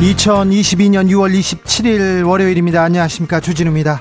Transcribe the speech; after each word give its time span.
2022년 0.00 1.08
6월 1.08 1.32
27일 1.32 2.28
월요일입니다. 2.28 2.82
안녕하십니까. 2.82 3.40
주진우입니다. 3.40 3.98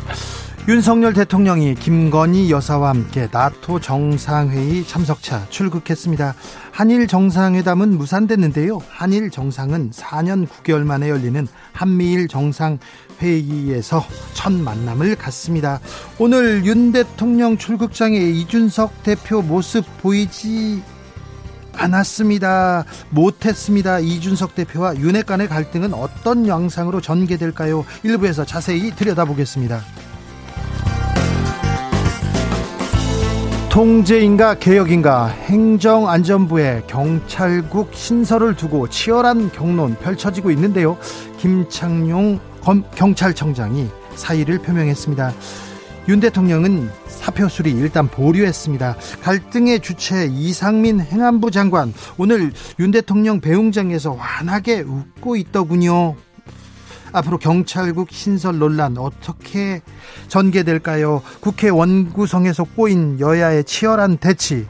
윤석열 0.68 1.14
대통령이 1.14 1.76
김건희 1.76 2.52
여사와 2.52 2.90
함께 2.90 3.30
나토 3.32 3.80
정상회의 3.80 4.86
참석차 4.86 5.48
출국했습니다. 5.50 6.36
한일 6.72 7.08
정상회담은 7.08 7.98
무산됐는데요. 7.98 8.82
한일 8.90 9.30
정상은 9.30 9.92
4년 9.92 10.48
9개월 10.48 10.84
만에 10.84 11.10
열리는 11.10 11.48
한미일 11.72 12.28
정상회의에서 12.28 14.06
첫 14.34 14.52
만남을 14.52 15.16
갖습니다. 15.16 15.80
오늘 16.20 16.66
윤 16.66 16.92
대통령 16.92 17.58
출국장에 17.58 18.18
이준석 18.18 19.04
대표 19.04 19.42
모습 19.42 19.86
보이지 20.02 20.84
않았습니다. 21.78 22.86
못했습니다. 23.10 24.00
이준석 24.00 24.56
대표와 24.56 24.98
윤핵 24.98 25.26
간의 25.26 25.48
갈등은 25.48 25.94
어떤 25.94 26.48
양상으로 26.48 27.02
전개될까요? 27.02 27.86
일부에서 28.04 28.46
자세히 28.46 28.92
들여다보겠습니다. 28.96 29.82
통제인가 33.70 34.54
개혁인가 34.56 35.28
행정안전부에 35.28 36.84
경찰국 36.88 37.94
신설을 37.94 38.56
두고 38.56 38.88
치열한 38.88 39.52
경론 39.52 39.96
펼쳐지고 39.96 40.50
있는데요. 40.52 40.98
김창룡 41.40 42.40
경찰청장이 42.96 43.90
사의를 44.16 44.60
표명했습니다. 44.60 45.34
윤 46.08 46.20
대통령은 46.20 46.90
사표 47.08 47.50
수리 47.50 47.72
일단 47.72 48.08
보류했습니다. 48.08 48.96
갈등의 49.22 49.80
주체 49.80 50.28
이상민 50.28 51.00
행안부 51.00 51.50
장관 51.50 51.94
오늘 52.18 52.54
윤 52.80 52.92
대통령 52.92 53.42
배웅장에서 53.42 54.14
환하게 54.14 54.82
웃고 54.82 55.36
있더군요. 55.38 56.16
앞으로 57.12 57.40
경찰국 57.40 58.10
신설 58.12 58.60
논란 58.60 58.98
어떻게 58.98 59.82
전개될까요? 60.28 61.24
국회 61.40 61.70
원구성에서 61.70 62.66
꼬인 62.76 63.20
여야의 63.20 63.64
치열한 63.64 64.18
대치 64.18 64.68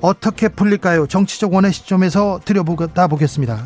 어떻게 0.00 0.48
풀릴까요? 0.48 1.06
정치적 1.06 1.52
원의 1.52 1.72
시점에서 1.72 2.40
들여보다 2.44 3.06
보겠습니다. 3.06 3.64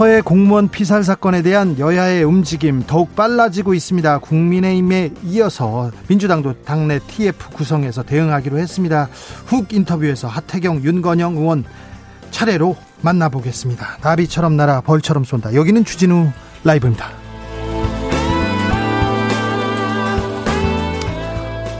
서해 0.00 0.22
공무원 0.22 0.70
피살 0.70 1.04
사건에 1.04 1.42
대한 1.42 1.78
여야의 1.78 2.24
움직임 2.24 2.82
더욱 2.86 3.14
빨라지고 3.14 3.74
있습니다. 3.74 4.20
국민의힘에 4.20 5.10
이어서 5.24 5.90
민주당도 6.08 6.62
당내 6.62 7.00
TF 7.00 7.50
구성해서 7.50 8.02
대응하기로 8.04 8.58
했습니다. 8.58 9.10
훅 9.44 9.74
인터뷰에서 9.74 10.26
하태경, 10.26 10.84
윤건영 10.84 11.36
의원 11.36 11.64
차례로 12.30 12.78
만나보겠습니다. 13.02 13.98
나비처럼 14.00 14.56
날아 14.56 14.80
벌처럼 14.80 15.24
쏜다. 15.24 15.52
여기는 15.52 15.84
주진우 15.84 16.30
라이브입니다. 16.64 17.06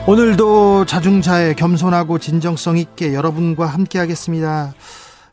오늘도 0.06 0.84
자중차에 0.84 1.54
겸손하고 1.54 2.18
진정성 2.18 2.76
있게 2.76 3.14
여러분과 3.14 3.64
함께 3.64 3.98
하겠습니다. 3.98 4.74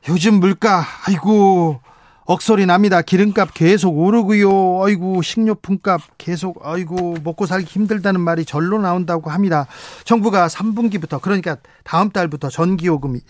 요즘 0.08 0.36
물가 0.36 0.86
아이고 1.06 1.82
억소리 2.30 2.66
납니다. 2.66 3.02
기름값 3.02 3.54
계속 3.54 3.98
오르고요. 3.98 4.84
아이고 4.84 5.22
식료품값 5.22 6.02
계속 6.18 6.60
아이고 6.62 7.16
먹고 7.24 7.46
살기 7.46 7.68
힘들다는 7.68 8.20
말이 8.20 8.44
절로 8.44 8.80
나온다고 8.80 9.30
합니다. 9.30 9.66
정부가 10.04 10.48
3분기부터 10.48 11.22
그러니까 11.22 11.56
다음 11.86 12.10
달부터 12.10 12.50
전기요금이 12.50 13.22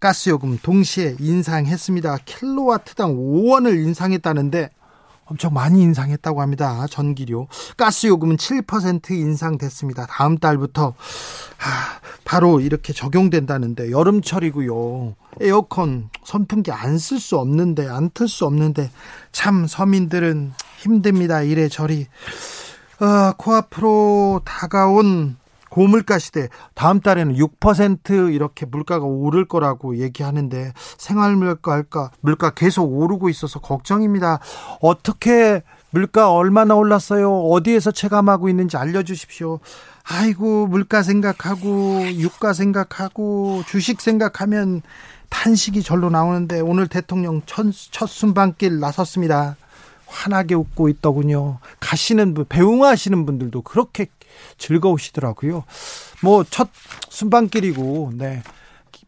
가스요금 0.00 0.60
동시에 0.62 1.16
인상했습니다. 1.20 2.20
킬로와트당 2.24 3.16
5원을 3.16 3.84
인상했다는데 3.84 4.70
엄청 5.30 5.52
많이 5.52 5.82
인상했다고 5.82 6.40
합니다. 6.40 6.86
전기료. 6.88 7.48
가스요금은 7.76 8.36
7% 8.36 9.10
인상됐습니다. 9.10 10.06
다음 10.06 10.38
달부터 10.38 10.88
아, 10.90 12.00
바로 12.24 12.60
이렇게 12.60 12.92
적용된다는데 12.92 13.90
여름철이고요. 13.90 15.14
에어컨, 15.40 16.08
선풍기 16.24 16.72
안 16.72 16.96
쓸 16.98 17.18
수 17.20 17.38
없는데 17.38 17.88
안 17.88 18.10
틀 18.14 18.26
수 18.28 18.46
없는데 18.46 18.90
참 19.32 19.66
서민들은 19.66 20.52
힘듭니다. 20.78 21.42
이래저리. 21.42 22.06
아, 23.00 23.34
코앞으로 23.36 24.40
다가온 24.44 25.36
고물가 25.78 26.18
시대 26.18 26.48
다음 26.74 26.98
달에는 26.98 27.36
6% 27.36 28.34
이렇게 28.34 28.66
물가가 28.66 29.06
오를 29.06 29.44
거라고 29.44 29.98
얘기하는데 29.98 30.72
생활 30.96 31.36
물가 31.36 31.70
할까 31.70 32.10
물가 32.20 32.50
계속 32.50 32.82
오르고 32.82 33.28
있어서 33.28 33.60
걱정입니다. 33.60 34.40
어떻게 34.80 35.62
물가 35.90 36.32
얼마나 36.32 36.74
올랐어요? 36.74 37.32
어디에서 37.42 37.92
체감하고 37.92 38.48
있는지 38.48 38.76
알려 38.76 39.04
주십시오. 39.04 39.60
아이고 40.02 40.66
물가 40.66 41.04
생각하고 41.04 42.02
유가 42.14 42.54
생각하고 42.54 43.62
주식 43.68 44.00
생각하면 44.00 44.82
탄식이 45.28 45.84
절로 45.84 46.10
나오는데 46.10 46.58
오늘 46.58 46.88
대통령 46.88 47.40
첫, 47.46 47.66
첫 47.92 48.08
순방길 48.08 48.80
나섰습니다. 48.80 49.54
환하게 50.08 50.56
웃고 50.56 50.88
있더군요. 50.88 51.58
가시는 51.78 52.34
분, 52.34 52.46
배웅하시는 52.48 53.26
분들도 53.26 53.62
그렇게 53.62 54.06
즐거우시더라고요. 54.58 55.64
뭐 56.22 56.44
첫 56.50 56.68
순방길이고, 57.08 58.12
네. 58.14 58.42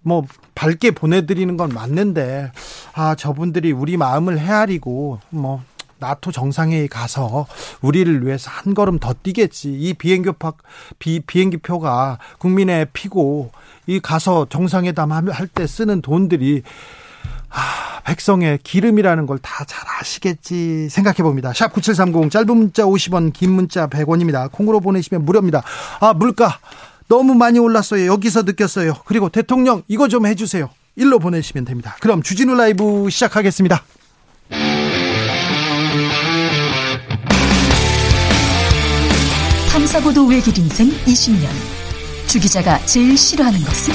뭐 0.02 0.24
밝게 0.54 0.92
보내드리는 0.92 1.56
건 1.56 1.70
맞는데, 1.70 2.52
아, 2.94 3.14
저분들이 3.14 3.72
우리 3.72 3.96
마음을 3.96 4.38
헤아리고, 4.38 5.20
뭐, 5.30 5.62
나토 5.98 6.32
정상회의 6.32 6.88
가서 6.88 7.46
우리를 7.82 8.26
위해서 8.26 8.50
한 8.50 8.72
걸음 8.72 8.98
더 8.98 9.12
뛰겠지. 9.12 9.70
이 9.72 9.92
비행기 9.92 10.30
표, 10.38 10.52
비, 10.98 11.20
비행기 11.20 11.58
표가 11.58 12.18
국민의 12.38 12.86
피고, 12.94 13.52
이 13.86 14.00
가서 14.00 14.46
정상회담 14.48 15.12
할 15.12 15.46
때 15.48 15.66
쓰는 15.66 16.00
돈들이 16.00 16.62
아, 17.50 18.00
백성의 18.04 18.58
기름이라는 18.62 19.26
걸 19.26 19.38
다 19.38 19.64
잘 19.66 19.84
아시겠지 20.00 20.88
생각해 20.88 21.18
봅니다. 21.18 21.52
샵 21.54 21.72
9730 21.72 22.30
짧은 22.30 22.56
문자 22.56 22.84
50원 22.84 23.32
긴 23.32 23.52
문자 23.52 23.88
100원입니다. 23.88 24.50
콩으로 24.52 24.80
보내시면 24.80 25.24
무료입니다. 25.24 25.62
아 26.00 26.12
물가 26.14 26.58
너무 27.08 27.34
많이 27.34 27.58
올랐어요. 27.58 28.06
여기서 28.06 28.42
느꼈어요. 28.42 28.94
그리고 29.04 29.28
대통령 29.28 29.82
이거 29.88 30.08
좀 30.08 30.26
해주세요. 30.26 30.70
일로 30.96 31.18
보내시면 31.18 31.64
됩니다. 31.64 31.96
그럼 32.00 32.22
주진우 32.22 32.54
라이브 32.54 33.08
시작하겠습니다. 33.10 33.82
탐사보도 39.70 40.26
외길 40.26 40.58
인생 40.58 40.88
20년 41.04 41.48
주 42.26 42.38
기자가 42.40 42.78
제일 42.86 43.16
싫어하는 43.16 43.60
것은? 43.62 43.94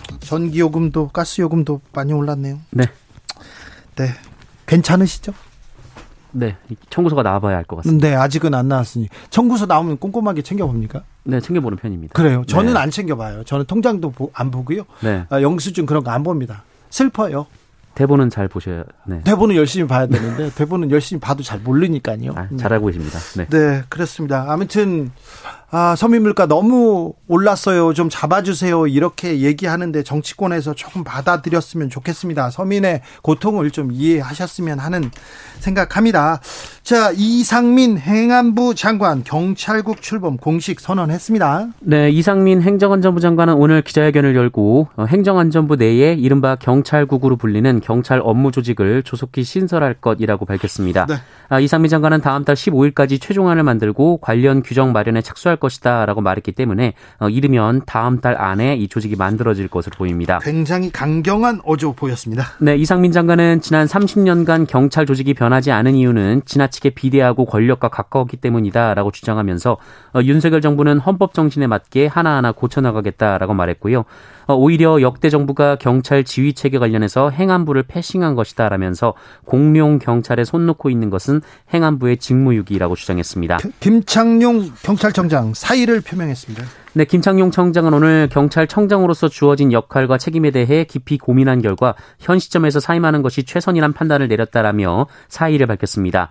전기요금도 0.35 1.09
가스요금도 1.09 1.81
많이 1.93 2.13
올랐네요. 2.13 2.59
네. 2.71 2.85
네. 3.97 4.07
괜찮으시죠? 4.65 5.33
네, 6.33 6.55
청구서가 6.89 7.23
나와봐야 7.23 7.57
알 7.57 7.65
것 7.65 7.75
같습니다. 7.77 8.07
네, 8.07 8.15
아직은 8.15 8.53
안 8.53 8.69
나왔으니 8.69 9.09
청구서 9.29 9.65
나오면 9.65 9.97
꼼꼼하게 9.97 10.41
챙겨봅니까? 10.43 11.03
네, 11.23 11.41
챙겨보는 11.41 11.77
편입니다. 11.77 12.13
그래요. 12.13 12.45
저는 12.47 12.73
네. 12.75 12.79
안 12.79 12.89
챙겨봐요. 12.89 13.43
저는 13.43 13.65
통장도 13.65 14.13
안 14.33 14.49
보고요. 14.51 14.83
네. 15.01 15.25
아, 15.29 15.41
영수증 15.41 15.85
그런 15.85 16.05
거 16.05 16.11
안 16.11 16.23
봅니다. 16.23 16.63
슬퍼요. 16.89 17.47
대본은 17.95 18.29
잘 18.29 18.47
보셔야. 18.47 18.85
네. 19.05 19.19
대본은 19.25 19.57
열심히 19.57 19.85
봐야 19.85 20.07
되는데 20.07 20.49
대본은 20.55 20.91
열심히 20.91 21.19
봐도 21.19 21.43
잘 21.43 21.59
모르니까요. 21.59 22.31
아, 22.37 22.47
잘 22.57 22.71
알고 22.71 22.85
계십니다. 22.87 23.19
네. 23.35 23.47
네, 23.47 23.83
그렇습니다. 23.89 24.45
아무튼 24.47 25.11
아, 25.73 25.95
서민물가 25.95 26.47
너무 26.47 27.13
올랐어요. 27.29 27.93
좀 27.93 28.09
잡아주세요. 28.09 28.87
이렇게 28.87 29.39
얘기하는데 29.39 30.03
정치권에서 30.03 30.73
조금 30.73 31.05
받아들였으면 31.05 31.89
좋겠습니다. 31.89 32.49
서민의 32.49 33.01
고통을 33.21 33.71
좀 33.71 33.89
이해하셨으면 33.93 34.79
하는 34.79 35.09
생각합니다. 35.59 36.41
자, 36.83 37.13
이상민 37.15 37.97
행안부 37.97 38.75
장관 38.75 39.23
경찰국 39.23 40.01
출범 40.01 40.35
공식 40.35 40.81
선언했습니다. 40.81 41.67
네, 41.79 42.09
이상민 42.09 42.61
행정안전부 42.61 43.21
장관은 43.21 43.53
오늘 43.53 43.81
기자회견을 43.81 44.35
열고 44.35 44.89
어, 44.97 45.05
행정안전부 45.05 45.77
내에 45.77 46.13
이른바 46.13 46.57
경찰국으로 46.57 47.37
불리는 47.37 47.79
경찰 47.79 48.19
업무 48.21 48.51
조직을 48.51 49.03
조속히 49.03 49.43
신설할 49.43 49.93
것이라고 50.01 50.45
밝혔습니다. 50.45 51.05
네. 51.05 51.15
아, 51.47 51.61
이상민 51.61 51.89
장관은 51.89 52.19
다음 52.19 52.43
달 52.43 52.55
15일까지 52.55 53.21
최종안을 53.21 53.63
만들고 53.63 54.17
관련 54.17 54.63
규정 54.63 54.91
마련에 54.91 55.21
착수할 55.21 55.60
것이다라고 55.61 56.19
말했기 56.19 56.51
때문에 56.51 56.93
어, 57.19 57.29
이르면 57.29 57.83
다음 57.85 58.19
달 58.19 58.35
안에 58.35 58.75
이 58.75 58.89
조직이 58.89 59.15
만들어질 59.15 59.69
것으로 59.69 59.95
보입니다. 59.97 60.39
굉장히 60.39 60.91
강경한 60.91 61.61
어조 61.63 61.93
보였습니다. 61.93 62.43
네, 62.59 62.75
이상민 62.75 63.13
장관은 63.13 63.61
지난 63.61 63.87
30년간 63.87 64.67
경찰 64.67 65.05
조직이 65.05 65.33
변하지 65.33 65.71
않은 65.71 65.95
이유는 65.95 66.41
지나치게 66.45 66.89
비대하고 66.89 67.45
권력과 67.45 67.87
가까웠기 67.87 68.35
때문이다라고 68.37 69.11
주장하면서 69.11 69.77
어, 70.15 70.19
윤석열 70.23 70.59
정부는 70.59 70.99
헌법 70.99 71.33
정신에 71.33 71.67
맞게 71.67 72.07
하나하나 72.07 72.51
고쳐나가겠다라고 72.51 73.53
말했고요. 73.53 74.03
어, 74.51 74.55
오히려 74.55 75.01
역대 75.01 75.29
정부가 75.29 75.77
경찰 75.77 76.25
지휘 76.25 76.53
체계 76.53 76.77
관련해서 76.77 77.29
행안부를 77.29 77.83
패싱한 77.83 78.35
것이다라면서 78.35 79.13
공룡 79.45 79.97
경찰에 79.97 80.43
손 80.43 80.65
놓고 80.65 80.89
있는 80.89 81.09
것은 81.09 81.41
행안부의 81.73 82.17
직무유기라고 82.17 82.95
주장했습니다. 82.95 83.59
김창룡 83.79 84.71
경찰청장 84.83 85.53
사의를 85.53 86.01
표명했습니다. 86.01 86.63
네, 86.93 87.05
김창룡 87.05 87.51
청장은 87.51 87.93
오늘 87.93 88.27
경찰청장으로서 88.29 89.29
주어진 89.29 89.71
역할과 89.71 90.17
책임에 90.17 90.51
대해 90.51 90.83
깊이 90.83 91.17
고민한 91.17 91.61
결과 91.61 91.95
현 92.19 92.37
시점에서 92.37 92.81
사임하는 92.81 93.21
것이 93.21 93.43
최선이란 93.43 93.93
판단을 93.93 94.27
내렸다라며 94.27 95.07
사의를 95.29 95.67
밝혔습니다. 95.67 96.29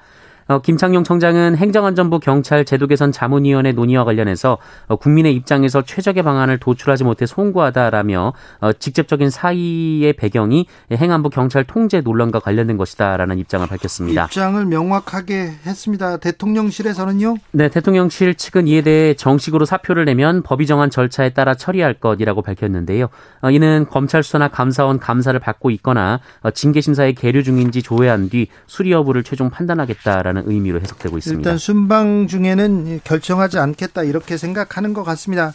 어, 0.50 0.58
김창룡 0.58 1.04
청장은 1.04 1.56
행정안전부 1.56 2.18
경찰 2.18 2.64
제도 2.64 2.88
개선 2.88 3.12
자문위원회 3.12 3.70
논의와 3.70 4.02
관련해서 4.02 4.58
어, 4.88 4.96
국민의 4.96 5.32
입장에서 5.36 5.82
최적의 5.82 6.24
방안을 6.24 6.58
도출하지 6.58 7.04
못해 7.04 7.24
송구하다라며 7.24 8.32
어, 8.60 8.72
직접적인 8.72 9.30
사의의 9.30 10.12
배경이 10.14 10.66
행안부 10.90 11.30
경찰 11.30 11.62
통제 11.62 12.00
논란과 12.00 12.40
관련된 12.40 12.76
것이다라는 12.78 13.38
입장을 13.38 13.64
밝혔습니다. 13.68 14.24
입장을 14.24 14.66
명확하게 14.66 15.52
했습니다. 15.64 16.16
대통령실에서는요. 16.16 17.36
네, 17.52 17.68
대통령실 17.68 18.34
측은 18.34 18.66
이에 18.66 18.82
대해 18.82 19.14
정식으로 19.14 19.64
사표를 19.64 20.04
내면 20.04 20.42
법이 20.42 20.66
정한 20.66 20.90
절차에 20.90 21.28
따라 21.30 21.54
처리할 21.54 21.94
것이라고 21.94 22.42
밝혔는데요. 22.42 23.08
어, 23.40 23.52
이는 23.52 23.86
검찰 23.88 24.24
수사나 24.24 24.48
감사원 24.48 24.98
감사를 24.98 25.38
받고 25.38 25.70
있거나 25.70 26.18
어, 26.42 26.50
징계 26.50 26.80
심사에 26.80 27.12
계류 27.12 27.44
중인지 27.44 27.84
조회한 27.84 28.28
뒤 28.30 28.48
수리 28.66 28.90
여부를 28.90 29.22
최종 29.22 29.48
판단하겠다라는 29.48 30.39
의미로 30.46 30.80
해석되고 30.80 31.18
있습니다. 31.18 31.40
일단 31.40 31.58
순방 31.58 32.26
중에는 32.26 33.00
결정하지 33.04 33.58
않겠다 33.58 34.02
이렇게 34.02 34.36
생각하는 34.36 34.94
것 34.94 35.04
같습니다. 35.04 35.52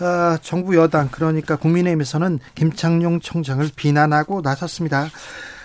어, 0.00 0.36
정부 0.42 0.76
여당 0.76 1.08
그러니까 1.10 1.56
국민의힘에서는 1.56 2.38
김창룡 2.54 3.20
청장을 3.20 3.68
비난하고 3.76 4.40
나섰습니다. 4.42 5.08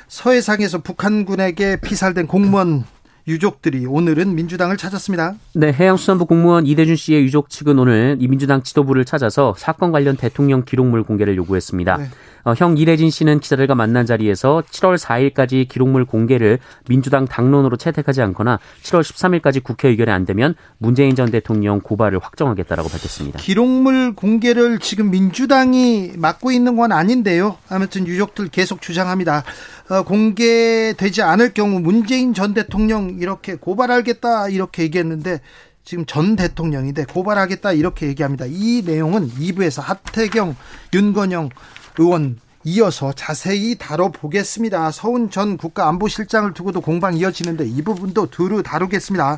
서해상에서 0.08 0.80
북한군에게 0.80 1.78
피살된 1.78 2.28
공무원 2.28 2.86
유족들이 3.28 3.86
오늘은 3.88 4.36
민주당을 4.36 4.78
찾았습니다. 4.78 5.34
네, 5.54 5.74
해양수산부 5.74 6.28
공무원 6.28 6.68
이대준 6.68 6.96
씨의 6.96 7.24
유족 7.24 7.50
측은 7.50 7.80
오늘 7.80 8.18
이 8.20 8.28
민주당 8.28 8.62
지도부를 8.62 9.04
찾아서 9.04 9.56
사건 9.58 9.92
관련 9.92 10.16
대통령 10.16 10.64
기록물 10.64 11.04
공개를 11.04 11.36
요구했습니다. 11.38 11.98
네. 11.98 12.10
어, 12.46 12.54
형 12.56 12.78
이래진 12.78 13.10
씨는 13.10 13.40
기자들과 13.40 13.74
만난 13.74 14.06
자리에서 14.06 14.62
7월 14.70 14.98
4일까지 14.98 15.68
기록물 15.68 16.06
공개를 16.06 16.60
민주당 16.88 17.26
당론으로 17.26 17.76
채택하지 17.76 18.22
않거나 18.22 18.60
7월 18.84 19.02
13일까지 19.02 19.64
국회 19.64 19.90
의결이 19.90 20.12
안 20.12 20.26
되면 20.26 20.54
문재인 20.78 21.16
전 21.16 21.32
대통령 21.32 21.82
고발을 21.82 22.20
확정하겠다라고 22.20 22.88
밝혔습니다. 22.88 23.40
기록물 23.40 24.14
공개를 24.14 24.78
지금 24.78 25.10
민주당이 25.10 26.14
맡고 26.18 26.52
있는 26.52 26.76
건 26.76 26.92
아닌데요. 26.92 27.58
아무튼 27.68 28.06
유족들 28.06 28.50
계속 28.50 28.80
주장합니다. 28.80 29.44
어, 29.90 30.04
공개되지 30.04 31.24
않을 31.24 31.56
경우 31.56 31.80
문재인 31.80 32.36
전 32.36 32.54
대통령 32.54 33.18
이렇게 33.20 33.56
고발하겠다 33.56 34.50
이렇게 34.50 34.84
얘기했는데 34.84 35.42
지금 35.84 36.06
전 36.06 36.36
대통령인데 36.36 37.06
고발하겠다 37.06 37.74
이렇게 37.74 38.08
얘기합니다. 38.08 38.46
이 38.48 38.84
내용은 38.86 39.30
2부에서 39.30 39.82
하태경, 39.82 40.56
윤건영 40.94 41.50
의원 41.98 42.40
이어서 42.64 43.14
자세히 43.14 43.76
다뤄보겠습니다. 43.78 44.92
서훈 44.92 45.30
전 45.30 45.56
국가안보실장을 45.58 46.54
두고도 46.54 46.82
공방 46.82 47.16
이어지는데 47.16 47.66
이 47.68 47.82
부분도 47.84 48.32
두루 48.32 48.64
다루겠습니다. 48.64 49.38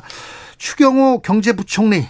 추경호 0.56 1.20
경제부총리 1.20 2.06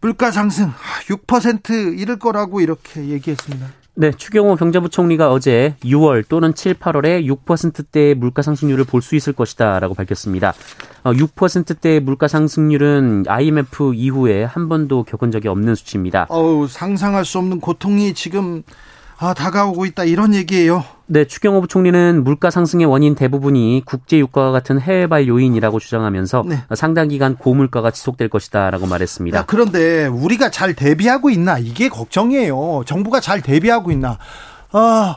물가 0.00 0.30
상승 0.30 0.72
6% 1.08 1.98
이를 1.98 2.18
거라고 2.18 2.60
이렇게 2.60 3.08
얘기했습니다. 3.08 3.66
네, 3.98 4.10
추경호 4.10 4.56
경제부총리가 4.56 5.30
어제 5.32 5.74
6월 5.82 6.24
또는 6.28 6.54
7, 6.54 6.74
8월에 6.74 7.24
6%대의 7.46 8.14
물가 8.14 8.42
상승률을 8.42 8.84
볼 8.84 9.00
수 9.00 9.14
있을 9.16 9.32
것이다라고 9.32 9.94
밝혔습니다. 9.94 10.52
6%대의 11.04 12.00
물가 12.00 12.28
상승률은 12.28 13.24
IMF 13.26 13.94
이후에 13.94 14.44
한 14.44 14.68
번도 14.68 15.04
겪은 15.04 15.30
적이 15.30 15.48
없는 15.48 15.76
수치입니다. 15.76 16.26
어우, 16.28 16.68
상상할 16.68 17.24
수 17.24 17.38
없는 17.38 17.60
고통이 17.60 18.12
지금 18.12 18.64
아, 19.18 19.32
다가오고 19.32 19.86
있다 19.86 20.04
이런 20.04 20.34
얘기예요. 20.34 20.84
네, 21.06 21.24
추경호 21.24 21.60
부총리는 21.62 22.22
물가 22.24 22.50
상승의 22.50 22.86
원인 22.86 23.14
대부분이 23.14 23.82
국제 23.86 24.18
유가와 24.18 24.50
같은 24.50 24.80
해외발 24.80 25.28
요인이라고 25.28 25.78
주장하면서 25.78 26.44
네. 26.46 26.64
상당 26.74 27.08
기간 27.08 27.36
고물가가 27.36 27.90
지속될 27.90 28.28
것이다라고 28.28 28.86
말했습니다. 28.86 29.38
야, 29.38 29.44
그런데 29.46 30.06
우리가 30.06 30.50
잘 30.50 30.74
대비하고 30.74 31.30
있나 31.30 31.58
이게 31.58 31.88
걱정이에요. 31.88 32.82
정부가 32.86 33.20
잘 33.20 33.40
대비하고 33.40 33.90
있나? 33.92 34.18
아, 34.72 35.16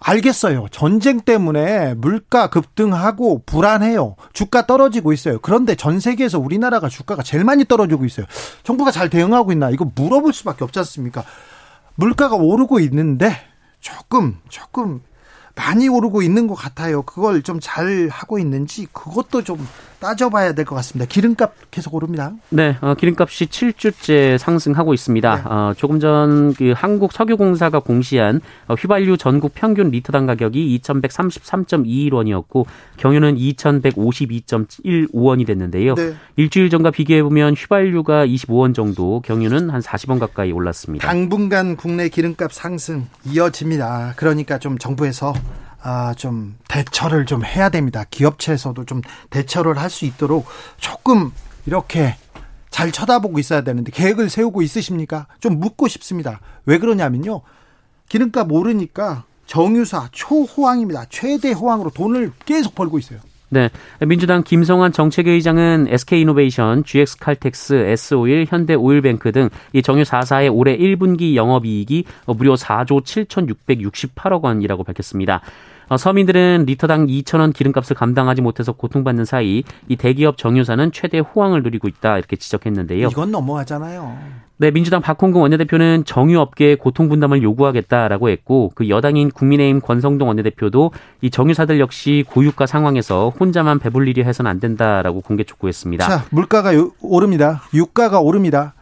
알겠어요. 0.00 0.66
전쟁 0.70 1.20
때문에 1.20 1.94
물가 1.94 2.48
급등하고 2.48 3.42
불안해요. 3.44 4.16
주가 4.32 4.66
떨어지고 4.66 5.12
있어요. 5.12 5.38
그런데 5.40 5.74
전 5.74 6.00
세계에서 6.00 6.38
우리나라가 6.38 6.88
주가가 6.88 7.22
제일 7.22 7.44
많이 7.44 7.64
떨어지고 7.64 8.04
있어요. 8.04 8.26
정부가 8.62 8.90
잘 8.90 9.10
대응하고 9.10 9.52
있나? 9.52 9.70
이거 9.70 9.90
물어볼 9.94 10.32
수밖에 10.32 10.64
없지 10.64 10.78
않습니까? 10.80 11.24
물가가 11.96 12.36
오르고 12.36 12.80
있는데 12.80 13.36
조금 13.80 14.38
조금 14.48 15.02
많이 15.54 15.88
오르고 15.88 16.22
있는 16.22 16.46
것 16.46 16.54
같아요. 16.54 17.02
그걸 17.02 17.42
좀 17.42 17.58
잘 17.60 18.08
하고 18.10 18.38
있는지 18.38 18.86
그것도 18.92 19.42
좀 19.42 19.66
따져봐야 20.00 20.52
될 20.52 20.64
것 20.64 20.74
같습니다. 20.76 21.06
기름값 21.08 21.52
계속 21.70 21.94
오릅니다. 21.94 22.32
네, 22.50 22.76
어, 22.80 22.94
기름값이 22.94 23.46
7주째 23.46 24.38
상승하고 24.38 24.94
있습니다. 24.94 25.34
네. 25.36 25.42
어, 25.44 25.74
조금 25.76 26.00
전 26.00 26.36
그 26.56 26.72
한국석유공사가 26.76 27.80
공시한 27.80 28.40
어, 28.68 28.74
휘발유 28.74 29.16
전국 29.16 29.52
평균 29.54 29.90
리터당 29.90 30.26
가격이 30.26 30.78
2,133.21원이었고 30.82 32.66
경유는 32.96 33.36
2,152.15원이 33.36 35.46
됐는데요. 35.46 35.94
네. 35.94 36.14
일주일 36.36 36.70
전과 36.70 36.90
비교해 36.90 37.22
보면 37.22 37.54
휘발유가 37.54 38.26
25원 38.26 38.74
정도, 38.74 39.20
경유는 39.20 39.70
한 39.70 39.80
40원 39.80 40.18
가까이 40.18 40.52
올랐습니다. 40.52 41.06
당분간 41.06 41.76
국내 41.76 42.08
기름값 42.08 42.52
상승 42.52 43.06
이어집니다. 43.24 44.14
그러니까 44.16 44.58
좀 44.58 44.78
정부에서 44.78 45.32
아, 45.88 46.14
좀 46.14 46.56
대처를 46.66 47.26
좀 47.26 47.44
해야 47.44 47.68
됩니다. 47.68 48.04
기업체에서도 48.10 48.84
좀 48.86 49.02
대처를 49.30 49.78
할 49.78 49.88
수 49.88 50.04
있도록 50.04 50.46
조금 50.78 51.30
이렇게 51.64 52.16
잘 52.70 52.90
쳐다보고 52.90 53.38
있어야 53.38 53.60
되는데 53.62 53.92
계획을 53.92 54.28
세우고 54.28 54.62
있으십니까? 54.62 55.28
좀 55.40 55.60
묻고 55.60 55.86
싶습니다. 55.86 56.40
왜 56.66 56.78
그러냐면요. 56.78 57.42
기름값 58.08 58.50
오르니까 58.50 59.24
정유사 59.46 60.08
초호황입니다. 60.10 61.04
최대 61.08 61.52
호황으로 61.52 61.90
돈을 61.90 62.32
계속 62.44 62.74
벌고 62.74 62.98
있어요. 62.98 63.20
네. 63.48 63.70
민주당 64.04 64.42
김성환 64.42 64.90
정책회의장은 64.92 65.86
SK이노베이션, 65.88 66.82
GX칼텍스, 66.84 67.74
S-오일, 67.74 68.44
현대오일뱅크 68.48 69.30
등 69.30 69.50
이 69.72 69.82
정유 69.82 70.02
4사의 70.02 70.52
올해 70.52 70.76
1분기 70.76 71.36
영업이익이 71.36 72.04
무려 72.26 72.54
4조 72.54 73.04
7,668억 73.04 74.42
원이라고 74.42 74.82
밝혔습니다. 74.82 75.42
어, 75.88 75.96
서민들은 75.96 76.64
리터당 76.66 77.06
2천원 77.06 77.52
기름값을 77.52 77.94
감당하지 77.94 78.42
못해서 78.42 78.72
고통받는 78.72 79.24
사이 79.24 79.62
이 79.88 79.96
대기업 79.96 80.36
정유사는 80.36 80.92
최대 80.92 81.18
호황을 81.18 81.62
누리고 81.62 81.88
있다 81.88 82.18
이렇게 82.18 82.36
지적했는데요. 82.36 83.08
이건 83.08 83.30
너무하잖아요. 83.30 84.46
네, 84.58 84.70
민주당 84.70 85.02
박홍근 85.02 85.42
원내대표는 85.42 86.04
정유업계의 86.06 86.76
고통 86.76 87.10
분담을 87.10 87.42
요구하겠다라고 87.42 88.30
했고 88.30 88.72
그 88.74 88.88
여당인 88.88 89.30
국민의힘 89.30 89.82
권성동 89.82 90.28
원내대표도 90.28 90.92
이 91.20 91.30
정유사들 91.30 91.78
역시 91.78 92.24
고유가 92.26 92.64
상황에서 92.64 93.30
혼자만 93.38 93.78
배불리려 93.78 94.24
해서는 94.24 94.50
안 94.50 94.58
된다라고 94.58 95.20
공개 95.20 95.44
촉구했습니다. 95.44 96.06
자, 96.06 96.24
물가가 96.30 96.70
오릅니다. 97.02 97.62
유가가 97.74 98.20
오릅니다. 98.20 98.72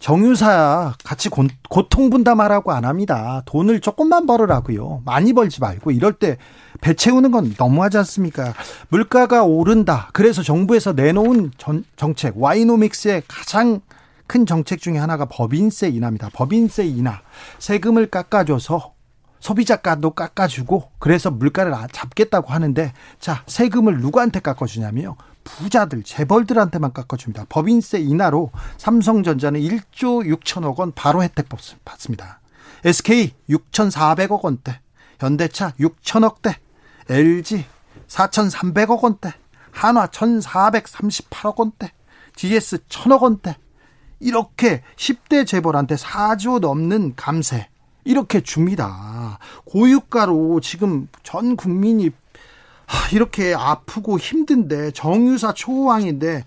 정유사 0.00 0.94
같이 1.04 1.28
고, 1.28 1.46
통 1.88 2.10
분담하라고 2.10 2.72
안 2.72 2.84
합니다. 2.84 3.42
돈을 3.44 3.80
조금만 3.80 4.26
벌으라고요. 4.26 5.02
많이 5.04 5.32
벌지 5.32 5.60
말고 5.60 5.92
이럴 5.92 6.14
때 6.14 6.36
배 6.80 6.94
채우는 6.94 7.30
건 7.30 7.54
너무하지 7.58 7.98
않습니까? 7.98 8.54
물가가 8.88 9.44
오른다. 9.44 10.08
그래서 10.12 10.42
정부에서 10.42 10.92
내놓은 10.92 11.52
전, 11.58 11.84
정책 11.96 12.34
와이노믹스의 12.36 13.22
가장 13.28 13.80
큰 14.26 14.46
정책 14.46 14.80
중에 14.80 14.96
하나가 14.96 15.26
법인세 15.26 15.88
인하입니다. 15.88 16.30
법인세 16.32 16.86
인하. 16.86 17.20
세금을 17.58 18.06
깎아줘서 18.06 18.94
소비자가도 19.40 20.10
깎아주고 20.10 20.90
그래서 20.98 21.30
물가를 21.30 21.72
아, 21.74 21.86
잡겠다고 21.90 22.52
하는데 22.52 22.92
자 23.18 23.42
세금을 23.46 24.00
누구한테 24.00 24.40
깎아주냐면요 24.40 25.16
부자들 25.58 26.02
재벌들한테만 26.02 26.92
깎아줍니다. 26.92 27.46
법인세 27.48 27.98
인하로 27.98 28.50
삼성전자는 28.78 29.60
1조 29.60 30.26
6천억 30.36 30.76
원 30.78 30.92
바로 30.92 31.22
혜택 31.22 31.48
받습니다. 31.84 32.40
SK 32.84 33.34
6,400억 33.48 34.42
원대, 34.42 34.80
현대차 35.18 35.72
6천억대, 35.72 36.54
LG 37.08 37.64
4,300억 38.08 39.02
원대, 39.02 39.32
한화 39.70 40.06
1,438억 40.06 41.56
원대, 41.56 41.92
GS 42.34 42.78
1,000억 42.88 43.22
원대, 43.22 43.56
이렇게 44.18 44.82
10대 44.96 45.46
재벌한테 45.46 45.96
4조 45.96 46.60
넘는 46.60 47.14
감세 47.16 47.68
이렇게 48.04 48.40
줍니다. 48.40 49.38
고유가로 49.64 50.60
지금 50.60 51.08
전 51.22 51.56
국민이 51.56 52.10
이렇게 53.12 53.54
아프고 53.54 54.18
힘든데 54.18 54.92
정유사 54.92 55.54
초호왕인데 55.54 56.44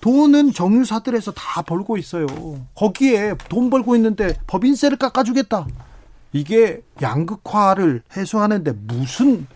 돈은 0.00 0.52
정유사들에서 0.52 1.32
다 1.32 1.62
벌고 1.62 1.96
있어요. 1.96 2.26
거기에 2.74 3.34
돈 3.48 3.70
벌고 3.70 3.96
있는데 3.96 4.36
법인세를 4.46 4.98
깎아주겠다. 4.98 5.66
이게 6.32 6.82
양극화를 7.00 8.02
해소하는데 8.16 8.72
무슨 8.72 9.46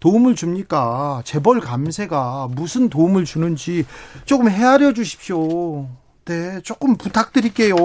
도움을 0.00 0.36
줍니까? 0.36 1.22
재벌 1.24 1.60
감세가 1.60 2.48
무슨 2.50 2.90
도움을 2.90 3.24
주는지 3.24 3.86
조금 4.26 4.50
헤아려 4.50 4.92
주십시오. 4.92 5.88
네, 6.26 6.60
조금 6.60 6.96
부탁드릴게요. 6.96 7.76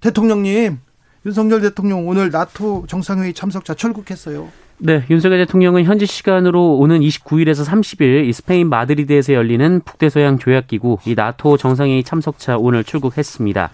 대통령님, 0.00 0.80
윤석열 1.26 1.60
대통령 1.60 2.08
오늘 2.08 2.30
나토 2.30 2.86
정상회의 2.88 3.32
참석자 3.34 3.74
철국했어요. 3.74 4.48
네, 4.78 5.04
윤석열 5.08 5.38
대통령은 5.38 5.84
현지 5.84 6.04
시간으로 6.04 6.76
오는 6.76 7.00
29일에서 7.00 7.64
30일 7.64 8.32
스페인 8.32 8.68
마드리드에서 8.68 9.32
열리는 9.32 9.80
북대서양 9.84 10.38
조약기구 10.38 10.98
이 11.06 11.14
나토 11.14 11.56
정상회의 11.56 12.02
참석차 12.02 12.56
오늘 12.58 12.82
출국했습니다. 12.82 13.70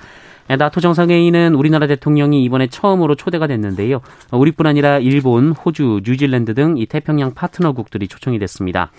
나토 0.59 0.80
정상회의는 0.80 1.54
우리나라 1.54 1.87
대통령이 1.87 2.42
이번에 2.45 2.66
처음으로 2.66 3.14
초대가 3.14 3.47
됐는데요. 3.47 4.00
우리뿐 4.33 4.66
아니라 4.66 4.99
일본, 4.99 5.52
호주, 5.52 6.02
뉴질랜드 6.04 6.54
등 6.54 6.76
이 6.76 6.87
태평양 6.87 7.35
파트너국들이 7.35 8.07
초청이 8.09 8.38
됐습니다. 8.40 8.90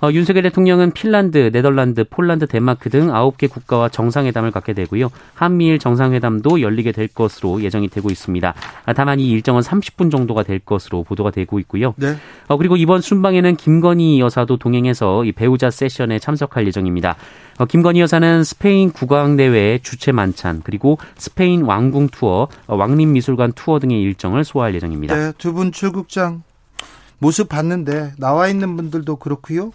어, 0.00 0.12
윤석열 0.12 0.44
대통령은 0.44 0.92
핀란드, 0.92 1.50
네덜란드, 1.52 2.04
폴란드, 2.04 2.46
덴마크 2.46 2.88
등 2.88 3.08
9개 3.08 3.50
국가와 3.50 3.88
정상회담을 3.88 4.52
갖게 4.52 4.72
되고요. 4.72 5.08
한미일 5.34 5.80
정상회담도 5.80 6.60
열리게 6.60 6.92
될 6.92 7.08
것으로 7.08 7.62
예정이 7.62 7.88
되고 7.88 8.08
있습니다. 8.08 8.54
아, 8.84 8.92
다만 8.92 9.18
이 9.18 9.28
일정은 9.28 9.60
30분 9.60 10.10
정도가 10.12 10.44
될 10.44 10.60
것으로 10.60 11.02
보도가 11.02 11.32
되고 11.32 11.58
있고요. 11.58 11.94
네. 11.96 12.14
어, 12.46 12.56
그리고 12.56 12.76
이번 12.76 13.00
순방에는 13.00 13.56
김건희 13.56 14.20
여사도 14.20 14.56
동행해서 14.58 15.24
이 15.24 15.32
배우자 15.32 15.68
세션에 15.70 16.20
참석할 16.20 16.64
예정입니다. 16.68 17.16
어, 17.58 17.64
김건희 17.64 18.00
여사는 18.00 18.44
스페인 18.44 18.92
국왕대회 18.92 19.80
주최 19.82 20.12
만찬 20.12 20.60
그리고 20.62 20.98
스페인 21.16 21.62
왕궁 21.62 22.08
투어, 22.10 22.46
어, 22.68 22.76
왕림미술관 22.76 23.52
투어 23.54 23.80
등의 23.80 24.00
일정을 24.02 24.44
소화할 24.44 24.74
예정입니다. 24.76 25.16
네, 25.16 25.32
두 25.38 25.52
분 25.52 25.72
출국장 25.72 26.44
모습 27.18 27.48
봤는데 27.48 28.12
나와 28.18 28.48
있는 28.48 28.76
분들도 28.76 29.16
그렇고요. 29.16 29.72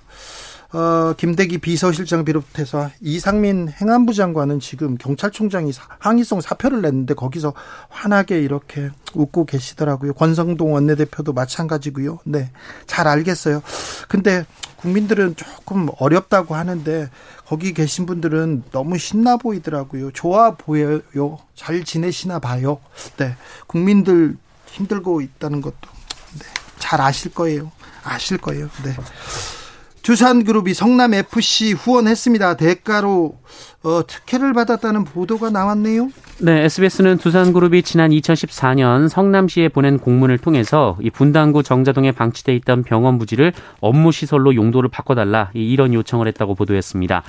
어, 0.74 1.14
김대기 1.16 1.60
비서실장 1.60 2.26
비롯해서 2.26 2.90
이상민 3.00 3.70
행안부 3.70 4.16
장관은 4.16 4.60
지금 4.60 4.98
경찰총장이 4.98 5.72
항의성 6.00 6.42
사표를 6.42 6.82
냈는데 6.82 7.14
거기서 7.14 7.54
환하게 7.90 8.40
이렇게 8.42 8.90
웃고 9.14 9.46
계시더라고요. 9.46 10.14
권성동 10.14 10.74
원내대표도 10.74 11.34
마찬가지고요. 11.34 12.18
네. 12.26 12.50
잘 12.88 13.08
알겠어요. 13.08 13.62
근데 14.10 14.48
국민들은 14.78 15.36
조금 15.36 15.90
어렵다고 16.00 16.56
하는데 16.56 17.08
거기 17.46 17.74
계신 17.74 18.08
분들은 18.08 18.64
너무 18.72 18.98
신나 18.98 19.38
보이더라고요. 19.38 20.10
좋아 20.12 20.56
보여요. 20.56 21.38
잘 21.54 21.84
지내시나 21.84 22.40
봐요. 22.40 22.80
네. 23.18 23.36
국민들 23.68 24.38
힘들고 24.66 25.22
있다는 25.22 25.62
것도 25.62 25.78
네. 25.82 25.93
잘 26.80 27.02
아실 27.02 27.34
거예요. 27.34 27.72
아실 28.04 28.38
거예요. 28.38 28.70
네. 28.84 28.94
두산그룹이 30.04 30.74
성남 30.74 31.14
FC 31.14 31.72
후원했습니다. 31.72 32.58
대가로 32.58 33.38
어, 33.84 34.02
특혜를 34.06 34.54
받았다는 34.54 35.06
보도가 35.06 35.50
나왔네요. 35.50 36.10
네, 36.40 36.66
SBS는 36.66 37.18
두산그룹이 37.18 37.84
지난 37.84 38.12
2014년 38.12 39.08
성남시에 39.08 39.70
보낸 39.70 39.98
공문을 39.98 40.40
통해서 40.40 40.98
이 41.02 41.10
분당구 41.10 41.64
정자동에 41.64 42.12
방치돼 42.12 42.54
있던 42.58 42.84
병원 42.84 43.18
부지를 43.18 43.54
업무 43.80 44.12
시설로 44.12 44.56
용도를 44.56 44.90
바꿔달라 44.90 45.52
이런 45.54 45.94
요청을 45.94 46.28
했다고 46.28 46.56
보도했습니다. 46.56 47.24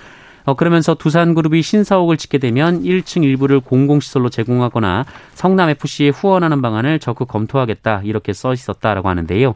어, 0.44 0.54
그러면서 0.54 0.94
두산그룹이 0.94 1.62
신사옥을 1.62 2.16
짓게 2.16 2.38
되면 2.38 2.82
1층 2.82 3.24
일부를 3.24 3.60
공공시설로 3.60 4.28
제공하거나 4.28 5.06
성남FC에 5.34 6.10
후원하는 6.10 6.60
방안을 6.60 6.98
적극 6.98 7.28
검토하겠다 7.28 8.02
이렇게 8.04 8.32
써 8.32 8.52
있었다라고 8.52 9.08
하는데요. 9.08 9.54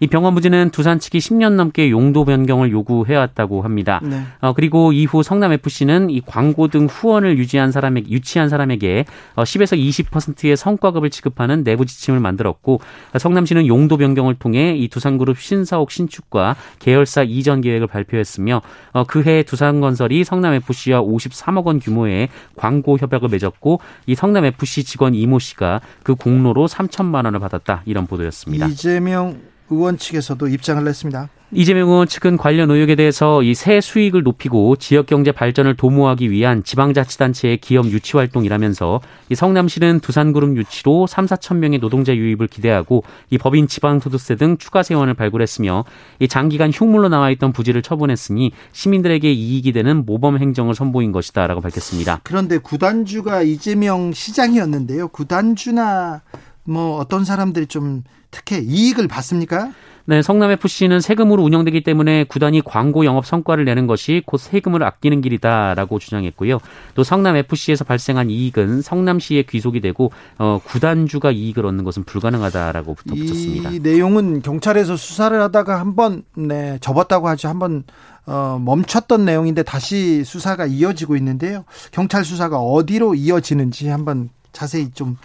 이 0.00 0.06
병원 0.06 0.34
부지는 0.34 0.70
두산 0.70 0.98
측이 0.98 1.18
10년 1.18 1.54
넘게 1.54 1.90
용도 1.90 2.24
변경을 2.24 2.70
요구해왔다고 2.70 3.62
합니다. 3.62 4.00
네. 4.02 4.22
어, 4.40 4.52
그리고 4.52 4.92
이후 4.92 5.22
성남 5.22 5.52
FC는 5.52 6.10
이 6.10 6.20
광고 6.20 6.68
등 6.68 6.86
후원을 6.86 7.38
유지한 7.38 7.72
사람에게 7.72 8.10
유치한 8.10 8.48
사람에게 8.48 9.04
어, 9.34 9.44
10에서 9.44 9.78
20%의 9.78 10.56
성과급을 10.56 11.10
지급하는 11.10 11.64
내부 11.64 11.86
지침을 11.86 12.20
만들었고 12.20 12.80
성남시는 13.18 13.66
용도 13.66 13.96
변경을 13.96 14.34
통해 14.34 14.74
이 14.76 14.88
두산그룹 14.88 15.38
신사옥 15.38 15.90
신축과 15.90 16.56
계열사 16.78 17.22
이전 17.22 17.60
계획을 17.60 17.86
발표했으며 17.86 18.62
어, 18.92 19.04
그해 19.04 19.42
두산건설이 19.42 20.24
성남 20.24 20.54
FC와 20.54 21.02
53억 21.02 21.64
원 21.64 21.78
규모의 21.78 22.28
광고 22.56 22.98
협약을 22.98 23.28
맺었고 23.28 23.80
이 24.06 24.14
성남 24.14 24.44
FC 24.44 24.84
직원 24.84 25.14
이모 25.14 25.38
씨가 25.38 25.80
그 26.02 26.14
공로로 26.14 26.66
3천만 26.66 27.24
원을 27.24 27.40
받았다 27.40 27.82
이런 27.86 28.06
보도였습니다. 28.06 28.66
이재명 28.66 29.53
의원 29.70 29.96
측에서도 29.98 30.46
입장을 30.48 30.82
냈습니다. 30.84 31.28
이재명 31.56 31.88
의원 31.88 32.08
측은 32.08 32.36
관련 32.36 32.70
의혹에 32.70 32.96
대해서 32.96 33.42
이세 33.42 33.80
수익을 33.80 34.24
높이고 34.24 34.74
지역 34.76 35.06
경제 35.06 35.30
발전을 35.30 35.76
도모하기 35.76 36.30
위한 36.30 36.64
지방자치단체의 36.64 37.58
기업 37.58 37.86
유치 37.86 38.16
활동이라면서 38.16 39.00
이 39.28 39.36
성남시는 39.36 40.00
두산그룹 40.00 40.56
유치로 40.56 41.06
3, 41.06 41.26
4천 41.26 41.58
명의 41.58 41.78
노동자 41.78 42.14
유입을 42.14 42.48
기대하고 42.48 43.04
이 43.30 43.38
법인 43.38 43.68
지방소득세 43.68 44.34
등 44.34 44.58
추가 44.58 44.82
세원을 44.82 45.14
발굴했으며 45.14 45.84
이 46.18 46.26
장기간 46.26 46.70
흉물로 46.72 47.08
나와 47.08 47.30
있던 47.30 47.52
부지를 47.52 47.82
처분했으니 47.82 48.50
시민들에게 48.72 49.32
이익이 49.32 49.72
되는 49.72 50.04
모범 50.04 50.38
행정을 50.38 50.74
선보인 50.74 51.12
것이다라고 51.12 51.60
밝혔습니다. 51.60 52.20
그런데 52.24 52.58
구단주가 52.58 53.42
이재명 53.42 54.12
시장이었는데요. 54.12 55.08
구단주나 55.08 56.22
뭐 56.64 56.96
어떤 56.96 57.24
사람들이 57.24 57.66
좀 57.66 58.02
특혜 58.34 58.58
이익을 58.58 59.06
받습니까? 59.06 59.70
네, 60.06 60.20
성남FC는 60.20 61.00
세금으로 61.00 61.42
운영되기 61.42 61.82
때문에 61.82 62.24
구단이 62.24 62.60
광고 62.62 63.06
영업 63.06 63.24
성과를 63.24 63.64
내는 63.64 63.86
것이 63.86 64.22
곧 64.26 64.38
세금을 64.38 64.82
아끼는 64.82 65.22
길이다라고 65.22 65.98
주장했고요. 65.98 66.58
또 66.94 67.04
성남FC에서 67.04 67.84
발생한 67.84 68.28
이익은 68.28 68.82
성남시에 68.82 69.44
귀속이 69.44 69.80
되고 69.80 70.10
어, 70.38 70.60
구단주가 70.62 71.30
이익을 71.30 71.64
얻는 71.64 71.84
것은 71.84 72.04
불가능하다라고 72.04 72.96
덧붙였습니다. 73.08 73.70
이 73.70 73.78
내용은 73.78 74.42
경찰에서 74.42 74.96
수사를 74.96 75.40
하다가 75.40 75.80
한번 75.80 76.24
네, 76.36 76.76
접었다고 76.82 77.28
하죠. 77.28 77.48
한번 77.48 77.84
어, 78.26 78.60
멈췄던 78.62 79.24
내용인데 79.24 79.62
다시 79.62 80.24
수사가 80.24 80.66
이어지고 80.66 81.16
있는데요. 81.16 81.64
경찰 81.92 82.24
수사가 82.24 82.58
어디로 82.58 83.14
이어지는지 83.14 83.88
한번 83.88 84.28
자세히 84.52 84.90
좀 84.90 85.16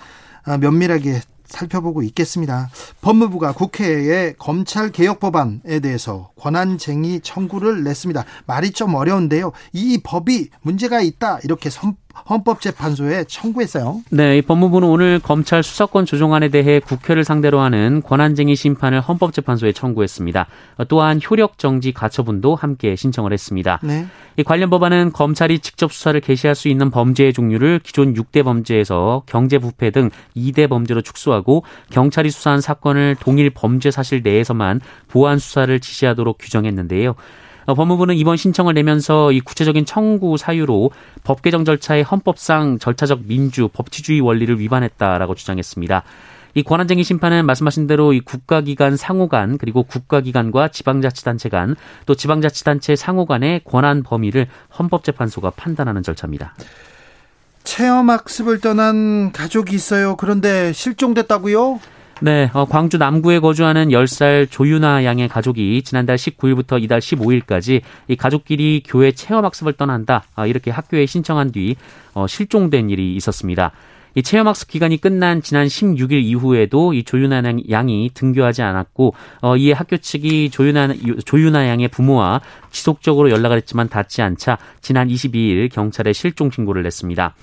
아, 0.45 0.57
면밀하게 0.57 1.19
살펴보고 1.49 2.03
있겠습니다. 2.03 2.69
법무부가 3.01 3.53
국회에 3.53 4.33
검찰 4.37 4.91
개혁 4.91 5.19
법안에 5.19 5.79
대해서 5.81 6.31
권한쟁의 6.39 7.21
청구를 7.21 7.83
냈습니다. 7.83 8.23
말이 8.45 8.71
좀 8.71 8.95
어려운데요. 8.95 9.51
이 9.73 9.99
법이 10.03 10.49
문제가 10.61 11.01
있다 11.01 11.39
이렇게 11.43 11.69
선, 11.69 11.95
헌법재판소에 12.29 13.25
청구했어요. 13.25 14.01
네, 14.11 14.37
이 14.37 14.41
법무부는 14.41 14.87
오늘 14.87 15.19
검찰 15.19 15.63
수사권 15.63 16.05
조정안에 16.05 16.49
대해 16.49 16.79
국회를 16.79 17.23
상대로 17.23 17.59
하는 17.59 18.01
권한쟁의 18.03 18.55
심판을 18.55 19.01
헌법재판소에 19.01 19.71
청구했습니다. 19.71 20.47
또한 20.87 21.19
효력 21.27 21.57
정지 21.57 21.91
가처분도 21.91 22.55
함께 22.55 22.95
신청을 22.95 23.33
했습니다. 23.33 23.79
네. 23.83 24.05
이 24.37 24.43
관련 24.43 24.69
법안은 24.69 25.11
검찰이 25.11 25.59
직접 25.59 25.91
수사를 25.91 26.19
개시할 26.21 26.55
수 26.55 26.69
있는 26.69 26.91
범죄의 26.91 27.33
종류를 27.33 27.79
기존 27.83 28.13
6대 28.13 28.43
범죄에서 28.43 29.23
경제부패 29.25 29.91
등 29.91 30.09
2대 30.35 30.69
범죄로 30.69 31.01
축소하고 31.01 31.63
경찰이 31.89 32.29
수사한 32.31 32.61
사건을 32.61 33.15
동일 33.19 33.49
범죄 33.49 33.91
사실 33.91 34.21
내에서만 34.23 34.79
보안 35.07 35.39
수사를 35.39 35.77
지시하도록 35.79 36.37
규정했는데요. 36.39 37.15
어, 37.69 37.75
법무부는 37.75 38.15
이번 38.15 38.35
신청을 38.35 38.73
내면서 38.73 39.31
이 39.31 39.41
구체적인 39.41 39.85
청구 39.85 40.37
사유로 40.37 40.89
법 41.23 41.43
개정 41.43 41.65
절차의 41.65 42.01
헌법상 42.01 42.79
절차적 42.79 43.27
민주, 43.27 43.67
법치주의 43.71 44.21
원리를 44.21 44.59
위반했다라고 44.59 45.35
주장했습니다. 45.35 46.01
이 46.55 46.63
권한쟁의 46.63 47.03
심판은 47.03 47.45
말씀하신 47.45 47.85
대로 47.85 48.11
이 48.13 48.21
국가기관 48.21 48.97
상호 48.97 49.27
간 49.29 49.59
그리고 49.59 49.83
국가기관과 49.83 50.69
지방자치단체 50.69 51.49
간 51.49 51.75
또 52.07 52.15
지방자치단체 52.15 52.95
상호 52.95 53.27
간의 53.27 53.61
권한 53.65 54.01
범위를 54.01 54.47
헌법재판소가 54.79 55.51
판단하는 55.51 56.01
절차입니다. 56.01 56.55
체험학습을 57.65 58.61
떠난 58.61 59.31
가족이 59.31 59.75
있어요. 59.75 60.15
그런데 60.15 60.73
실종됐다고요? 60.73 61.79
네, 62.21 62.49
어, 62.53 62.65
광주 62.65 62.97
남구에 62.97 63.39
거주하는 63.39 63.89
10살 63.89 64.51
조윤아 64.51 65.05
양의 65.05 65.29
가족이 65.29 65.83
지난달 65.83 66.17
19일부터 66.17 66.83
이달 66.83 66.99
15일까지 66.99 67.81
이 68.09 68.15
가족끼리 68.17 68.83
교회 68.85 69.13
체험학습을 69.13 69.73
떠난다. 69.73 70.25
아, 70.35 70.45
이렇게 70.45 70.69
학교에 70.69 71.05
신청한 71.05 71.53
뒤 71.53 71.77
어, 72.13 72.27
실종된 72.27 72.89
일이 72.89 73.15
있었습니다. 73.15 73.71
이 74.15 74.21
체험학습 74.21 74.67
기간이 74.67 74.99
끝난 74.99 75.41
지난 75.41 75.67
16일 75.67 76.21
이후에도 76.23 76.93
이 76.93 77.03
조윤아 77.03 77.41
양이 77.69 78.09
등교하지 78.13 78.63
않았고 78.63 79.13
어, 79.41 79.55
이에 79.55 79.71
학교 79.71 79.95
측이 79.95 80.49
조윤아 80.49 80.95
조윤아 81.23 81.67
양의 81.69 81.87
부모와 81.87 82.41
지속적으로 82.69 83.29
연락을 83.29 83.55
했지만 83.55 83.87
닿지 83.87 84.21
않자 84.21 84.57
지난 84.81 85.07
22일 85.07 85.71
경찰에 85.71 86.11
실종 86.11 86.51
신고를 86.51 86.83
냈습니다. 86.83 87.33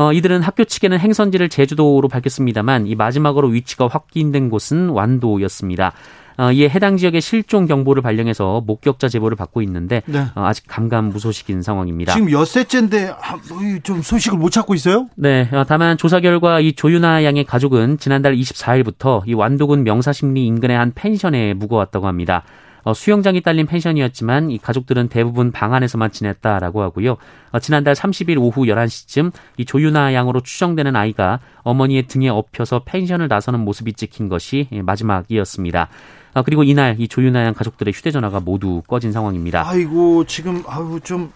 어, 0.00 0.14
이들은 0.14 0.40
학교 0.40 0.64
측에는 0.64 0.98
행선지를 0.98 1.50
제주도로 1.50 2.08
밝혔습니다만 2.08 2.86
이 2.86 2.94
마지막으로 2.94 3.48
위치가 3.48 3.86
확인된 3.86 4.48
곳은 4.48 4.88
완도였습니다. 4.88 5.92
어, 6.38 6.50
이에 6.52 6.70
해당 6.70 6.96
지역의 6.96 7.20
실종 7.20 7.66
경보를 7.66 8.00
발령해서 8.00 8.62
목격자 8.66 9.10
제보를 9.10 9.36
받고 9.36 9.60
있는데 9.60 10.00
네. 10.06 10.20
어, 10.34 10.46
아직 10.46 10.64
감감무소식인 10.66 11.60
상황입니다. 11.60 12.14
지금 12.14 12.32
엿새째인데 12.32 13.12
뭐좀 13.50 14.00
소식을 14.00 14.38
못 14.38 14.48
찾고 14.48 14.74
있어요? 14.74 15.06
네. 15.16 15.46
어, 15.52 15.64
다만 15.68 15.98
조사 15.98 16.20
결과 16.20 16.60
이 16.60 16.72
조윤아 16.72 17.22
양의 17.24 17.44
가족은 17.44 17.98
지난달 17.98 18.34
24일부터 18.34 19.20
이 19.26 19.34
완도군 19.34 19.84
명사심리 19.84 20.46
인근의 20.46 20.78
한 20.78 20.92
펜션에 20.94 21.52
묵어왔다고 21.52 22.06
합니다. 22.06 22.44
어, 22.82 22.94
수영장이 22.94 23.40
딸린 23.42 23.66
펜션이었지만 23.66 24.50
이 24.50 24.58
가족들은 24.58 25.08
대부분 25.08 25.52
방 25.52 25.74
안에서만 25.74 26.10
지냈다라고 26.12 26.82
하고요. 26.82 27.16
어, 27.52 27.58
지난달 27.58 27.94
30일 27.94 28.38
오후 28.38 28.62
11시쯤 28.62 29.32
이 29.56 29.64
조유나 29.64 30.14
양으로 30.14 30.40
추정되는 30.40 30.96
아이가 30.96 31.40
어머니의 31.62 32.06
등에 32.06 32.28
엎혀서 32.28 32.82
펜션을 32.84 33.28
나서는 33.28 33.60
모습이 33.60 33.92
찍힌 33.92 34.28
것이 34.28 34.68
마지막이었습니다. 34.70 35.88
어, 36.34 36.42
그리고 36.42 36.62
이날 36.62 36.96
이 36.98 37.08
조유나 37.08 37.44
양 37.44 37.54
가족들의 37.54 37.92
휴대전화가 37.92 38.40
모두 38.40 38.82
꺼진 38.86 39.12
상황입니다. 39.12 39.68
아이고 39.68 40.24
지금 40.24 40.62
아유 40.66 41.00
좀 41.02 41.32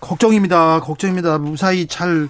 걱정입니다. 0.00 0.80
걱정입니다. 0.80 1.38
무사히 1.38 1.86
잘 1.86 2.28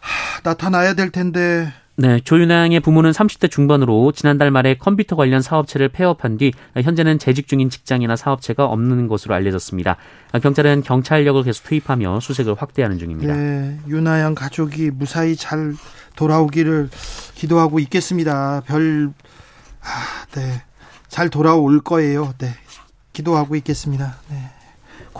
하, 0.00 0.40
나타나야 0.42 0.94
될 0.94 1.10
텐데. 1.10 1.72
네, 2.00 2.18
조윤양의 2.18 2.80
부모는 2.80 3.10
30대 3.10 3.50
중반으로 3.50 4.12
지난달 4.12 4.50
말에 4.50 4.72
컴퓨터 4.78 5.16
관련 5.16 5.42
사업체를 5.42 5.90
폐업한 5.90 6.38
뒤 6.38 6.50
현재는 6.74 7.18
재직 7.18 7.46
중인 7.46 7.68
직장이나 7.68 8.16
사업체가 8.16 8.64
없는 8.64 9.06
것으로 9.06 9.34
알려졌습니다. 9.34 9.98
경찰은 10.40 10.82
경찰력을 10.82 11.42
계속 11.42 11.64
투입하며 11.64 12.20
수색을 12.20 12.54
확대하는 12.54 12.98
중입니다. 12.98 13.34
네, 13.34 13.78
윤아 13.86 14.20
양 14.20 14.34
가족이 14.34 14.92
무사히 14.92 15.36
잘 15.36 15.74
돌아오기를 16.16 16.88
기도하고 17.34 17.78
있겠습니다. 17.80 18.62
별, 18.64 19.12
아, 19.82 20.24
네, 20.34 20.62
잘 21.08 21.28
돌아올 21.28 21.80
거예요. 21.80 22.32
네, 22.38 22.54
기도하고 23.12 23.56
있겠습니다. 23.56 24.16
네. 24.30 24.59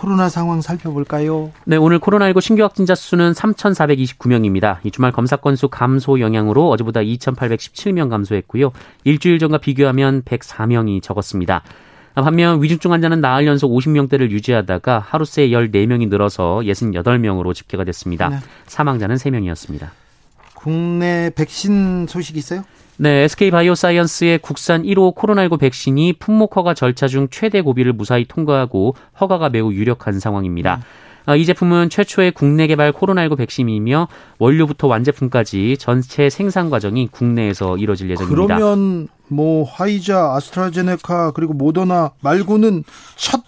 코로나 0.01 0.29
상황 0.29 0.61
살펴볼까요? 0.61 1.51
네, 1.63 1.77
오늘 1.77 1.99
코로나19 1.99 2.41
신규 2.41 2.63
확진자 2.63 2.95
수는 2.95 3.33
3,429명입니다. 3.33 4.79
이 4.83 4.89
주말 4.89 5.11
검사 5.11 5.35
건수 5.35 5.69
감소 5.69 6.19
영향으로 6.19 6.71
어제보다 6.71 7.01
2,817명 7.01 8.09
감소했고요. 8.09 8.71
일주일 9.03 9.37
전과 9.37 9.59
비교하면 9.59 10.23
104명이 10.23 11.03
적었습니다. 11.03 11.61
반면 12.15 12.63
위중증 12.63 12.91
환자는 12.91 13.21
나흘 13.21 13.45
연속 13.45 13.71
50명대를 13.71 14.31
유지하다가 14.31 15.05
하루 15.07 15.23
새 15.23 15.49
14명이 15.49 16.09
늘어서 16.09 16.61
68명으로 16.63 17.53
집계가 17.53 17.83
됐습니다. 17.83 18.29
네. 18.29 18.37
사망자는 18.65 19.17
3명이었습니다. 19.17 19.89
국내 20.55 21.29
백신 21.35 22.07
소식 22.07 22.37
있어요? 22.37 22.63
네, 23.01 23.23
SK바이오사이언스의 23.23 24.37
국산 24.37 24.83
1호 24.83 25.15
코로나19 25.15 25.59
백신이 25.59 26.13
품목 26.19 26.55
허가 26.55 26.75
절차 26.75 27.07
중 27.07 27.29
최대 27.31 27.61
고비를 27.61 27.93
무사히 27.93 28.25
통과하고 28.25 28.93
허가가 29.19 29.49
매우 29.49 29.73
유력한 29.73 30.19
상황입니다. 30.19 30.83
음. 31.27 31.35
이 31.35 31.43
제품은 31.43 31.89
최초의 31.89 32.33
국내 32.33 32.67
개발 32.67 32.91
코로나19 32.91 33.39
백신이며 33.39 34.07
원료부터 34.37 34.85
완제품까지 34.85 35.77
전체 35.79 36.29
생산 36.29 36.69
과정이 36.69 37.07
국내에서 37.07 37.75
이뤄질 37.75 38.07
예정입니다. 38.11 38.57
그러면 38.59 39.07
뭐 39.29 39.63
화이자, 39.63 40.33
아스트라제네카 40.35 41.31
그리고 41.31 41.53
모더나 41.53 42.11
말고는 42.21 42.83
첫 43.15 43.41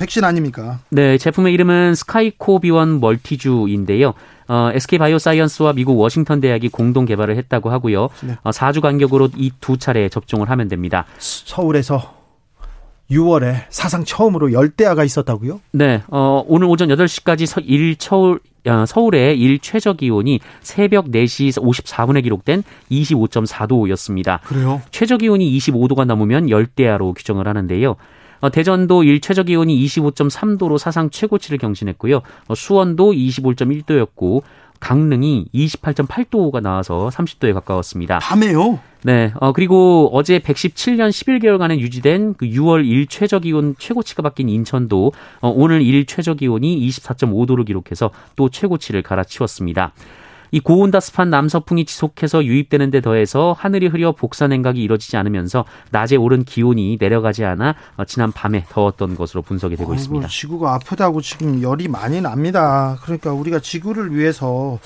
백신 0.00 0.24
아닙니까? 0.24 0.80
네, 0.90 1.18
제품의 1.18 1.52
이름은 1.54 1.94
스카이코비원 1.94 2.98
멀티주인데요. 2.98 4.14
어, 4.48 4.70
SK바이오사이언스와 4.74 5.74
미국 5.74 5.98
워싱턴 5.98 6.40
대학이 6.40 6.68
공동 6.70 7.04
개발을 7.04 7.36
했다고 7.36 7.70
하고요. 7.70 8.08
네. 8.22 8.36
어, 8.42 8.50
4주 8.50 8.80
간격으로 8.80 9.28
이 9.36 9.50
두 9.60 9.76
차례 9.76 10.08
접종을 10.08 10.48
하면 10.50 10.68
됩니다. 10.68 11.04
서울에서 11.18 12.14
6월에 13.10 13.64
사상 13.70 14.04
처음으로 14.04 14.52
열대야가 14.52 15.02
있었다고요? 15.04 15.60
네, 15.72 16.02
어, 16.08 16.44
오늘 16.46 16.68
오전 16.68 16.88
8시까지 16.90 17.62
일 17.66 17.96
서울 17.98 18.40
어, 18.66 18.84
서울의 18.86 19.38
일 19.40 19.60
최저 19.60 19.94
기온이 19.94 20.40
새벽 20.60 21.06
4시 21.06 21.58
54분에 21.62 22.22
기록된 22.22 22.62
25.4도였습니다. 22.90 24.40
그래요? 24.42 24.82
최저 24.90 25.16
기온이 25.16 25.56
25도가 25.58 26.04
넘으면 26.04 26.50
열대야로 26.50 27.14
규정을 27.14 27.48
하는데요. 27.48 27.96
어, 28.40 28.50
대전도 28.50 29.04
일 29.04 29.20
최저 29.20 29.42
기온이 29.42 29.84
25.3도로 29.86 30.78
사상 30.78 31.10
최고치를 31.10 31.58
경신했고요. 31.58 32.22
어, 32.48 32.54
수원도 32.54 33.12
25.1도였고 33.12 34.42
강릉이 34.80 35.46
28.8도가 35.52 36.62
나와서 36.62 37.10
30도에 37.12 37.52
가까웠습니다. 37.54 38.20
밤에요? 38.20 38.78
네. 39.02 39.32
어, 39.40 39.52
그리고 39.52 40.10
어제 40.12 40.38
117년 40.38 41.10
11개월간에 41.10 41.78
유지된 41.78 42.34
그 42.34 42.46
6월 42.46 42.86
일 42.86 43.06
최저 43.06 43.38
기온 43.38 43.74
최고치가 43.78 44.22
바뀐 44.22 44.48
인천도 44.48 45.12
어, 45.40 45.48
오늘 45.54 45.82
일 45.82 46.06
최저 46.06 46.34
기온이 46.34 46.88
24.5도를 46.88 47.66
기록해서 47.66 48.10
또 48.36 48.48
최고치를 48.48 49.02
갈아치웠습니다. 49.02 49.92
이 50.50 50.60
고온다습한 50.60 51.30
남서풍이 51.30 51.84
지속해서 51.84 52.44
유입되는 52.44 52.90
데 52.90 53.00
더해서 53.00 53.54
하늘이 53.58 53.86
흐려 53.86 54.12
복사 54.12 54.46
냉각이 54.46 54.82
이뤄지지 54.82 55.16
않으면서 55.16 55.64
낮에 55.90 56.16
오른 56.16 56.44
기온이 56.44 56.96
내려가지 57.00 57.44
않아 57.44 57.74
어, 57.96 58.04
지난 58.04 58.32
밤에 58.32 58.64
더웠던 58.70 59.16
것으로 59.16 59.42
분석이 59.42 59.76
되고 59.76 59.90
아이고, 59.90 60.00
있습니다. 60.00 60.28
지구가 60.28 60.74
아프다고 60.74 61.20
지금 61.20 61.62
열이 61.62 61.88
많이 61.88 62.20
납니다. 62.20 62.98
그러니까 63.02 63.32
우리가 63.32 63.60
지구를 63.60 64.14
위해서 64.14 64.78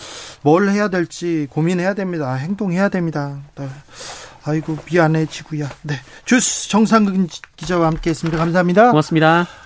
뭘 0.43 0.69
해야 0.69 0.89
될지 0.89 1.47
고민해야 1.51 1.95
됩니다. 1.95 2.35
행동해야 2.35 2.89
됩니다. 2.89 3.39
네. 3.59 3.69
아이고 4.45 4.77
미안해 4.91 5.27
지구야. 5.27 5.69
네. 5.83 5.95
주스 6.25 6.69
정상근 6.69 7.29
기자와 7.57 7.87
함께했습니다. 7.87 8.39
감사합니다. 8.39 8.91
고맙습니다. 8.91 9.62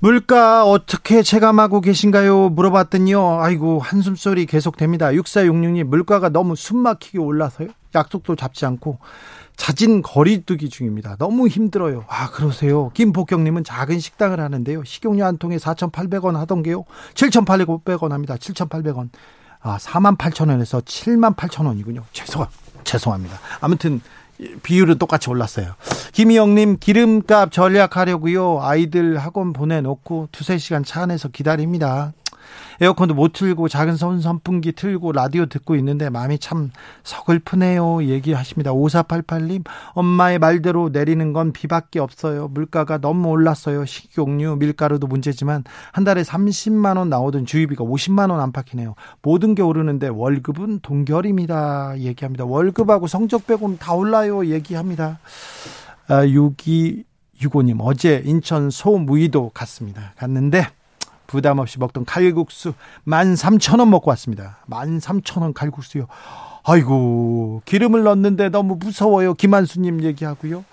물가 0.00 0.64
어떻게 0.64 1.22
체감하고 1.22 1.82
계신가요? 1.82 2.48
물어봤더니요. 2.50 3.40
아이고, 3.40 3.80
한숨소리 3.80 4.46
계속됩니다. 4.46 5.08
6466님, 5.08 5.84
물가가 5.84 6.30
너무 6.30 6.56
숨막히게 6.56 7.18
올라서요. 7.18 7.68
약속도 7.94 8.34
잡지 8.34 8.64
않고 8.64 8.98
자진 9.56 10.00
거리두기 10.00 10.70
중입니다. 10.70 11.16
너무 11.18 11.48
힘들어요. 11.48 12.04
아, 12.08 12.30
그러세요. 12.30 12.90
김복경님은 12.94 13.64
작은 13.64 14.00
식당을 14.00 14.40
하는데요. 14.40 14.84
식용유 14.84 15.22
한 15.22 15.36
통에 15.36 15.58
4,800원 15.58 16.32
하던 16.34 16.62
게요. 16.62 16.84
7,800원 17.14 18.10
합니다. 18.10 18.36
7,800원. 18.36 19.10
아, 19.60 19.76
48,000원에서 19.76 20.82
78,000원이군요. 20.82 22.04
죄송, 22.12 22.46
죄송합니다. 22.84 23.38
아무튼 23.60 24.00
비율은 24.62 24.98
똑같이 24.98 25.30
올랐어요. 25.30 25.74
김희영님 26.12 26.78
기름값 26.80 27.52
전략하려고요. 27.52 28.60
아이들 28.62 29.18
학원 29.18 29.52
보내놓고 29.52 30.28
두세 30.32 30.58
시간 30.58 30.84
차 30.84 31.02
안에서 31.02 31.28
기다립니다. 31.28 32.12
에어컨도 32.80 33.14
못 33.14 33.32
틀고 33.32 33.68
작은 33.68 33.96
선 33.96 34.20
선풍기 34.20 34.72
틀고 34.72 35.12
라디오 35.12 35.46
듣고 35.46 35.76
있는데 35.76 36.08
마음이 36.08 36.38
참 36.38 36.70
서글프네요. 37.04 38.04
얘기하십니다. 38.04 38.72
5488님, 38.72 39.64
엄마의 39.92 40.38
말대로 40.38 40.88
내리는 40.88 41.32
건 41.34 41.52
비밖에 41.52 41.98
없어요. 41.98 42.48
물가가 42.48 42.98
너무 42.98 43.28
올랐어요. 43.28 43.84
식용유, 43.84 44.56
밀가루도 44.56 45.06
문제지만 45.06 45.64
한 45.92 46.04
달에 46.04 46.22
30만 46.22 46.96
원 46.96 47.10
나오던 47.10 47.44
주유비가 47.44 47.84
50만 47.84 48.30
원 48.30 48.40
안팎이네요. 48.40 48.94
모든 49.20 49.54
게 49.54 49.62
오르는데 49.62 50.08
월급은 50.08 50.80
동결입니다. 50.80 51.98
얘기합니다. 51.98 52.44
월급하고 52.46 53.06
성적 53.06 53.46
빼고는 53.46 53.78
다 53.78 53.92
올라요. 53.92 54.46
얘기합니다. 54.46 55.18
아, 56.08 56.24
6265님, 56.24 57.76
어제 57.80 58.22
인천 58.24 58.70
소무의도 58.70 59.50
갔습니다. 59.52 60.14
갔는데 60.16 60.66
부담 61.30 61.58
없이 61.60 61.78
먹던 61.78 62.04
칼국수 62.06 62.74
13,000원 63.06 63.88
먹고 63.88 64.10
왔습니다. 64.10 64.58
13,000원 64.68 65.54
칼국수요. 65.54 66.06
아이고, 66.64 67.62
기름을 67.64 68.02
넣는데 68.02 68.48
너무 68.48 68.76
무서워요. 68.78 69.34
김한수님 69.34 70.02
얘기하고요. 70.02 70.64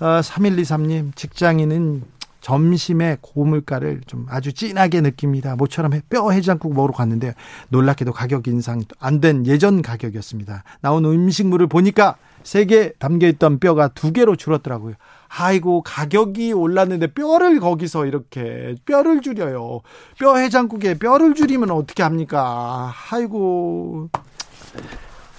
어, 0.00 0.04
3123님, 0.20 1.14
직장인은 1.16 2.02
점심에 2.40 3.18
고물가를 3.20 4.00
좀 4.08 4.26
아주 4.28 4.52
진하게 4.52 5.00
느낍니다. 5.00 5.54
모처럼 5.54 5.92
뼈 6.10 6.30
해장국 6.32 6.74
먹으러 6.74 6.92
갔는데 6.92 7.34
놀랍게도 7.68 8.12
가격 8.12 8.48
인상 8.48 8.82
안 8.98 9.20
된 9.20 9.46
예전 9.46 9.80
가격이었습니다. 9.82 10.64
나온 10.80 11.04
음식물을 11.04 11.68
보니까 11.68 12.16
세 12.42 12.64
개 12.66 12.90
담겨 12.98 13.28
있던 13.28 13.60
뼈가 13.60 13.86
두 13.86 14.12
개로 14.12 14.34
줄었더라고요. 14.34 14.94
아이고 15.34 15.82
가격이 15.82 16.52
올랐는데 16.52 17.08
뼈를 17.08 17.58
거기서 17.58 18.06
이렇게 18.06 18.74
뼈를 18.84 19.22
줄여요. 19.22 19.80
뼈 20.18 20.36
해장국에 20.36 20.98
뼈를 20.98 21.34
줄이면 21.34 21.70
어떻게 21.70 22.02
합니까? 22.02 22.92
아이고 23.10 24.10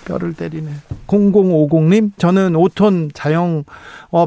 뼈를 0.05 0.33
때리네. 0.33 0.69
0050님, 1.07 2.11
저는 2.17 2.53
5톤 2.53 3.11
자영업 3.13 3.65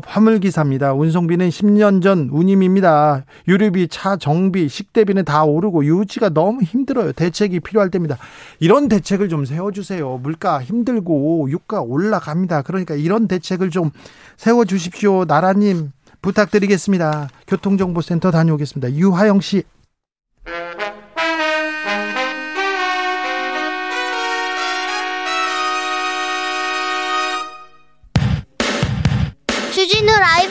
화물기사입니다. 0.07 0.93
운송비는 0.95 1.49
10년 1.49 2.03
전 2.03 2.29
운임입니다. 2.31 3.25
유류비, 3.49 3.89
차 3.89 4.17
정비, 4.17 4.69
식대비는 4.69 5.25
다 5.25 5.45
오르고 5.45 5.85
유지가 5.85 6.29
너무 6.31 6.63
힘들어요. 6.63 7.13
대책이 7.13 7.61
필요할 7.61 7.91
때입니다. 7.91 8.19
이런 8.59 8.89
대책을 8.89 9.29
좀 9.29 9.45
세워주세요. 9.45 10.21
물가 10.23 10.63
힘들고 10.63 11.49
유가 11.51 11.81
올라갑니다. 11.81 12.63
그러니까 12.63 12.95
이런 12.95 13.29
대책을 13.29 13.71
좀 13.71 13.91
세워주십시오. 14.37 15.25
나라님, 15.27 15.93
부탁드리겠습니다. 16.23 17.29
교통정보센터 17.47 18.31
다녀오겠습니다. 18.31 18.95
유하영 18.95 19.41
씨. 19.41 19.63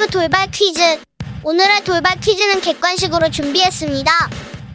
라이브 0.06 0.12
돌발 0.12 0.52
퀴즈. 0.52 1.00
오늘의 1.44 1.84
돌발 1.84 2.20
퀴즈는 2.20 2.62
객관식으로 2.62 3.30
준비했습니다. 3.32 4.12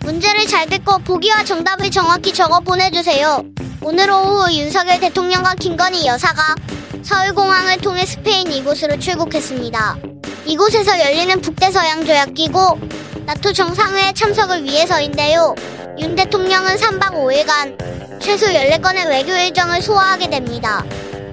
문제를 0.01 0.47
잘 0.47 0.69
듣고 0.69 0.99
보기와 0.99 1.45
정답을 1.45 1.91
정확히 1.91 2.33
적어 2.33 2.59
보내주세요. 2.61 3.45
오늘 3.81 4.11
오후 4.11 4.53
윤석열 4.53 4.99
대통령과 4.99 5.55
김건희 5.55 6.07
여사가 6.07 6.57
서울공항을 7.03 7.79
통해 7.79 8.05
스페인 8.07 8.51
이곳으로 8.51 8.99
출국했습니다. 8.99 9.99
이곳에서 10.47 10.99
열리는 10.99 11.41
북대서양 11.41 12.07
조약 12.07 12.35
기구 12.35 12.79
나토 13.25 13.53
정상회의 13.53 14.13
참석을 14.15 14.65
위해서인데요. 14.65 15.55
윤 15.99 16.17
대통령은 16.17 16.77
3박 16.77 17.13
5일간 17.13 18.21
최소 18.21 18.47
14건의 18.47 19.09
외교 19.09 19.33
일정을 19.33 19.81
소화하게 19.81 20.29
됩니다. 20.29 20.85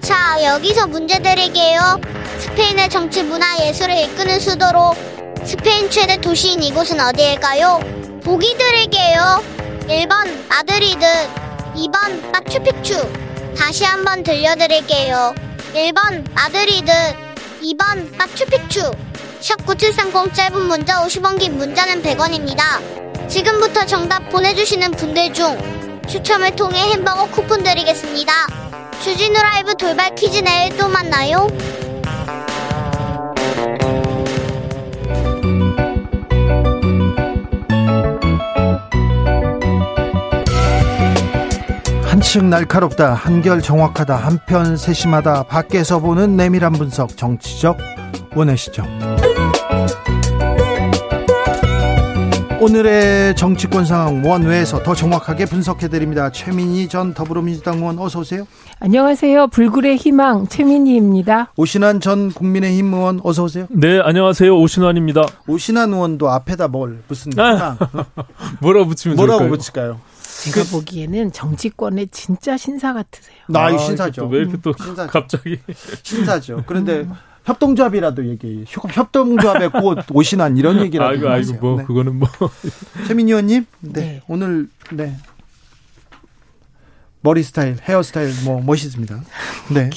자, 0.02 0.38
여기서 0.44 0.88
문제 0.88 1.20
드릴게요. 1.20 2.00
스페인의 2.40 2.90
정치, 2.90 3.24
문화, 3.24 3.58
예술을 3.60 3.96
이끄는 3.98 4.40
수도로 4.40 4.96
스페인 5.44 5.90
최대 5.90 6.18
도시인 6.18 6.62
이곳은 6.62 7.00
어디일까요? 7.00 7.80
보기 8.24 8.56
드릴게요. 8.58 9.44
1번 9.88 10.48
마드리드, 10.48 11.06
2번 11.76 12.32
마추픽추. 12.32 13.56
다시 13.58 13.84
한번 13.86 14.24
들려드릴게요. 14.24 15.34
1번 15.74 16.30
마드리드, 16.34 16.92
2번 17.64 18.16
마추픽추. 18.18 18.92
샵 19.40 19.66
9730 19.66 20.34
짧은 20.34 20.62
문자 20.68 21.04
50원 21.04 21.40
긴 21.40 21.58
문자는 21.58 22.02
100원입니다. 22.04 23.30
지금부터 23.30 23.86
정답 23.86 24.30
보내주시는 24.30 24.92
분들 24.92 25.34
중 25.34 25.58
추첨을 26.08 26.56
통해 26.56 26.80
햄버거 26.92 27.28
쿠폰 27.28 27.64
드리겠습니다. 27.64 28.34
주진우 29.04 29.34
라이브 29.34 29.76
돌발 29.76 30.16
퀴즈 30.16 30.40
내일 30.40 30.76
또 30.78 30.88
만나요. 30.88 31.48
한층 42.28 42.50
날카롭다, 42.50 43.14
한결 43.14 43.62
정확하다, 43.62 44.18
한편 44.18 44.76
세심하다, 44.76 45.44
밖에서 45.44 46.00
보는 46.02 46.36
내밀한 46.36 46.74
분석, 46.74 47.16
정치적 47.16 47.78
원의 48.36 48.58
시점. 48.58 48.86
오늘의 52.60 53.34
정치권 53.38 53.86
상황 53.86 54.26
원외에서 54.26 54.84
더 54.84 54.94
정확하게 54.94 55.46
분석해드립니다. 55.46 56.30
최민희 56.30 56.90
전 56.90 57.14
더불어민주당 57.14 57.78
의원 57.78 57.98
어서 57.98 58.20
오세요. 58.20 58.46
안녕하세요. 58.82 59.48
불굴의 59.48 59.96
희망 59.96 60.48
최민희입니다. 60.48 61.54
오신환 61.56 62.02
전 62.02 62.32
국민의힘 62.32 62.94
의원 62.94 63.22
어서 63.24 63.44
오세요. 63.44 63.68
네, 63.70 64.02
안녕하세요. 64.02 64.54
오신환입니다. 64.54 65.26
오신환 65.48 65.94
의원도 65.94 66.30
앞에다 66.30 66.68
뭘 66.68 67.00
무슨 67.08 67.32
희망 67.32 67.78
뭐라고 68.60 68.88
붙이면 68.88 69.16
뭐라고 69.16 69.40
좋을까요? 69.48 69.58
붙일까요? 69.58 70.17
제가 70.44 70.64
보기에는 70.72 71.32
정치권의 71.32 72.10
진짜 72.12 72.58
신사 72.58 72.94
같으세요. 72.94 73.38
나 73.48 73.66
아, 73.68 73.78
신사죠. 73.78 74.24
또왜 74.24 74.40
이렇게 74.42 74.58
또 74.62 74.74
신사죠. 74.78 75.12
갑자기 75.12 75.60
신사죠. 76.04 76.64
그런데 76.68 77.08
협동조합이라도 77.46 78.28
얘기. 78.30 78.66
협- 78.68 78.96
협동조합의 78.96 79.72
꽃 79.72 80.00
오신환 80.12 80.58
이런 80.58 80.80
얘기라도 80.82 81.10
아이고 81.10 81.22
좀 81.24 81.32
아이고 81.32 81.44
하세요. 81.48 81.60
뭐 81.62 81.78
네. 81.78 81.84
그거는 81.86 82.20
뭐 82.20 82.28
최민희 83.08 83.32
의원님, 83.32 83.66
네. 83.80 83.94
네. 84.02 84.24
오늘 84.28 84.70
네 84.92 85.16
머리 87.22 87.44
스타일, 87.44 87.78
헤어 87.88 88.04
스타일 88.04 88.32
뭐 88.46 88.62
멋있습니다. 88.62 89.22
네. 89.74 89.90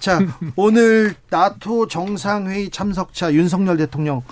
자, 0.00 0.18
오늘 0.56 1.14
나토 1.30 1.86
정상회의 1.86 2.70
참석차 2.70 3.32
윤석열 3.34 3.76
대통령 3.76 4.22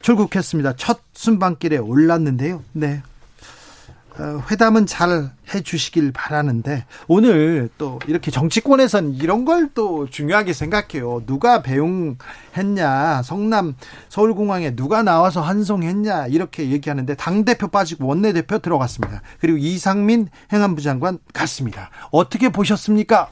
출국했습니다. 0.00 0.74
첫 0.76 1.00
순방길에 1.14 1.78
올랐는데요. 1.78 2.62
네. 2.72 3.02
어, 4.16 4.42
회담은 4.50 4.86
잘 4.86 5.30
해주시길 5.52 6.12
바라는데 6.12 6.84
오늘 7.08 7.68
또 7.78 7.98
이렇게 8.06 8.30
정치권에선 8.30 9.14
이런 9.14 9.44
걸 9.44 9.64
또 9.74 10.08
중요하게 10.08 10.52
생각해요. 10.52 11.22
누가 11.26 11.62
배웅했냐, 11.62 13.22
성남 13.24 13.74
서울공항에 14.08 14.76
누가 14.76 15.02
나와서 15.02 15.40
환송했냐 15.40 16.28
이렇게 16.28 16.70
얘기하는데 16.70 17.14
당 17.14 17.44
대표 17.44 17.68
빠지고 17.68 18.06
원내 18.06 18.32
대표 18.32 18.58
들어갔습니다. 18.58 19.22
그리고 19.40 19.58
이상민 19.58 20.28
행안부 20.52 20.80
장관 20.82 21.18
갔습니다. 21.32 21.90
어떻게 22.10 22.48
보셨습니까? 22.50 23.28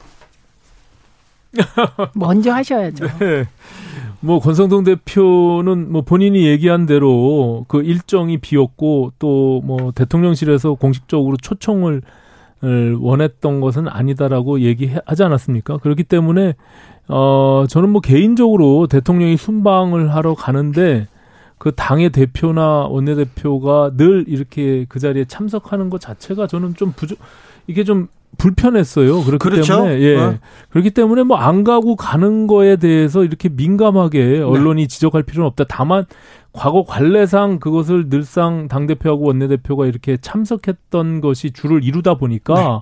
먼저 2.13 2.51
하셔야죠. 2.53 3.05
네. 3.19 3.45
뭐 4.23 4.39
권성동 4.39 4.85
대표는 4.85 5.91
뭐 5.91 6.01
본인이 6.01 6.47
얘기한 6.47 6.85
대로 6.85 7.65
그 7.67 7.81
일정이 7.83 8.37
비었고 8.37 9.13
또 9.19 9.61
뭐 9.63 9.91
대통령실에서 9.93 10.75
공식적으로 10.75 11.37
초청을 11.37 12.01
을 12.65 12.95
원했던 12.95 13.59
것은 13.59 13.89
아니다라고 13.89 14.61
얘기하지 14.61 15.23
않았습니까? 15.23 15.79
그렇기 15.79 16.03
때문에 16.03 16.55
어 17.09 17.65
저는 17.67 17.89
뭐 17.89 17.99
개인적으로 17.99 18.87
대통령이 18.87 19.35
순방을 19.35 20.15
하러 20.15 20.33
가는데 20.33 21.07
그 21.57 21.73
당의 21.75 22.09
대표나 22.11 22.87
원내대표가 22.87 23.91
늘 23.97 24.23
이렇게 24.29 24.85
그 24.87 24.99
자리에 24.99 25.25
참석하는 25.25 25.89
것 25.89 25.99
자체가 25.99 26.47
저는 26.47 26.75
좀 26.75 26.93
부족 26.95 27.19
이게 27.67 27.83
좀 27.83 28.07
불편했어요. 28.37 29.23
그렇기 29.23 29.37
그렇죠. 29.37 29.75
때문에 29.75 29.99
예. 30.01 30.17
어. 30.17 30.35
그렇기 30.69 30.91
때문에 30.91 31.23
뭐 31.23 31.37
안 31.37 31.63
가고 31.63 31.95
가는 31.95 32.47
거에 32.47 32.77
대해서 32.77 33.23
이렇게 33.23 33.49
민감하게 33.49 34.39
언론이 34.41 34.87
지적할 34.87 35.23
필요는 35.23 35.47
없다. 35.47 35.65
다만 35.67 36.05
과거 36.53 36.83
관례상 36.83 37.59
그것을 37.59 38.09
늘상 38.09 38.67
당 38.67 38.87
대표하고 38.87 39.25
원내 39.25 39.47
대표가 39.47 39.85
이렇게 39.87 40.17
참석했던 40.17 41.21
것이 41.21 41.51
주를 41.51 41.83
이루다 41.83 42.13
보니까 42.15 42.81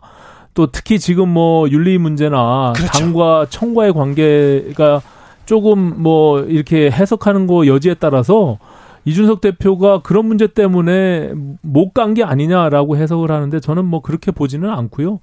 또 0.54 0.68
특히 0.68 1.00
지금 1.00 1.30
뭐 1.30 1.70
윤리 1.70 1.98
문제나 1.98 2.74
그렇죠. 2.76 2.92
당과 3.00 3.48
청과의 3.50 3.94
관계가 3.94 5.02
조금 5.46 6.02
뭐 6.04 6.42
이렇게 6.42 6.92
해석하는 6.92 7.48
거 7.48 7.66
여지에 7.68 7.96
따라서 7.96 8.58
이준석 9.06 9.42
대표가 9.42 10.02
그런 10.02 10.26
문제 10.26 10.48
때문에 10.48 11.32
못 11.62 11.94
간 11.94 12.14
게 12.14 12.24
아니냐라고 12.24 12.98
해석을 12.98 13.32
하는데 13.32 13.60
저는 13.60 13.86
뭐 13.86 14.02
그렇게 14.02 14.32
보지는 14.32 14.70
않고요. 14.70 15.20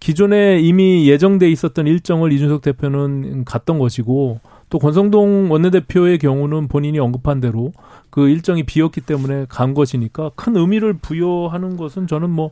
기존에 0.00 0.58
이미 0.60 1.08
예정돼 1.08 1.50
있었던 1.50 1.86
일정을 1.86 2.32
이준석 2.32 2.62
대표는 2.62 3.44
갔던 3.44 3.78
것이고 3.78 4.40
또 4.70 4.78
권성동 4.78 5.50
원내대표의 5.50 6.18
경우는 6.18 6.68
본인이 6.68 6.98
언급한 6.98 7.40
대로 7.40 7.72
그 8.08 8.28
일정이 8.28 8.62
비었기 8.64 9.00
때문에 9.02 9.46
간 9.48 9.74
것이니까 9.74 10.30
큰 10.36 10.56
의미를 10.56 10.94
부여하는 10.94 11.76
것은 11.76 12.06
저는 12.06 12.30
뭐 12.30 12.50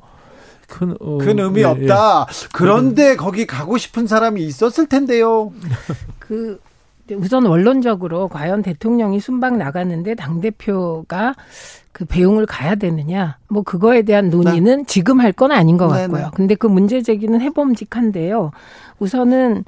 큰, 0.67 0.95
어, 1.01 1.17
큰 1.19 1.39
의미 1.39 1.61
예, 1.61 1.65
없다. 1.65 2.27
예. 2.29 2.49
그런데 2.53 3.17
거기 3.17 3.47
가고 3.47 3.79
싶은 3.79 4.07
사람이 4.07 4.43
있었을 4.43 4.87
텐데요. 4.87 5.53
그 6.19 6.61
우선 7.17 7.47
원론적으로 7.47 8.29
과연 8.29 8.63
대통령이 8.63 9.21
순방 9.21 9.59
나갔는데 9.59 10.15
당 10.15 10.41
대표가 10.41 11.35
그 11.93 12.05
배웅을 12.05 12.47
가야 12.47 12.75
되느냐 12.77 13.39
뭐 13.49 13.63
그거에 13.63 14.03
대한 14.03 14.31
논의는 14.31 14.79
네. 14.79 14.85
지금 14.87 15.21
할 15.21 15.33
건 15.33 15.53
아닌 15.53 15.77
것 15.77 15.89
같고요. 15.89 16.19
네네. 16.19 16.31
근데 16.35 16.55
그 16.55 16.67
문제 16.67 17.03
제기는 17.03 17.41
해봄직한데요. 17.41 18.51
우선은 18.99 19.65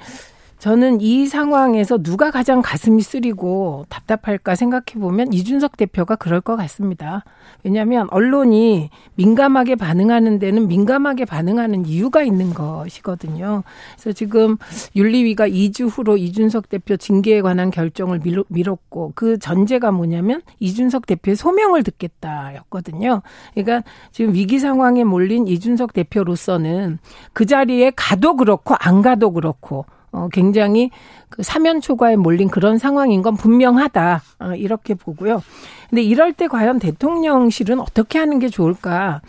저는 0.61 1.01
이 1.01 1.27
상황에서 1.27 1.97
누가 1.97 2.31
가장 2.31 2.61
가슴이 2.61 3.01
쓰리고 3.01 3.87
답답할까 3.89 4.55
생각해 4.55 5.01
보면 5.01 5.33
이준석 5.33 5.79
대표가 5.79 6.17
그럴 6.17 6.43
것 6.43 6.55
같습니다. 6.57 7.25
왜냐하면 7.65 8.09
언론이 8.11 8.91
민감하게 9.15 9.77
반응하는 9.77 10.39
데는 10.39 10.69
민감하게 10.69 11.25
반응하는 11.25 11.87
이유가 11.87 12.23
있는 12.23 12.53
것이거든요. 12.53 13.63
그래서 13.95 14.13
지금 14.13 14.59
윤리위가 14.95 15.49
2주 15.49 15.89
후로 15.89 16.19
이준석 16.19 16.69
대표 16.69 16.99
징계에 16.99 17.41
관한 17.41 17.71
결정을 17.71 18.21
미뤘고 18.49 19.13
그 19.15 19.39
전제가 19.39 19.91
뭐냐면 19.93 20.43
이준석 20.59 21.07
대표의 21.07 21.37
소명을 21.37 21.83
듣겠다였거든요. 21.85 23.23
그러니까 23.55 23.83
지금 24.13 24.35
위기 24.35 24.59
상황에 24.59 25.05
몰린 25.05 25.49
이준석 25.49 25.95
대표로서는 25.95 26.99
그 27.33 27.47
자리에 27.47 27.93
가도 27.97 28.37
그렇고 28.37 28.75
안 28.79 29.01
가도 29.01 29.33
그렇고 29.33 29.87
어, 30.13 30.29
굉장히 30.33 30.91
그 31.29 31.43
사면 31.43 31.81
초과에 31.81 32.17
몰린 32.17 32.49
그런 32.49 32.79
상황인 32.79 33.23
건 33.23 33.37
분명하다. 33.37 34.23
어, 34.41 34.55
이렇게 34.55 34.95
보고요. 34.95 35.43
근데 35.89 36.03
이럴 36.03 36.33
때 36.33 36.49
과연 36.49 36.79
대통령실은 36.79 37.81
어떻게 37.81 38.19
하는 38.19 38.39
게 38.39 38.49
좋을까? 38.49 39.21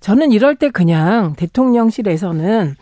저는 0.00 0.32
이럴 0.32 0.56
때 0.56 0.70
그냥 0.70 1.34
대통령실에서는 1.36 2.74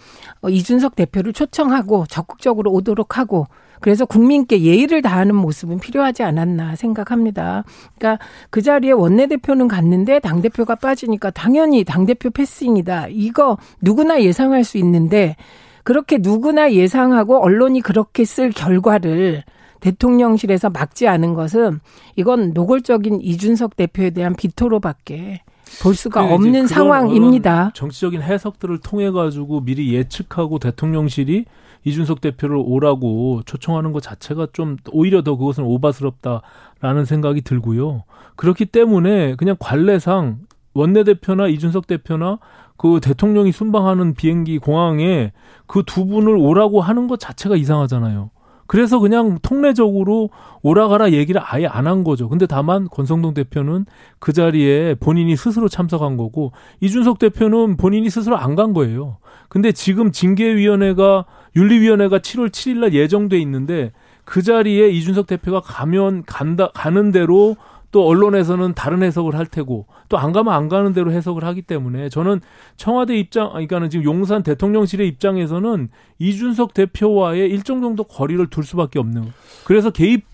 어, 0.43 0.49
이준석 0.49 0.97
대표를 0.97 1.33
초청하고 1.33 2.07
적극적으로 2.07 2.73
오도록 2.73 3.19
하고 3.19 3.47
그래서 3.81 4.05
국민께 4.05 4.63
예의를 4.63 5.03
다하는 5.03 5.35
모습은 5.35 5.81
필요하지 5.81 6.23
않았나 6.23 6.77
생각합니다. 6.77 7.65
그러니까 7.99 8.23
그 8.51 8.63
자리에 8.63 8.93
원내대표는 8.93 9.69
갔는데 9.69 10.19
당대표가 10.21 10.75
빠지니까 10.75 11.31
당연히 11.31 11.85
당대표 11.85 12.31
패싱이다. 12.31 13.09
이거 13.09 13.57
누구나 13.81 14.23
예상할 14.23 14.65
수 14.65 14.77
있는데 14.79 15.37
그렇게 15.85 16.19
누구나 16.19 16.73
예상하고 16.73 17.43
언론이 17.43 17.81
그렇게 17.81 18.25
쓸 18.25 18.51
결과를 18.51 19.45
대통령실에서 19.81 20.71
막지 20.71 21.09
않은 21.09 21.35
것은 21.35 21.81
이건 22.17 22.53
노골적인 22.53 23.21
이준석 23.23 23.77
대표에 23.77 24.11
대한 24.11 24.35
비토로밖에 24.35 25.43
볼 25.83 25.95
수가 25.95 26.35
없는 26.35 26.67
상황입니다. 26.67 27.71
정치적인 27.75 28.23
해석들을 28.23 28.79
통해 28.79 29.11
가지고 29.11 29.61
미리 29.61 29.95
예측하고 29.95 30.59
대통령실이 30.59 31.47
이준석 31.85 32.21
대표를 32.21 32.57
오라고 32.59 33.43
초청하는 33.47 33.93
것 33.93 34.03
자체가 34.03 34.49
좀 34.53 34.77
오히려 34.93 35.23
더 35.23 35.37
그것은 35.37 35.65
오바스럽다라는 35.65 37.05
생각이 37.07 37.41
들고요. 37.41 38.05
그렇기 38.37 38.67
때문에 38.67 39.37
그냥 39.37 39.57
관례상 39.59 40.41
원내대표나 40.75 41.49
이준석 41.49 41.87
대표나 41.87 42.39
그 42.81 42.99
대통령이 43.03 43.53
순방하는 43.53 44.15
비행기 44.15 44.57
공항에 44.59 45.33
그 45.67 45.83
두 45.85 46.07
분을 46.07 46.35
오라고 46.35 46.81
하는 46.81 47.09
것 47.09 47.21
자체가 47.21 47.57
이상하잖아요. 47.57 48.31
그래서 48.67 48.99
그냥 49.01 49.39
통례적으로 49.43 50.31
오라가라 50.63 51.11
얘기를 51.13 51.43
아예 51.45 51.67
안 51.67 51.87
한 51.87 52.05
거죠. 52.05 52.29
근데 52.31 52.47
다만 52.47 52.89
권성동 52.89 53.35
대표는 53.35 53.85
그 54.19 54.33
자리에 54.33 54.95
본인이 54.95 55.37
스스로 55.37 55.69
참석한 55.69 56.17
거고 56.17 56.53
이준석 56.81 57.19
대표는 57.19 57.77
본인이 57.77 58.09
스스로 58.09 58.39
안 58.39 58.55
간 58.57 58.73
거예요. 58.73 59.19
근데 59.51 59.73
지금 59.73 60.11
징계위원회가 60.11 61.27
윤리위원회가 61.57 62.21
7월 62.21 62.49
7일 62.49 62.79
날 62.79 62.95
예정돼 62.95 63.39
있는데 63.41 63.93
그 64.25 64.41
자리에 64.41 64.89
이준석 64.89 65.27
대표가 65.27 65.61
가면 65.61 66.23
간다 66.27 66.71
가는 66.73 67.11
대로 67.13 67.57
또 67.91 68.07
언론에서는 68.07 68.75
다른 68.75 69.03
해석을 69.03 69.35
할 69.35 69.47
테고 69.47 69.87
또 70.09 70.17
안 70.17 70.33
가면 70.33 70.53
안 70.53 70.69
가는 70.69 70.93
대로 70.93 71.13
해석을 71.13 71.45
하기 71.45 71.63
때문에 71.63 72.09
저는 72.09 72.41
청와대 72.77 73.17
입장 73.19 73.49
그러니까는 73.51 73.91
지금 73.91 74.05
용산 74.05 74.43
대통령실의 74.43 75.09
입장에서는 75.09 75.89
이준석 76.19 76.75
대표와의 76.75 77.49
일정 77.51 77.81
정도 77.81 78.05
거리를 78.05 78.45
둘 78.49 78.65
수밖에 78.65 78.99
없는 78.99 79.33
그래서 79.65 79.91
개입 79.91 80.25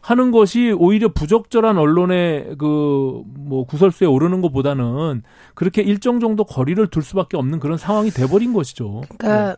하는 0.00 0.30
것이 0.30 0.72
오히려 0.78 1.08
부적절한 1.08 1.78
언론의 1.78 2.56
그 2.58 3.22
뭐 3.46 3.64
구설수에 3.64 4.06
오르는 4.06 4.40
것보다는 4.40 5.22
그렇게 5.54 5.82
일정 5.82 6.20
정도 6.20 6.44
거리를 6.44 6.84
둘 6.88 7.02
수밖에 7.02 7.36
없는 7.36 7.60
그런 7.60 7.78
상황이 7.78 8.10
돼버린 8.10 8.52
것이죠. 8.52 9.02
그러니까 9.18 9.56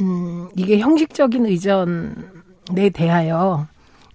음, 0.00 0.48
이게 0.56 0.78
형식적인 0.78 1.46
의전에 1.46 2.90
대하여 2.92 3.66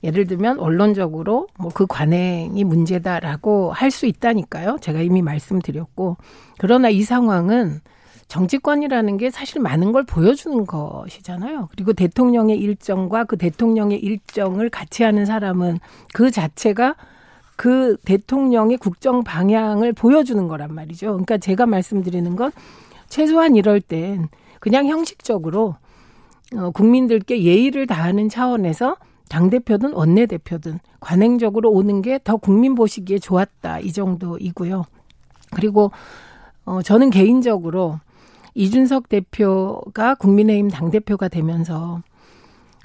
예를 0.05 0.27
들면 0.27 0.59
언론적으로 0.59 1.47
뭐 1.59 1.71
그 1.73 1.85
관행이 1.87 2.63
문제다라고 2.63 3.73
할 3.73 3.91
수 3.91 4.05
있다니까요. 4.05 4.77
제가 4.81 5.01
이미 5.01 5.21
말씀드렸고 5.21 6.17
그러나 6.57 6.89
이 6.89 7.01
상황은 7.03 7.81
정치권이라는 8.27 9.17
게 9.17 9.29
사실 9.29 9.61
많은 9.61 9.91
걸 9.91 10.03
보여주는 10.03 10.65
것이잖아요. 10.65 11.69
그리고 11.71 11.93
대통령의 11.93 12.57
일정과 12.57 13.25
그 13.25 13.37
대통령의 13.37 13.99
일정을 13.99 14.69
같이 14.69 15.03
하는 15.03 15.25
사람은 15.25 15.79
그 16.13 16.31
자체가 16.31 16.95
그 17.55 17.97
대통령의 18.05 18.77
국정 18.77 19.23
방향을 19.23 19.93
보여주는 19.93 20.47
거란 20.47 20.73
말이죠. 20.73 21.07
그러니까 21.07 21.37
제가 21.37 21.65
말씀드리는 21.65 22.35
건 22.35 22.51
최소한 23.09 23.55
이럴 23.55 23.79
땐 23.79 24.27
그냥 24.59 24.87
형식적으로 24.87 25.75
어, 26.55 26.71
국민들께 26.71 27.43
예의를 27.43 27.87
다하는 27.87 28.29
차원에서 28.29 28.97
당대표든 29.29 29.93
원내대표든 29.93 30.79
관행적으로 30.99 31.71
오는 31.71 32.01
게 32.01 32.19
더 32.23 32.37
국민 32.37 32.75
보시기에 32.75 33.19
좋았다. 33.19 33.79
이 33.79 33.91
정도이고요. 33.91 34.83
그리고, 35.51 35.91
어, 36.65 36.81
저는 36.81 37.09
개인적으로 37.09 37.99
이준석 38.55 39.09
대표가 39.09 40.15
국민의힘 40.15 40.69
당대표가 40.69 41.27
되면서 41.27 42.01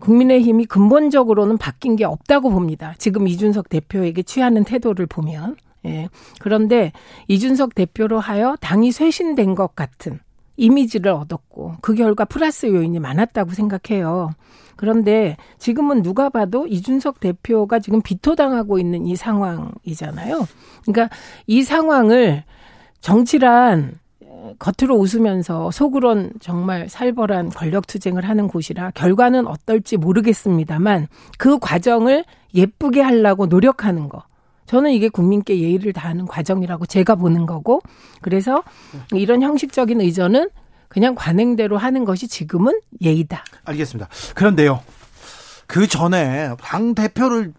국민의힘이 0.01 0.65
근본적으로는 0.67 1.59
바뀐 1.59 1.95
게 1.97 2.05
없다고 2.05 2.51
봅니다. 2.51 2.95
지금 2.99 3.29
이준석 3.29 3.69
대표에게 3.69 4.23
취하는 4.23 4.65
태도를 4.65 5.07
보면. 5.07 5.57
예. 5.87 6.09
그런데 6.41 6.93
이준석 7.29 7.75
대표로 7.75 8.19
하여 8.21 8.57
당이 8.61 8.93
쇄신된 8.93 9.55
것 9.55 9.75
같은 9.75 10.21
이미지를 10.61 11.13
얻었고 11.13 11.77
그 11.81 11.95
결과 11.95 12.25
플러스 12.27 12.67
요인이 12.67 13.01
많았다고 13.01 13.53
생각해요. 13.53 14.31
그런데 14.77 15.37
지금은 15.59 16.03
누가 16.03 16.29
봐도 16.29 16.67
이준석 16.67 17.21
대표가 17.21 17.79
지금 17.81 18.03
비토당하고 18.03 18.79
있는 18.79 19.07
이 19.07 19.17
상황이잖아요. 19.17 20.47
그러니까 20.83 21.15
이 21.47 21.63
상황을 21.63 22.45
정치란 23.01 23.95
겉으로 24.59 24.97
웃으면서 24.97 25.71
속으론 25.71 26.33
정말 26.41 26.89
살벌한 26.89 27.51
권력 27.51 27.87
투쟁을 27.87 28.29
하는 28.29 28.49
곳이라 28.49 28.93
결과는 28.93 29.47
어떨지 29.47 29.97
모르겠습니다만 29.97 31.09
그 31.39 31.59
과정을 31.59 32.25
예쁘게 32.55 33.01
하려고 33.01 33.47
노력하는 33.47 34.09
거. 34.09 34.23
저는 34.71 34.93
이게 34.93 35.09
국민께 35.09 35.59
예의를 35.59 35.93
다하는 35.93 36.27
과정이라고 36.27 36.87
제가 36.87 37.17
보는 37.17 37.45
거고 37.45 37.83
그래서 38.21 38.63
이런 39.13 39.43
형식적인 39.43 40.01
의전은 40.01 40.49
그냥 40.87 41.17
관행대로 41.17 41.77
하는 41.77 42.05
것이 42.05 42.29
지금은 42.29 42.79
예의다. 43.01 43.43
알겠습니다. 43.65 44.09
그런데요. 44.37 44.81
그 45.67 45.89
전에 45.89 46.51
당 46.61 46.95
대표를 46.95 47.53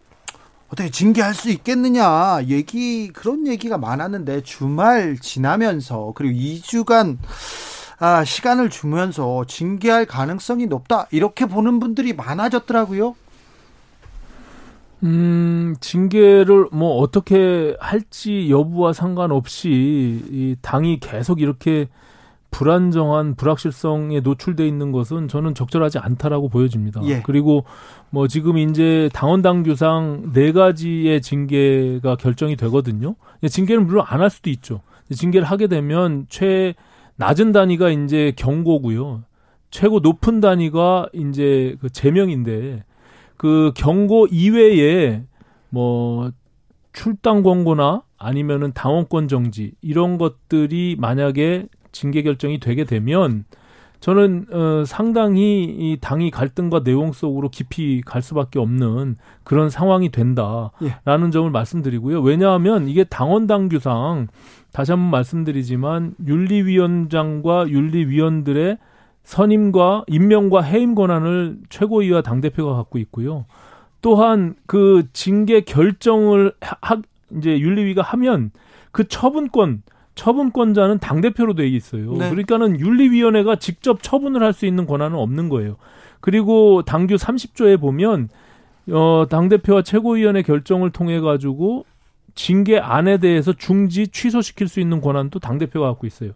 어떻게 0.69 0.89
징계할 0.89 1.33
수 1.33 1.49
있겠느냐 1.49 2.43
얘기 2.47 3.09
그런 3.09 3.45
얘기가 3.45 3.77
많았는데 3.77 4.43
주말 4.43 5.17
지나면서 5.19 6.13
그리고 6.15 6.33
2주간 6.33 7.17
아, 7.99 8.23
시간을 8.23 8.69
주면서 8.69 9.43
징계할 9.45 10.05
가능성이 10.05 10.65
높다 10.65 11.07
이렇게 11.11 11.45
보는 11.45 11.81
분들이 11.81 12.13
많아졌더라고요. 12.13 13.15
음, 15.03 15.75
징계를 15.79 16.67
뭐 16.71 16.97
어떻게 16.97 17.75
할지 17.79 18.49
여부와 18.49 18.93
상관없이 18.93 19.69
이 20.29 20.55
당이 20.61 20.99
계속 20.99 21.41
이렇게 21.41 21.87
불안정한 22.51 23.35
불확실성에 23.35 24.19
노출돼 24.19 24.67
있는 24.67 24.91
것은 24.91 25.27
저는 25.29 25.55
적절하지 25.55 25.99
않다라고 25.99 26.49
보여집니다. 26.49 27.01
예. 27.05 27.21
그리고 27.21 27.63
뭐 28.09 28.27
지금 28.27 28.57
이제 28.57 29.09
당원 29.13 29.41
당규상 29.41 30.31
네 30.33 30.51
가지의 30.51 31.21
징계가 31.21 32.17
결정이 32.17 32.57
되거든요. 32.57 33.15
징계를 33.47 33.83
물론 33.83 34.03
안 34.07 34.21
할 34.21 34.29
수도 34.29 34.49
있죠. 34.49 34.81
징계를 35.09 35.47
하게 35.47 35.67
되면 35.67 36.25
최 36.29 36.75
낮은 37.15 37.53
단위가 37.53 37.89
이제 37.89 38.33
경고고요. 38.35 39.23
최고 39.71 39.99
높은 39.99 40.41
단위가 40.41 41.07
이제 41.13 41.77
그 41.79 41.89
제명인데 41.89 42.83
그 43.41 43.71
경고 43.73 44.27
이외에 44.27 45.23
뭐 45.69 46.29
출당 46.93 47.41
권고나 47.41 48.03
아니면은 48.19 48.71
당원권 48.71 49.27
정지 49.27 49.71
이런 49.81 50.19
것들이 50.19 50.95
만약에 50.99 51.65
징계 51.91 52.21
결정이 52.21 52.59
되게 52.59 52.83
되면 52.83 53.45
저는 53.99 54.45
어, 54.53 54.83
상당히 54.85 55.63
이 55.63 55.97
당이 55.99 56.29
갈등과 56.29 56.83
내용 56.83 57.13
속으로 57.13 57.49
깊이 57.49 58.03
갈 58.05 58.21
수밖에 58.21 58.59
없는 58.59 59.17
그런 59.43 59.71
상황이 59.71 60.11
된다라는 60.11 60.69
예. 60.83 61.31
점을 61.31 61.49
말씀드리고요. 61.49 62.21
왜냐하면 62.21 62.87
이게 62.87 63.03
당원 63.03 63.47
당규상 63.47 64.27
다시 64.71 64.91
한번 64.91 65.09
말씀드리지만 65.09 66.13
윤리위원장과 66.27 67.69
윤리위원들의 67.69 68.77
선임과 69.31 70.03
임명과 70.07 70.61
해임 70.61 70.93
권한을 70.93 71.59
최고위와 71.69 72.21
당 72.21 72.41
대표가 72.41 72.75
갖고 72.75 72.99
있고요. 72.99 73.45
또한 74.01 74.55
그 74.65 75.07
징계 75.13 75.61
결정을 75.61 76.51
하, 76.59 76.97
이제 77.37 77.57
윤리위가 77.57 78.01
하면 78.01 78.51
그 78.91 79.07
처분권 79.07 79.83
처분권자는 80.15 80.99
당 80.99 81.21
대표로 81.21 81.53
돼 81.55 81.65
있어요. 81.65 82.11
네. 82.11 82.29
그러니까는 82.29 82.77
윤리위원회가 82.77 83.55
직접 83.55 84.03
처분을 84.03 84.43
할 84.43 84.51
수 84.51 84.65
있는 84.65 84.85
권한은 84.85 85.17
없는 85.17 85.47
거예요. 85.47 85.77
그리고 86.19 86.81
당규 86.81 87.15
30조에 87.15 87.79
보면 87.79 88.27
어, 88.91 89.27
당 89.29 89.47
대표와 89.47 89.83
최고위원회 89.83 90.41
결정을 90.41 90.89
통해 90.89 91.21
가지고 91.21 91.85
징계 92.35 92.79
안에 92.79 93.19
대해서 93.19 93.53
중지 93.53 94.09
취소시킬 94.09 94.67
수 94.67 94.81
있는 94.81 94.99
권한도 94.99 95.39
당 95.39 95.57
대표가 95.57 95.87
갖고 95.87 96.05
있어요. 96.05 96.31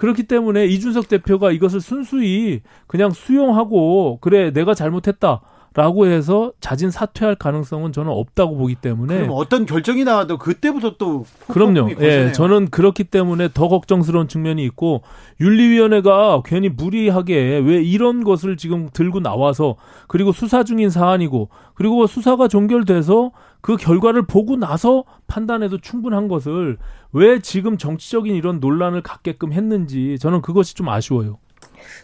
그렇기 0.00 0.22
때문에 0.22 0.64
이준석 0.64 1.08
대표가 1.08 1.52
이것을 1.52 1.82
순수히 1.82 2.62
그냥 2.86 3.10
수용하고 3.10 4.16
그래 4.22 4.50
내가 4.50 4.72
잘못했다. 4.72 5.42
라고 5.72 6.06
해서 6.06 6.50
자진 6.58 6.90
사퇴할 6.90 7.36
가능성은 7.36 7.92
저는 7.92 8.10
없다고 8.10 8.56
보기 8.56 8.74
때문에 8.74 9.18
그럼 9.18 9.30
어떤 9.34 9.66
결정이 9.66 10.02
나와도 10.02 10.36
그때부터 10.38 10.96
또 10.96 11.26
그럼요. 11.46 11.90
예, 12.00 12.32
저는 12.32 12.70
그렇기 12.70 13.04
때문에 13.04 13.50
더 13.54 13.68
걱정스러운 13.68 14.26
측면이 14.26 14.64
있고 14.64 15.02
윤리위원회가 15.40 16.42
괜히 16.44 16.70
무리하게 16.70 17.62
왜 17.64 17.82
이런 17.84 18.24
것을 18.24 18.56
지금 18.56 18.88
들고 18.92 19.20
나와서 19.20 19.76
그리고 20.08 20.32
수사 20.32 20.64
중인 20.64 20.90
사안이고 20.90 21.50
그리고 21.74 22.08
수사가 22.08 22.48
종결돼서 22.48 23.30
그 23.60 23.76
결과를 23.76 24.26
보고 24.26 24.56
나서 24.56 25.04
판단해도 25.26 25.78
충분한 25.78 26.28
것을 26.28 26.78
왜 27.12 27.40
지금 27.40 27.76
정치적인 27.78 28.34
이런 28.34 28.60
논란을 28.60 29.02
갖게끔 29.02 29.52
했는지 29.52 30.16
저는 30.20 30.42
그것이 30.42 30.74
좀 30.74 30.88
아쉬워요. 30.88 31.38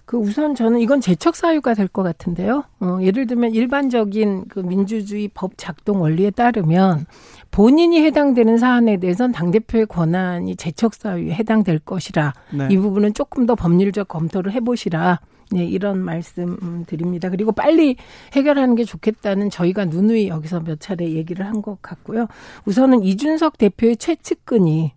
그 0.07 0.17
우선 0.17 0.55
저는 0.55 0.81
이건 0.81 1.01
재척 1.01 1.37
사유가 1.37 1.75
될 1.75 1.87
것 1.89 2.03
같은데요. 2.03 2.65
어, 2.81 2.99
예를 3.03 3.27
들면 3.27 3.55
일반적인 3.55 4.47
그 4.49 4.61
민주주의 4.61 5.29
법 5.33 5.53
작동 5.57 6.01
원리에 6.01 6.31
따르면 6.31 7.07
본인이 7.51 8.03
해당되는 8.03 8.59
사안에 8.59 8.99
대해서는 8.99 9.33
당대표의 9.33 9.87
권한이 9.87 10.57
재척 10.57 10.95
사유에 10.95 11.33
해당될 11.33 11.79
것이라 11.81 12.33
네. 12.53 12.69
이 12.71 12.77
부분은 12.77 13.15
조금 13.15 13.47
더 13.47 13.55
법률적 13.55 14.09
검토를 14.09 14.53
해보시라. 14.53 15.21
네, 15.53 15.65
이런 15.65 15.99
말씀 15.99 16.57
음, 16.63 16.85
드립니다. 16.87 17.31
그리고 17.31 17.53
빨리 17.53 17.97
해결하는 18.33 18.75
게 18.75 18.85
좋겠다는 18.85 19.51
저희가 19.51 19.85
누누이 19.85 20.29
여기서 20.29 20.61
몇 20.61 20.81
차례 20.81 21.11
얘기를 21.13 21.47
한 21.47 21.63
것 21.63 21.81
같고요. 21.83 22.27
우선은 22.67 23.03
이준석 23.03 23.57
대표의 23.59 23.97
최측근이 23.97 24.93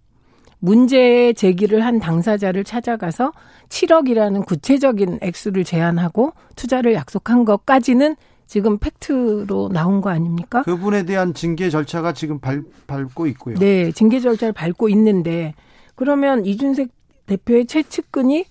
문제 0.59 1.31
제기를 1.33 1.85
한 1.85 1.99
당사자를 1.99 2.63
찾아가서 2.65 3.31
7억이라는 3.69 4.45
구체적인 4.45 5.19
액수를 5.21 5.63
제안하고 5.63 6.33
투자를 6.55 6.93
약속한 6.95 7.45
것까지는 7.45 8.15
지금 8.45 8.77
팩트로 8.79 9.69
나온 9.71 10.01
거 10.01 10.09
아닙니까? 10.09 10.63
그분에 10.63 11.03
대한 11.03 11.33
징계 11.33 11.69
절차가 11.69 12.13
지금 12.13 12.39
밟, 12.39 12.63
밟고 12.88 13.27
있고요. 13.27 13.55
네, 13.55 13.91
징계 13.91 14.19
절차를 14.19 14.53
밟고 14.53 14.89
있는데 14.89 15.53
그러면 15.95 16.45
이준석 16.45 16.88
대표의 17.27 17.67
최측근이 17.67 18.45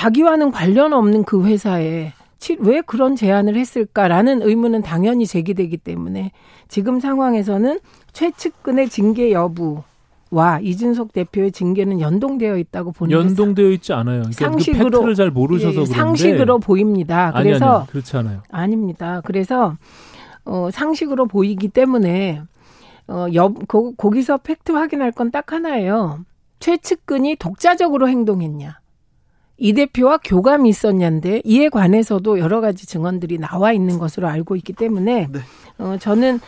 자기와는 0.00 0.50
관련 0.50 0.92
없는 0.92 1.24
그 1.24 1.42
회사에 1.46 2.12
왜 2.58 2.80
그런 2.82 3.16
제안을 3.16 3.56
했을까라는 3.56 4.42
의문은 4.42 4.82
당연히 4.82 5.26
제기되기 5.26 5.78
때문에 5.78 6.32
지금 6.68 7.00
상황에서는 7.00 7.80
최측근의 8.12 8.90
징계 8.90 9.32
여부 9.32 9.82
와 10.30 10.60
이준석 10.60 11.14
대표의 11.14 11.50
징계는 11.50 12.02
연동되어 12.02 12.58
있다고 12.58 12.92
보는 12.92 13.10
연동되어 13.16 13.70
있지 13.70 13.94
않아요. 13.94 14.24
그러니까 14.24 14.36
그 14.50 14.52
상식으로 14.52 15.02
그 15.02 15.14
잘 15.14 15.30
모르셔서 15.30 15.70
예, 15.70 15.72
그런데 15.84 15.92
상식으로 15.94 16.58
보입니다. 16.58 17.32
그래서 17.32 17.64
아니, 17.64 17.76
아니, 17.78 17.86
그렇지 17.86 18.16
않아요. 18.18 18.42
아닙니다. 18.50 19.22
그래서 19.24 19.76
어 20.44 20.68
상식으로 20.70 21.24
보이기 21.26 21.68
때문에 21.68 22.42
어 23.08 23.26
여, 23.32 23.48
거, 23.48 23.92
거기서 23.96 24.38
팩트 24.38 24.72
확인할 24.72 25.12
건 25.12 25.30
딱 25.30 25.52
하나예요. 25.52 26.18
최측근이 26.60 27.36
독자적으로 27.36 28.08
행동했냐. 28.10 28.78
이 29.58 29.72
대표와 29.72 30.18
교감이 30.18 30.68
있었냐인데 30.68 31.42
이에 31.44 31.68
관해서도 31.68 32.38
여러 32.38 32.60
가지 32.60 32.86
증언들이 32.86 33.38
나와 33.38 33.72
있는 33.72 33.98
것으로 33.98 34.28
알고 34.28 34.56
있기 34.56 34.74
때문에 34.74 35.28
네. 35.32 35.40
어 35.78 35.96
저는 35.98 36.40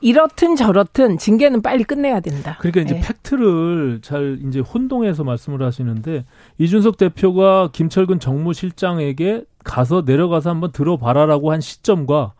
이렇든 0.00 0.54
저렇든 0.54 1.18
징계는 1.18 1.60
빨리 1.62 1.82
끝내야 1.82 2.20
된다. 2.20 2.56
그러니까 2.60 2.82
이제 2.82 2.94
네. 2.94 3.00
팩트를 3.00 4.00
잘 4.02 4.38
이제 4.46 4.60
혼동해서 4.60 5.24
말씀을 5.24 5.62
하시는데 5.62 6.24
이준석 6.58 6.98
대표가 6.98 7.70
김철근 7.72 8.20
정무실장에게 8.20 9.44
가서 9.64 10.02
내려가서 10.06 10.50
한번 10.50 10.72
들어봐라라고 10.72 11.50
한 11.50 11.60
시점과 11.60 12.34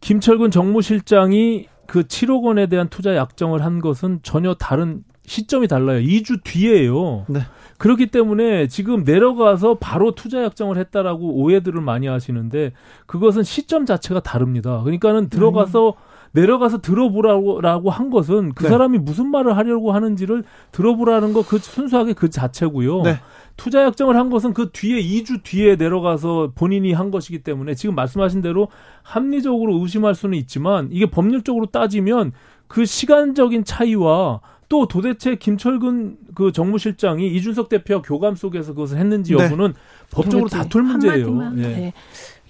김철근 0.00 0.50
정무실장이 0.50 1.68
그 1.86 2.02
7억 2.02 2.42
원에 2.44 2.66
대한 2.66 2.88
투자 2.88 3.16
약정을 3.16 3.64
한 3.64 3.80
것은 3.80 4.20
전혀 4.22 4.54
다른 4.54 5.04
시점이 5.26 5.68
달라요. 5.68 6.00
2주 6.00 6.42
뒤에요. 6.44 7.24
네. 7.28 7.40
그렇기 7.78 8.06
때문에 8.06 8.68
지금 8.68 9.04
내려가서 9.04 9.78
바로 9.80 10.14
투자 10.14 10.42
약정을 10.42 10.76
했다라고 10.78 11.34
오해들을 11.34 11.80
많이 11.80 12.06
하시는데 12.06 12.72
그것은 13.06 13.42
시점 13.42 13.86
자체가 13.86 14.20
다릅니다. 14.20 14.80
그러니까는 14.82 15.28
들어가서 15.28 15.88
음. 15.88 16.14
내려가서 16.32 16.80
들어보라고 16.80 17.90
한 17.90 18.10
것은 18.10 18.52
그 18.54 18.64
네. 18.64 18.68
사람이 18.68 18.98
무슨 18.98 19.28
말을 19.30 19.56
하려고 19.56 19.92
하는지를 19.92 20.42
들어보라는 20.72 21.32
거 21.32 21.42
그 21.42 21.58
순수하게 21.58 22.14
그 22.14 22.28
자체고요. 22.28 23.02
네. 23.02 23.20
투자 23.56 23.84
약정을 23.84 24.16
한 24.16 24.30
것은 24.30 24.52
그 24.52 24.70
뒤에 24.72 25.00
2주 25.00 25.44
뒤에 25.44 25.76
내려가서 25.76 26.52
본인이 26.56 26.92
한 26.92 27.12
것이기 27.12 27.44
때문에 27.44 27.74
지금 27.74 27.94
말씀하신 27.94 28.42
대로 28.42 28.68
합리적으로 29.02 29.78
의심할 29.78 30.16
수는 30.16 30.36
있지만 30.38 30.88
이게 30.90 31.06
법률적으로 31.06 31.66
따지면 31.66 32.32
그 32.66 32.84
시간적인 32.84 33.64
차이와 33.64 34.40
또 34.74 34.88
도대체 34.88 35.36
김철근 35.36 36.16
그 36.34 36.50
정무실장이 36.50 37.28
이준석 37.28 37.68
대표와 37.68 38.02
교감 38.02 38.34
속에서 38.34 38.74
그것을 38.74 38.98
했는지 38.98 39.32
네. 39.36 39.44
여부는 39.44 39.68
네. 39.68 39.78
법적으로 40.10 40.48
다툴 40.48 40.82
문제예요. 40.82 41.52
예. 41.58 41.62
네. 41.62 41.92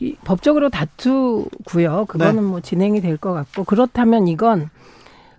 이 0.01 0.17
법적으로 0.25 0.71
다투고요. 0.71 2.07
그거는 2.09 2.37
네. 2.37 2.41
뭐 2.41 2.61
진행이 2.63 3.03
될 3.03 3.19
것 3.19 3.35
같고 3.35 3.65
그렇다면 3.65 4.27
이건 4.27 4.71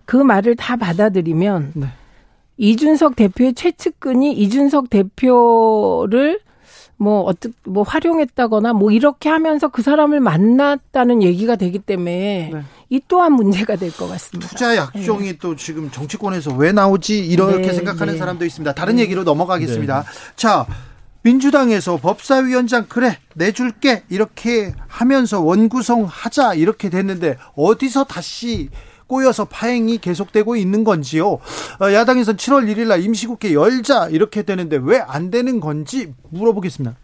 그 0.05 0.15
말을 0.15 0.55
다 0.55 0.75
받아들이면 0.75 1.71
네. 1.73 1.87
이준석 2.57 3.15
대표의 3.15 3.55
최측근이 3.55 4.33
이준석 4.33 4.91
대표를 4.91 6.39
뭐 6.97 7.21
어떻게 7.21 7.53
뭐 7.65 7.84
활용했다거나 7.84 8.73
뭐 8.73 8.91
이렇게 8.91 9.29
하면서 9.29 9.67
그 9.67 9.82
사람을 9.82 10.19
만났다는 10.19 11.24
얘기가 11.24 11.55
되기 11.55 11.80
때문에 11.80 12.51
네. 12.53 12.61
이 12.89 13.01
또한 13.07 13.34
문제가 13.34 13.76
될 13.76 13.91
것 13.91 14.07
같습니다. 14.07 14.47
투자 14.49 14.76
약종이 14.76 15.34
네. 15.34 15.38
또 15.39 15.55
지금 15.55 15.91
정치권에서 15.91 16.53
왜 16.53 16.72
나오지 16.72 17.19
이렇게 17.19 17.67
네, 17.67 17.74
생각하는 17.74 18.13
네. 18.13 18.19
사람도 18.19 18.45
있습니다. 18.45 18.74
다른 18.74 18.95
네. 18.95 19.03
얘기로 19.03 19.24
넘어가겠습니다. 19.24 20.03
네. 20.03 20.09
자. 20.36 20.65
민주당에서 21.24 21.97
법사위원장 21.97 22.86
그래 22.88 23.17
내줄게 23.34 24.03
이렇게 24.09 24.76
하면서 24.88 25.41
원구성 25.41 26.05
하자 26.07 26.53
이렇게 26.53 26.91
됐는데 26.91 27.38
어디서 27.55 28.03
다시 28.03 28.69
꼬여서 29.08 29.45
파행이 29.45 29.97
계속되고 29.99 30.56
있는 30.56 30.84
건지요. 30.84 31.28
어, 31.34 31.93
야당에서는 31.93 32.38
7월 32.38 32.74
1일 32.74 32.88
날 32.88 33.03
임시국회 33.03 33.53
열자 33.53 34.10
이렇게 34.10 34.43
되는데 34.43 34.78
왜 34.82 34.99
안 35.06 35.30
되는 35.30 35.60
건지 35.60 36.14
물어보겠습니다. 36.30 36.95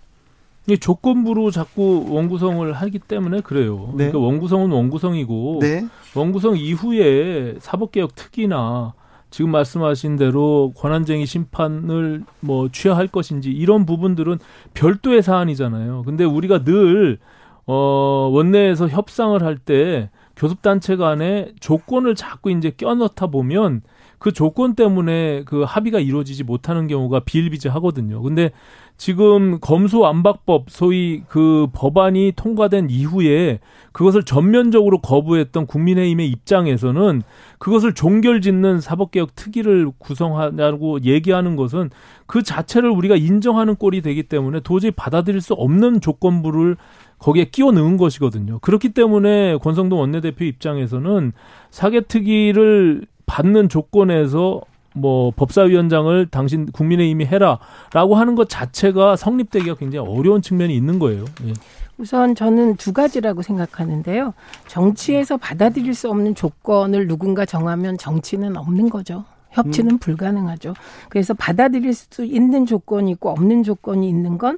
이 0.68 0.78
조건부로 0.78 1.50
자꾸 1.52 2.06
원구성을 2.10 2.72
하기 2.72 3.00
때문에 3.00 3.42
그래요. 3.42 3.90
네. 3.96 4.10
그러니까 4.10 4.20
원구성은 4.20 4.72
원구성이고 4.72 5.60
네. 5.62 5.86
원구성 6.16 6.58
이후에 6.58 7.56
사법개혁 7.60 8.16
특위나 8.16 8.94
지금 9.32 9.50
말씀하신 9.52 10.18
대로 10.18 10.74
권한쟁의 10.78 11.26
심판을 11.26 12.24
뭐 12.42 12.70
취하할 12.72 13.08
것인지 13.08 13.50
이런 13.50 13.86
부분들은 13.86 14.40
별도의 14.74 15.24
사안이잖아요. 15.24 16.04
근데 16.06 16.26
우리가 16.26 16.64
늘 16.64 17.18
어, 17.66 18.30
원내에서 18.32 18.88
협상을 18.88 19.42
할 19.44 19.58
때 19.58 20.10
교섭단체 20.42 20.96
간에 20.96 21.54
조건을 21.60 22.16
자꾸 22.16 22.50
이제 22.50 22.72
껴넣다 22.72 23.28
보면 23.28 23.82
그 24.18 24.32
조건 24.32 24.74
때문에 24.74 25.44
그 25.46 25.62
합의가 25.62 26.00
이루어지지 26.00 26.44
못하는 26.44 26.88
경우가 26.88 27.22
비일비재하거든요. 27.22 28.24
근데 28.24 28.52
지금 28.98 29.60
검수안박법 29.60 30.70
소위 30.70 31.24
그 31.28 31.68
법안이 31.74 32.34
통과된 32.36 32.90
이후에 32.90 33.60
그것을 33.92 34.24
전면적으로 34.24 35.00
거부했던 35.00 35.68
국민의힘의 35.68 36.28
입장에서는 36.30 37.22
그것을 37.60 37.94
종결짓는 37.94 38.80
사법개혁 38.80 39.36
특위를 39.36 39.92
구성하냐고 40.00 41.04
얘기하는 41.04 41.56
것은 41.56 41.90
그 42.26 42.42
자체를 42.44 42.90
우리가 42.90 43.16
인정하는 43.16 43.76
꼴이 43.76 44.02
되기 44.02 44.24
때문에 44.24 44.62
도저히 44.62 44.92
받아들일 44.92 45.42
수 45.42 45.54
없는 45.54 46.02
조건부를 46.02 46.78
거기에 47.22 47.46
끼워 47.46 47.72
넣은 47.72 47.98
것이거든요. 47.98 48.60
그렇기 48.60 48.90
때문에 48.90 49.58
권성동 49.58 50.00
원내대표 50.00 50.44
입장에서는 50.44 51.34
사개특위를 51.70 53.06
받는 53.28 53.70
조건에서 53.70 54.62
뭐 54.94 55.32
법사위원장을 55.36 56.28
당신 56.32 56.66
국민의힘이 56.72 57.26
해라라고 57.26 58.16
하는 58.16 58.36
것 58.36 58.50
자체가 58.50 59.16
성립되기가 59.16 59.76
굉장히 59.76 60.10
어려운 60.10 60.42
측면이 60.42 60.76
있는 60.76 61.00
거예요. 61.00 61.26
예. 61.46 61.54
우선 61.98 62.34
저는 62.34 62.78
두 62.78 62.92
가지라고 62.92 63.44
생각하는데요. 63.44 64.34
정치에서 64.68 65.38
받아들일 65.38 65.94
수 65.94 66.10
없는 66.10 66.34
조건을 66.34 67.08
누군가 67.08 67.46
정하면 67.46 67.98
정치는 67.98 68.58
없는 68.58 68.90
거죠. 68.90 69.24
협치는 69.52 69.92
음. 69.92 69.98
불가능하죠. 70.00 70.74
그래서 71.10 71.36
받아들일 71.36 71.94
수 71.94 72.26
있는 72.26 72.66
조건이 72.66 73.12
있고 73.12 73.30
없는 73.30 73.62
조건이 73.64 74.10
있는 74.10 74.40
건 74.40 74.58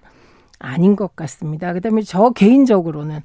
아닌 0.63 0.95
것 0.95 1.15
같습니다. 1.15 1.73
그다음에 1.73 2.01
저 2.01 2.31
개인적으로는 2.31 3.19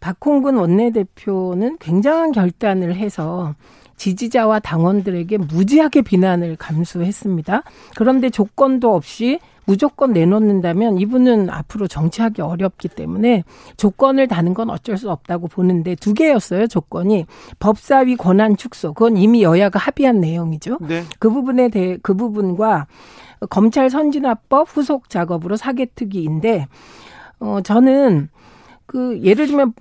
박홍근 0.00 0.56
원내대표는 0.56 1.78
굉장한 1.78 2.32
결단을 2.32 2.94
해서 2.96 3.54
지지자와 3.96 4.60
당원들에게 4.60 5.38
무지하게 5.38 6.02
비난을 6.02 6.56
감수했습니다. 6.56 7.62
그런데 7.96 8.30
조건도 8.30 8.94
없이 8.94 9.38
무조건 9.66 10.12
내놓는다면 10.12 10.98
이분은 10.98 11.50
앞으로 11.50 11.86
정치하기 11.86 12.42
어렵기 12.42 12.88
때문에 12.88 13.44
조건을 13.76 14.28
다는 14.28 14.54
건 14.54 14.70
어쩔 14.70 14.96
수 14.98 15.10
없다고 15.10 15.48
보는데 15.48 15.94
두 15.94 16.12
개였어요 16.12 16.66
조건이 16.66 17.26
법사위 17.60 18.16
권한 18.16 18.56
축소 18.56 18.92
그건 18.92 19.16
이미 19.16 19.42
여야가 19.42 19.78
합의한 19.78 20.20
내용이죠. 20.20 20.78
네. 20.82 21.04
그 21.18 21.30
부분에 21.30 21.68
대해 21.68 21.98
그 22.02 22.14
부분과 22.14 22.86
검찰 23.50 23.90
선진화법 23.90 24.68
후속 24.76 25.08
작업으로 25.08 25.56
사개특위인데 25.56 26.66
어 27.40 27.60
저는 27.62 28.28
그 28.86 29.20
예를 29.22 29.46
들면 29.46 29.72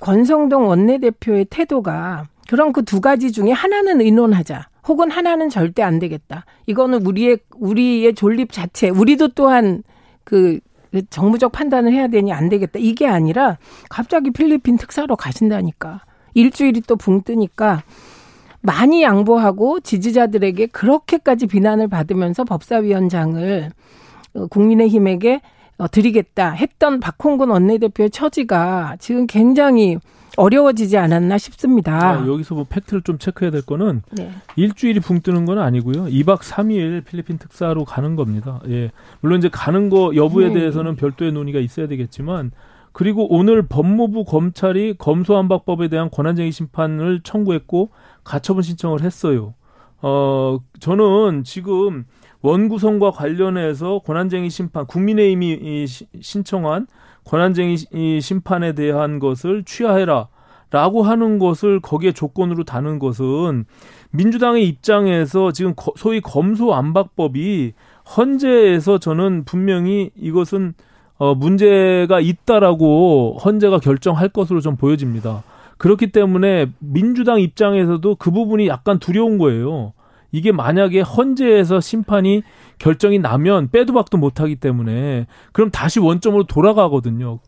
권성동 0.00 0.68
원내대표의 0.68 1.46
태도가 1.46 2.26
그럼 2.50 2.72
그 2.72 2.82
두 2.82 3.00
가지 3.00 3.32
중에 3.32 3.50
하나는 3.52 4.00
의논하자. 4.00 4.68
혹은 4.86 5.10
하나는 5.10 5.48
절대 5.48 5.82
안 5.82 5.98
되겠다. 5.98 6.44
이거는 6.66 7.06
우리의 7.06 7.38
우리의 7.56 8.14
존립 8.14 8.52
자체, 8.52 8.90
우리도 8.90 9.28
또한 9.28 9.82
그, 10.24 10.60
그 10.92 11.02
정무적 11.08 11.52
판단을 11.52 11.92
해야 11.92 12.06
되니 12.08 12.32
안 12.32 12.48
되겠다. 12.50 12.78
이게 12.78 13.06
아니라 13.06 13.56
갑자기 13.88 14.30
필리핀 14.30 14.76
특사로 14.76 15.16
가신다니까. 15.16 16.02
일주일이 16.34 16.82
또 16.82 16.96
붕 16.96 17.22
뜨니까 17.22 17.82
많이 18.60 19.02
양보하고 19.02 19.80
지지자들에게 19.80 20.66
그렇게까지 20.66 21.46
비난을 21.46 21.88
받으면서 21.88 22.44
법사위원장을 22.44 23.70
어, 24.34 24.46
국민의힘에게 24.48 25.40
어, 25.78 25.88
드리겠다 25.88 26.50
했던 26.50 27.00
박홍근 27.00 27.50
원내대표의 27.50 28.10
처지가 28.10 28.96
지금 29.00 29.26
굉장히 29.26 29.98
어려워지지 30.36 30.96
않았나 30.96 31.38
싶습니다. 31.38 31.98
아, 31.98 32.26
여기서 32.26 32.54
뭐 32.54 32.66
팩트를 32.68 33.02
좀 33.02 33.18
체크해야 33.18 33.50
될 33.50 33.62
거는 33.62 34.02
네. 34.12 34.30
일주일이 34.56 35.00
붕 35.00 35.20
뜨는 35.20 35.44
건 35.44 35.58
아니고요. 35.58 36.06
2박 36.06 36.40
3일 36.40 37.04
필리핀 37.04 37.38
특사로 37.38 37.84
가는 37.84 38.16
겁니다. 38.16 38.60
예. 38.68 38.90
물론 39.20 39.38
이제 39.38 39.48
가는 39.50 39.90
거 39.90 40.14
여부에 40.14 40.48
네. 40.48 40.54
대해서는 40.54 40.96
별도의 40.96 41.32
논의가 41.32 41.60
있어야 41.60 41.86
되겠지만 41.88 42.52
그리고 42.92 43.26
오늘 43.34 43.66
법무부 43.66 44.24
검찰이 44.24 44.94
검소한박법에 44.98 45.88
대한 45.88 46.10
권한쟁의 46.10 46.52
심판을 46.52 47.20
청구했고 47.24 47.90
가처분 48.22 48.62
신청을 48.62 49.02
했어요. 49.02 49.54
어, 50.00 50.58
저는 50.80 51.42
지금 51.44 52.04
원구성과 52.42 53.10
관련해서 53.10 54.00
권한쟁의 54.00 54.50
심판, 54.50 54.86
국민의힘이 54.86 55.86
신청한 56.20 56.86
권한쟁의 57.24 58.20
심판에 58.20 58.74
대한 58.74 59.18
것을 59.18 59.64
취하해라. 59.64 60.28
라고 60.70 61.04
하는 61.04 61.38
것을 61.38 61.78
거기에 61.78 62.10
조건으로 62.10 62.64
다는 62.64 62.98
것은 62.98 63.64
민주당의 64.10 64.66
입장에서 64.66 65.52
지금 65.52 65.72
소위 65.96 66.20
검소안박법이 66.20 67.74
헌재에서 68.16 68.98
저는 68.98 69.44
분명히 69.44 70.10
이것은 70.16 70.74
어 71.16 71.36
문제가 71.36 72.18
있다라고 72.18 73.38
헌재가 73.44 73.78
결정할 73.78 74.28
것으로 74.28 74.60
좀 74.60 74.74
보여집니다. 74.76 75.44
그렇기 75.78 76.10
때문에 76.10 76.66
민주당 76.80 77.40
입장에서도 77.40 78.16
그 78.16 78.32
부분이 78.32 78.66
약간 78.66 78.98
두려운 78.98 79.38
거예요. 79.38 79.92
이게 80.34 80.50
만약에 80.50 81.00
헌재에서 81.00 81.80
심판이 81.80 82.42
결정이 82.78 83.20
나면 83.20 83.70
빼도 83.70 83.92
박도 83.92 84.18
못하기 84.18 84.56
때문에 84.56 85.28
그럼 85.52 85.70
다시 85.70 86.00
원점으로 86.00 86.42
돌아가거든요. 86.48 87.38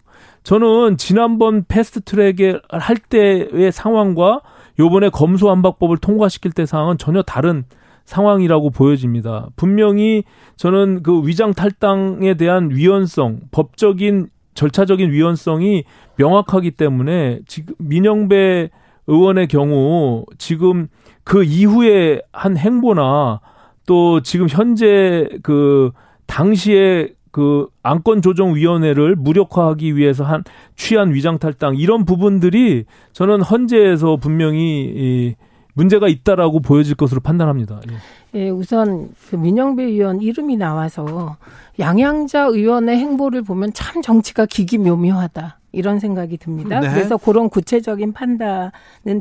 저는 0.45 0.97
지난번 0.97 1.65
패스트 1.67 2.03
트랙에 2.03 2.61
할 2.71 2.97
때의 2.97 3.73
상황과 3.73 4.43
요번에 4.79 5.09
검수안박법을 5.09 5.97
통과시킬 5.97 6.53
때 6.53 6.65
상황은 6.65 6.97
전혀 6.97 7.23
다른 7.23 7.65
상황이라고 8.05 8.71
보여집니다. 8.71 9.49
분명히 9.57 10.23
저는 10.55 11.03
그 11.03 11.27
위장 11.27 11.55
탈당에 11.55 12.35
대한 12.35 12.71
위헌성, 12.71 13.41
법적인 13.51 14.29
절차적인 14.55 15.11
위헌성이 15.11 15.83
명확하기 16.15 16.71
때문에 16.71 17.41
지금 17.49 17.75
민영배 17.79 18.71
의원의 19.09 19.49
경우 19.49 20.25
지금 20.39 20.87
그 21.27 21.43
이후에 21.43 22.21
한 22.33 22.57
행보나 22.57 23.41
또 23.85 24.23
지금 24.23 24.47
현재 24.49 25.29
그 25.43 25.91
당시에 26.27 27.15
그 27.33 27.67
안건 27.83 28.23
조정 28.23 28.55
위원회를 28.55 29.17
무력화하기 29.17 29.97
위해서 29.97 30.23
한 30.23 30.45
취한 30.77 31.13
위장 31.13 31.41
탈당 31.41 31.75
이런 31.75 32.05
부분들이 32.05 32.85
저는 33.13 33.43
헌재에서 33.43 34.19
분명히 34.19 34.85
이 34.95 35.35
문제가 35.75 36.07
있다라고 36.07 36.61
보여질 36.61 36.95
것으로 36.95 37.21
판단합니다. 37.21 37.81
예, 37.91 38.45
예 38.45 38.49
우선 38.49 39.11
그 39.29 39.35
민영배 39.35 39.83
의원 39.83 40.23
이름이 40.23 40.57
나와서 40.57 41.37
양양자 41.81 42.45
의원의 42.45 42.99
행보를 42.99 43.43
보면 43.43 43.73
참 43.75 44.01
정치가 44.01 44.47
기기묘묘하다 44.47 45.59
이런 45.73 45.99
생각이 45.99 46.37
듭니다. 46.37 46.79
네. 46.79 46.89
그래서 46.89 47.17
그런 47.17 47.49
구체적인 47.49 48.13
판단은 48.13 48.71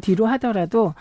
뒤로 0.01 0.27
하더라도 0.27 0.93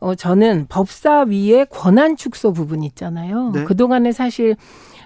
어, 0.00 0.14
저는 0.14 0.66
법사위의 0.68 1.66
권한 1.70 2.16
축소 2.16 2.52
부분 2.52 2.82
있잖아요. 2.82 3.52
네. 3.54 3.64
그동안에 3.64 4.12
사실 4.12 4.56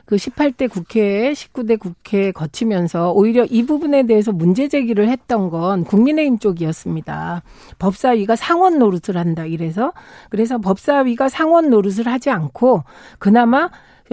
그 0.06 0.16
18대 0.16 0.70
국회, 0.70 1.32
19대 1.32 1.78
국회 1.78 2.30
거치면서 2.30 3.12
오히려 3.12 3.44
이 3.46 3.64
부분에 3.64 4.04
대해서 4.06 4.32
문제 4.32 4.68
제기를 4.68 5.08
했던 5.08 5.50
건 5.50 5.84
국민의힘 5.84 6.38
쪽이었습니다. 6.38 7.42
법사위가 7.78 8.36
상원 8.36 8.78
노릇을 8.78 9.16
한다 9.16 9.46
이래서 9.46 9.92
그래서 10.28 10.58
법사위가 10.58 11.28
상원 11.28 11.70
노릇을 11.70 12.06
하지 12.06 12.30
않고 12.30 12.84
그나마 13.18 13.70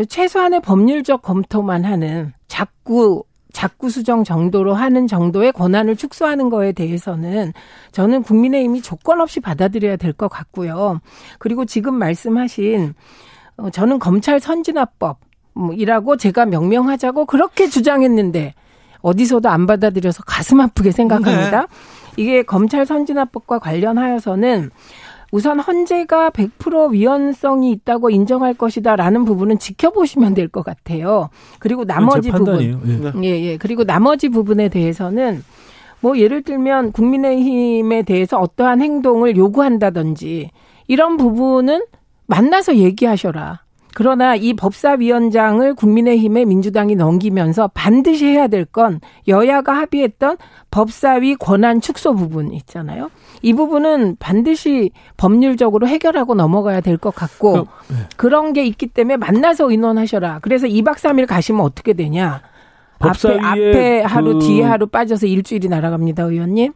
최소한의 0.07 0.61
법률적 0.61 1.21
검토만 1.21 1.83
하는 1.83 2.33
자꾸 2.47 3.23
자꾸 3.53 3.89
수정 3.89 4.23
정도로 4.23 4.73
하는 4.73 5.07
정도의 5.07 5.51
권한을 5.51 5.95
축소하는 5.95 6.49
거에 6.49 6.71
대해서는 6.71 7.53
저는 7.91 8.23
국민의힘이 8.23 8.81
조건 8.81 9.21
없이 9.21 9.39
받아들여야 9.39 9.95
될 9.97 10.13
것 10.13 10.27
같고요. 10.27 10.99
그리고 11.39 11.65
지금 11.65 11.95
말씀하신 11.95 12.93
어, 13.57 13.69
저는 13.69 13.99
검찰 13.99 14.39
선진화법 14.39 15.19
이라고 15.75 16.15
제가 16.17 16.45
명명하자고 16.45 17.25
그렇게 17.25 17.67
주장했는데 17.67 18.53
어디서도 19.01 19.49
안 19.49 19.67
받아들여서 19.67 20.23
가슴 20.25 20.59
아프게 20.61 20.91
생각합니다. 20.91 21.61
네. 21.61 21.67
이게 22.17 22.43
검찰 22.43 22.85
선진화법과 22.85 23.59
관련하여서는 23.59 24.69
우선 25.31 25.59
헌재가 25.59 26.31
100% 26.31 26.91
위헌성이 26.91 27.71
있다고 27.71 28.09
인정할 28.09 28.53
것이다라는 28.53 29.23
부분은 29.25 29.59
지켜보시면 29.59 30.33
될 30.33 30.49
것 30.49 30.63
같아요. 30.65 31.29
그리고 31.59 31.85
나머지 31.85 32.29
부분, 32.31 32.55
예. 33.23 33.29
예, 33.29 33.41
예. 33.45 33.57
그리고 33.57 33.85
나머지 33.85 34.27
부분에 34.29 34.67
대해서는 34.67 35.43
뭐 36.01 36.17
예를 36.17 36.41
들면 36.43 36.91
국민의힘에 36.91 38.01
대해서 38.03 38.37
어떠한 38.39 38.81
행동을 38.81 39.37
요구한다든지 39.37 40.49
이런 40.87 41.15
부분은 41.15 41.85
만나서 42.27 42.75
얘기하셔라. 42.75 43.61
그러나 43.93 44.35
이 44.35 44.53
법사위원장을 44.53 45.73
국민의힘에 45.75 46.45
민주당이 46.45 46.95
넘기면서 46.95 47.69
반드시 47.73 48.25
해야 48.25 48.47
될 48.47 48.65
건 48.65 49.01
여야가 49.27 49.73
합의했던 49.73 50.37
법사위 50.71 51.35
권한 51.35 51.81
축소 51.81 52.13
부분 52.15 52.53
있잖아요. 52.53 53.09
이 53.41 53.53
부분은 53.53 54.15
반드시 54.19 54.91
법률적으로 55.17 55.87
해결하고 55.87 56.35
넘어가야 56.35 56.79
될 56.79 56.97
것 56.97 57.13
같고 57.13 57.65
그, 57.87 57.93
네. 57.93 57.99
그런 58.15 58.53
게 58.53 58.63
있기 58.65 58.87
때문에 58.87 59.17
만나서 59.17 59.69
의논하셔라. 59.71 60.39
그래서 60.41 60.67
2박 60.67 60.95
3일 60.95 61.25
가시면 61.27 61.61
어떻게 61.61 61.93
되냐? 61.93 62.41
앞에, 62.99 63.39
앞에 63.43 64.01
하루 64.03 64.33
그... 64.35 64.45
뒤에 64.45 64.63
하루 64.63 64.87
빠져서 64.87 65.25
일주일이 65.25 65.67
날아갑니다, 65.67 66.23
의원님. 66.23 66.73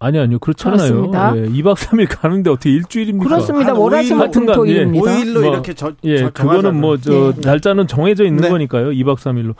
아니 0.00 0.18
아니요 0.18 0.38
그렇잖아요. 0.38 0.78
그렇습니다. 0.78 1.36
예, 1.36 1.42
2박 1.42 1.74
3일 1.74 2.06
가는데 2.08 2.50
어떻게 2.50 2.70
일주일입니까? 2.70 3.28
그렇습니다. 3.28 3.74
월화수목금토일입니다. 3.74 5.04
5일로 5.04 5.40
뭐, 5.40 5.52
이렇게 5.52 5.74
저, 5.74 5.92
예, 6.04 6.18
저, 6.18 6.30
그거는 6.30 6.80
뭐저 6.80 7.34
네. 7.34 7.40
날짜는 7.42 7.86
정해져 7.88 8.24
있는 8.24 8.42
네. 8.42 8.48
거니까요. 8.48 8.90
2박 8.90 9.16
3일로. 9.16 9.54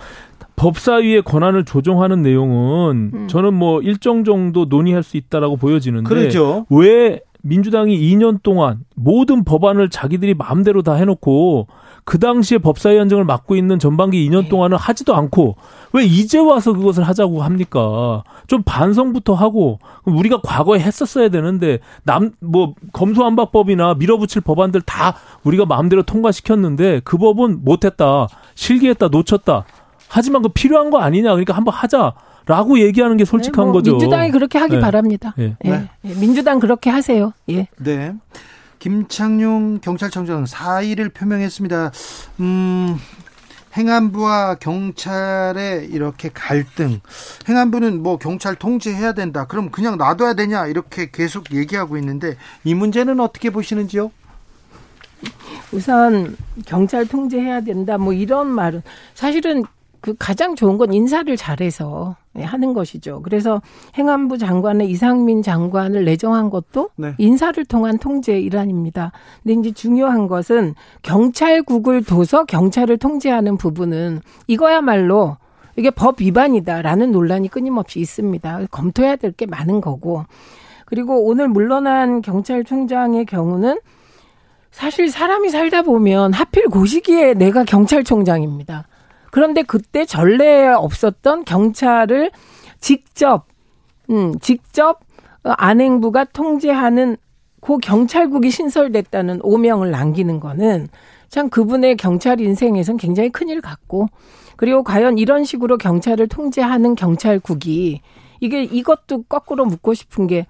법사위의 0.57 1.23
권한을 1.23 1.65
조정하는 1.65 2.23
내용은 2.23 3.11
음. 3.15 3.29
저는 3.29 3.55
뭐 3.55 3.81
일정 3.81 4.25
정도 4.25 4.65
논의할 4.65 5.05
수 5.05 5.17
있다라고 5.17 5.57
보여지는데 5.57 6.09
그렇죠. 6.09 6.67
왜 6.69 7.21
민주당이 7.43 7.99
2년 7.99 8.43
동안 8.43 8.81
모든 8.95 9.45
법안을 9.45 9.91
자기들이 9.91 10.35
마음대로 10.35 10.83
다 10.83 10.95
해놓고 10.95 11.67
그 12.05 12.19
당시에 12.19 12.59
법사위 12.59 12.97
원장을 12.97 13.23
맡고 13.25 13.55
있는 13.57 13.79
전반기 13.79 14.29
2년 14.29 14.49
동안은 14.49 14.77
하지도 14.79 15.15
않고 15.15 15.57
왜 15.93 16.05
이제 16.05 16.39
와서 16.39 16.73
그것을 16.73 17.05
하자고 17.05 17.43
합니까? 17.43 18.23
좀 18.47 18.63
반성부터 18.65 19.35
하고 19.35 19.79
우리가 20.05 20.41
과거에 20.43 20.81
했었어야 20.81 21.29
되는데 21.29 21.81
남 22.05 22.33
뭐 22.41 22.75
검수안박법이나 22.93 23.95
밀어붙일 23.95 24.43
법안들 24.43 24.83
다 24.83 25.15
우리가 25.45 25.67
마음대로 25.67 26.03
통과시켰는데 26.03 27.01
그 27.05 27.19
법은 27.19 27.65
못했다 27.65 28.29
실기했다 28.55 29.09
놓쳤다 29.09 29.65
하지만 30.09 30.43
그 30.43 30.49
필요한 30.49 30.91
거 30.91 30.99
아니냐 30.99 31.31
그러니까 31.31 31.55
한번 31.55 31.75
하자. 31.75 32.15
라고 32.47 32.79
얘기하는 32.79 33.19
게 33.19 33.27
솔직한 33.27 33.67
네, 33.67 33.71
뭐 33.71 33.73
거죠. 33.75 33.91
민주당이 33.91 34.31
그렇게 34.31 34.59
하기 34.59 34.77
네. 34.77 34.81
바랍니다. 34.81 35.35
네. 35.37 35.55
네. 35.61 35.91
민주당 36.01 36.59
그렇게 36.61 36.89
하세요. 36.89 37.35
예. 37.51 37.69
네. 37.77 38.15
김창룡 38.79 39.81
경찰청장 39.83 40.47
사의를 40.47 41.11
표명했습니다. 41.11 41.93
음, 42.41 42.97
행안부와 43.77 44.55
경찰의 44.57 45.89
이렇게 45.91 46.31
갈등. 46.33 47.01
행안부는 47.49 48.03
뭐 48.03 48.17
경찰 48.17 48.55
통제해야 48.55 49.13
된다. 49.13 49.47
그럼 49.47 49.71
그냥 49.71 49.99
놔둬야 49.99 50.33
되냐? 50.33 50.69
이렇게 50.69 51.11
계속 51.11 51.53
얘기하고 51.53 51.99
있는데 51.99 52.37
이 52.65 52.75
문제는 52.75 53.21
어떻게 53.21 53.51
보시는지요? 53.51 54.11
우선 55.73 56.37
경찰 56.65 57.07
통제해야 57.07 57.61
된다. 57.61 57.99
뭐 57.99 58.13
이런 58.13 58.47
말은 58.47 58.83
사실은 59.15 59.65
그 60.01 60.15
가장 60.19 60.55
좋은 60.55 60.79
건 60.79 60.93
인사를 60.93 61.37
잘해서 61.37 62.17
하는 62.35 62.73
것이죠. 62.73 63.21
그래서 63.23 63.61
행안부 63.97 64.39
장관의 64.39 64.89
이상민 64.91 65.43
장관을 65.43 66.05
내정한 66.05 66.51
것도 66.51 66.91
네. 66.97 67.15
인사를 67.19 67.65
통한 67.65 67.99
통제 67.99 68.39
일환입니다. 68.41 69.13
근데 69.43 69.61
이제 69.61 69.73
중요한 69.73 70.29
것은 70.29 70.75
경찰국을 71.03 72.05
둬서 72.05 72.45
경찰을 72.45 72.99
통제하는 72.99 73.57
부분은 73.57 74.21
이거야말로 74.47 75.37
이게 75.77 75.91
법 75.91 76.21
위반이다라는 76.21 77.11
논란이 77.13 77.49
끊임없이 77.49 78.01
있습니다. 78.01 78.67
검토해야 78.71 79.17
될 79.17 79.33
게 79.33 79.47
많은 79.47 79.81
거고. 79.81 80.25
그리고 80.87 81.25
오늘 81.27 81.49
물러난 81.49 82.23
경찰총장의 82.23 83.27
경우는 83.27 83.79
사실 84.71 85.11
사람이 85.11 85.51
살다 85.51 85.83
보면 85.83 86.33
하필 86.33 86.67
그 86.69 86.87
시기에 86.87 87.35
내가 87.35 87.65
경찰총장입니다. 87.65 88.87
그런데 89.39 89.63
그때 89.63 90.05
전례에 90.05 90.67
없었던 90.67 91.45
경찰을 91.45 92.33
직접 92.81 93.47
음, 94.11 94.37
직접 94.41 94.99
안행부가 95.45 96.25
통제하는 96.25 97.17
고 97.61 97.79
경찰국이 97.79 98.51
신설됐다는 98.51 99.39
오명을 99.45 99.93
남기는 99.93 100.41
거는 100.41 100.89
참 101.29 101.51
그분의 101.51 101.97
경찰 101.99 102.41
인생에선 102.41 102.97
굉장히 102.97 103.29
큰일 103.29 103.61
같고 103.61 104.09
그리고 104.57 104.83
과연 104.83 105.19
이런 105.19 105.45
식으로 105.45 105.79
경찰을 105.79 106.27
통제하는 106.27 106.97
경찰국이 106.97 108.01
이게 108.41 108.65
이것도 108.65 109.23
거꾸로 109.29 109.67
묻고 109.67 109.95
싶은 109.95 110.27
게 110.27 110.49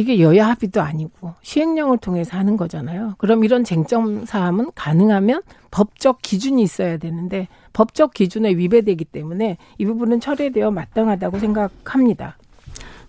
이게 0.00 0.20
여야 0.20 0.48
합의도 0.48 0.80
아니고 0.80 1.34
시행령을 1.42 1.98
통해서 1.98 2.36
하는 2.36 2.56
거잖아요. 2.56 3.14
그럼 3.18 3.44
이런 3.44 3.64
쟁점 3.64 4.24
사항은 4.24 4.70
가능하면 4.74 5.42
법적 5.70 6.22
기준이 6.22 6.62
있어야 6.62 6.96
되는데 6.96 7.48
법적 7.72 8.14
기준에 8.14 8.50
위배되기 8.50 9.04
때문에 9.04 9.58
이 9.78 9.84
부분은 9.84 10.20
철회되어 10.20 10.70
마땅하다고 10.70 11.38
생각합니다. 11.38 12.36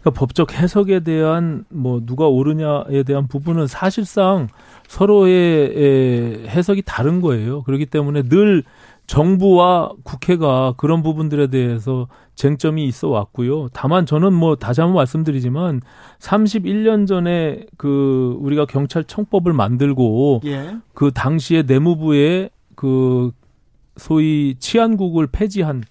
그러니까 0.01 0.19
법적 0.19 0.53
해석에 0.53 1.01
대한 1.01 1.63
뭐 1.69 2.01
누가 2.05 2.27
옳으냐에 2.27 3.03
대한 3.03 3.27
부분은 3.27 3.67
사실상 3.67 4.47
서로의 4.87 6.47
해석이 6.47 6.81
다른 6.85 7.21
거예요. 7.21 7.63
그렇기 7.63 7.85
때문에 7.85 8.23
늘 8.23 8.63
정부와 9.11 9.91
국회가 10.05 10.73
그런 10.77 11.03
부분들에 11.03 11.47
대해서 11.47 12.07
쟁점이 12.35 12.85
있어 12.85 13.09
왔고요. 13.09 13.67
다만 13.73 14.05
저는 14.05 14.31
뭐 14.31 14.55
다시 14.55 14.79
한번 14.79 14.95
말씀드리지만 14.95 15.81
31년 16.19 17.05
전에 17.05 17.65
그 17.75 18.37
우리가 18.39 18.65
경찰청법을 18.67 19.51
만들고 19.51 20.43
예. 20.45 20.77
그 20.93 21.11
당시에 21.11 21.63
내무부의 21.63 22.51
그 22.75 23.31
소위 23.97 24.55
치안국을 24.57 25.27
폐지한 25.27 25.83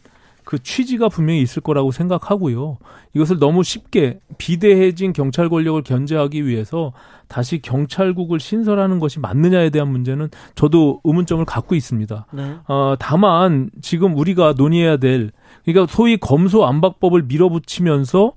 그 0.51 0.61
취지가 0.61 1.11
분명히 1.11 1.43
있을 1.43 1.63
거라고 1.63 1.93
생각하고요. 1.93 2.79
이것을 3.15 3.39
너무 3.39 3.63
쉽게 3.63 4.19
비대해진 4.37 5.13
경찰 5.13 5.49
권력을 5.49 5.81
견제하기 5.85 6.45
위해서 6.45 6.93
다시 7.29 7.63
경찰국을 7.63 8.41
신설하는 8.41 8.99
것이 8.99 9.21
맞느냐에 9.21 9.71
대한 9.71 9.87
문제는 9.93 10.29
저도 10.57 11.03
의문점을 11.05 11.45
갖고 11.45 11.77
있습니다. 11.77 12.27
네. 12.33 12.57
어, 12.67 12.97
다만 12.99 13.71
지금 13.81 14.19
우리가 14.19 14.55
논의해야 14.59 14.97
될 14.97 15.31
그러니까 15.65 15.87
소위 15.89 16.17
검소 16.17 16.67
안박법을 16.67 17.27
밀어붙이면서 17.29 18.33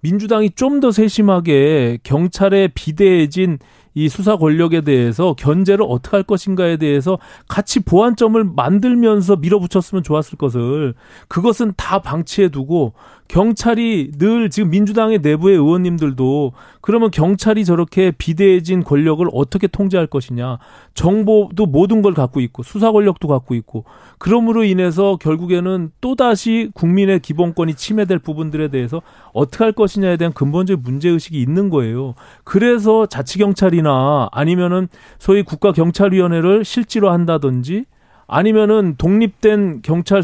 민주당이 0.00 0.50
좀 0.50 0.78
더 0.78 0.92
세심하게 0.92 1.98
경찰의 2.04 2.68
비대해진 2.68 3.58
이 3.94 4.08
수사 4.08 4.36
권력에 4.36 4.82
대해서 4.82 5.34
견제를 5.34 5.84
어떻게 5.88 6.16
할 6.16 6.22
것인가에 6.24 6.76
대해서 6.76 7.18
같이 7.48 7.80
보완점을 7.80 8.42
만들면서 8.44 9.36
밀어붙였으면 9.36 10.02
좋았을 10.02 10.38
것을. 10.38 10.94
그것은 11.28 11.72
다 11.76 12.00
방치해 12.00 12.48
두고 12.48 12.94
경찰이 13.28 14.12
늘 14.18 14.48
지금 14.48 14.70
민주당의 14.70 15.18
내부의 15.18 15.56
의원님들도 15.56 16.52
그러면 16.80 17.10
경찰이 17.10 17.66
저렇게 17.66 18.10
비대해진 18.10 18.82
권력을 18.82 19.24
어떻게 19.32 19.66
통제할 19.66 20.06
것이냐. 20.06 20.58
정보도 20.94 21.66
모든 21.66 22.00
걸 22.00 22.14
갖고 22.14 22.40
있고 22.40 22.62
수사 22.62 22.90
권력도 22.90 23.28
갖고 23.28 23.54
있고 23.54 23.84
그러므로 24.16 24.64
인해서 24.64 25.16
결국에는 25.16 25.90
또다시 26.00 26.70
국민의 26.72 27.20
기본권이 27.20 27.74
침해될 27.74 28.18
부분들에 28.18 28.68
대해서 28.68 29.02
어떻게 29.34 29.62
할 29.62 29.72
것이냐에 29.72 30.16
대한 30.16 30.32
근본적 30.32 30.80
문제 30.80 31.10
의식이 31.10 31.40
있는 31.40 31.68
거예요. 31.68 32.14
그래서 32.44 33.04
자치경찰이나 33.04 34.30
아니면은 34.32 34.88
소위 35.18 35.42
국가경찰위원회를 35.42 36.64
실제로 36.64 37.10
한다든지 37.10 37.84
아니면은 38.26 38.94
독립된 38.96 39.80
경찰 39.82 40.22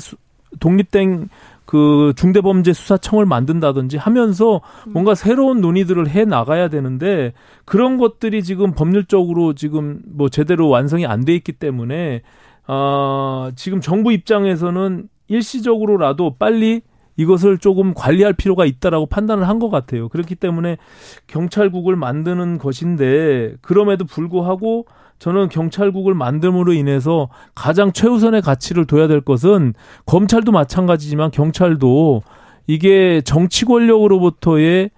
독립된 0.61 1.29
그 1.67 2.13
중대범죄수사청을 2.17 3.27
만든다든지 3.27 3.97
하면서 3.97 4.61
뭔가 4.89 5.15
새로운 5.15 5.61
논의들을 5.61 6.09
해 6.09 6.25
나가야 6.25 6.69
되는데 6.69 7.33
그런 7.65 7.97
것들이 7.97 8.43
지금 8.43 8.73
법률적으로 8.73 9.55
지금 9.55 10.01
뭐 10.07 10.29
제대로 10.29 10.69
완성이 10.69 11.07
안 11.07 11.25
돼 11.25 11.35
있기 11.37 11.53
때문에 11.53 12.21
아 12.67 13.51
지금 13.57 13.81
정부 13.81 14.13
입장에서는 14.13 15.09
일시적으로라도 15.29 16.37
빨리 16.39 16.83
이것을 17.17 17.59
조금 17.59 17.95
관리할 17.95 18.33
필요가 18.35 18.65
있다라고 18.67 19.07
판단을 19.07 19.49
한 19.49 19.59
것 19.59 19.71
같아요. 19.71 20.09
그렇기 20.09 20.35
때문에 20.35 20.77
경찰국을 21.29 21.95
만드는 21.97 22.59
것인데 22.59 23.55
그럼에도 23.63 24.05
불구하고 24.05 24.87
저는 25.19 25.49
경찰국을 25.49 26.15
만듦으로 26.15 26.75
인해서 26.77 27.29
가장 27.55 27.93
최우선의 27.93 28.43
가치를 28.43 28.87
둬야 28.87 29.07
될 29.07 29.21
것은 29.21 29.75
검찰도 30.07 30.53
마찬가지지만 30.53 31.31
경찰도 31.31 32.23
이게 32.67 33.21
정치 33.25 33.65
권력으로부터의 33.65 34.91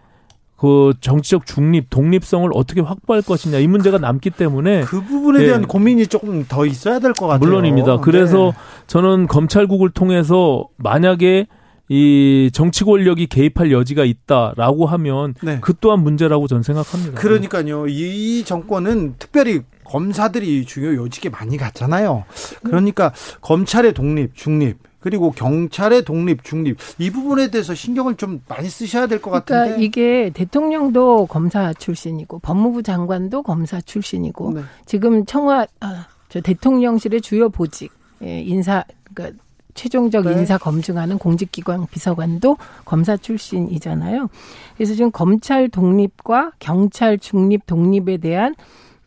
그 0.57 0.95
정치적 1.01 1.45
중립, 1.45 1.91
독립성을 1.91 2.49
어떻게 2.55 2.81
확보할 2.81 3.21
것이냐 3.23 3.59
이 3.59 3.67
문제가 3.67 3.99
남기 3.99 4.31
때문에 4.31 4.83
그 4.85 5.03
부분에 5.03 5.41
네. 5.41 5.47
대한 5.47 5.67
고민이 5.67 6.07
조금 6.07 6.47
더 6.49 6.65
있어야 6.65 6.99
될 6.99 7.13
것 7.13 7.27
같아요. 7.27 7.41
물론입니다. 7.47 7.99
그래서 7.99 8.53
네. 8.55 8.85
저는 8.87 9.27
검찰국을 9.27 9.91
통해서 9.91 10.67
만약에 10.79 11.47
이 11.89 12.51
정치 12.53 12.85
권력이 12.85 13.27
개입할 13.27 13.71
여지가 13.71 14.05
있다라고 14.05 14.87
하면 14.87 15.35
네. 15.43 15.59
그 15.61 15.75
또한 15.79 16.01
문제라고 16.01 16.49
저는 16.49 16.63
생각합니다. 16.63 17.21
그러니까요. 17.21 17.87
이 17.87 18.43
정권은 18.45 19.17
특별히 19.19 19.61
검사들이 19.87 20.65
중요 20.67 20.95
요직에 20.95 21.29
많이 21.29 21.57
갔잖아요. 21.57 22.25
그러니까 22.63 23.13
검찰의 23.41 23.95
독립, 23.95 24.35
중립 24.35 24.79
그리고 25.01 25.31
경찰의 25.31 26.05
독립, 26.05 26.43
중립 26.43 26.79
이 26.99 27.11
부분에 27.11 27.51
대해서 27.51 27.75
신경을 27.75 28.17
좀 28.17 28.43
많이 28.49 28.69
쓰셔야 28.69 29.07
될 29.07 29.21
것 29.21 29.31
같은데. 29.31 29.53
그러니까 29.53 29.81
이게 29.83 30.31
대통령도 30.35 31.27
검사 31.27 31.73
출신이고 31.73 32.41
법무부 32.41 32.83
장관도 32.83 33.43
검사 33.45 33.81
출신이고 33.81 34.53
네. 34.55 34.63
지금 34.85 35.25
청와 35.25 35.67
아, 35.81 36.07
저 36.29 36.41
대통령실의 36.41 37.21
주요 37.21 37.49
보직 37.49 37.93
예, 38.23 38.41
인사 38.41 38.85
그러니까 39.15 39.39
최종적 39.75 40.25
네. 40.25 40.33
인사 40.33 40.59
검증하는 40.59 41.19
공직기관 41.19 41.87
비서관도 41.87 42.57
검사 42.85 43.17
출신이잖아요. 43.17 44.29
그래서 44.77 44.95
지금 44.95 45.13
검찰 45.13 45.69
독립과 45.69 46.53
경찰 46.59 47.19
중립 47.19 47.67
독립에 47.67 48.17
대한 48.17 48.55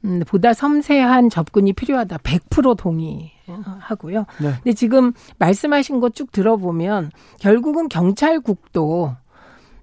음, 0.06 0.22
보다 0.26 0.54
섬세한 0.54 1.30
접근이 1.30 1.74
필요하다. 1.74 2.18
100% 2.20 2.78
동의하고요. 2.78 4.26
네. 4.42 4.54
근데 4.64 4.74
지금 4.74 5.14
말씀하신 5.38 6.00
거쭉 6.00 6.32
들어보면 6.32 7.12
결국은 7.40 7.90
경찰국도 7.90 9.16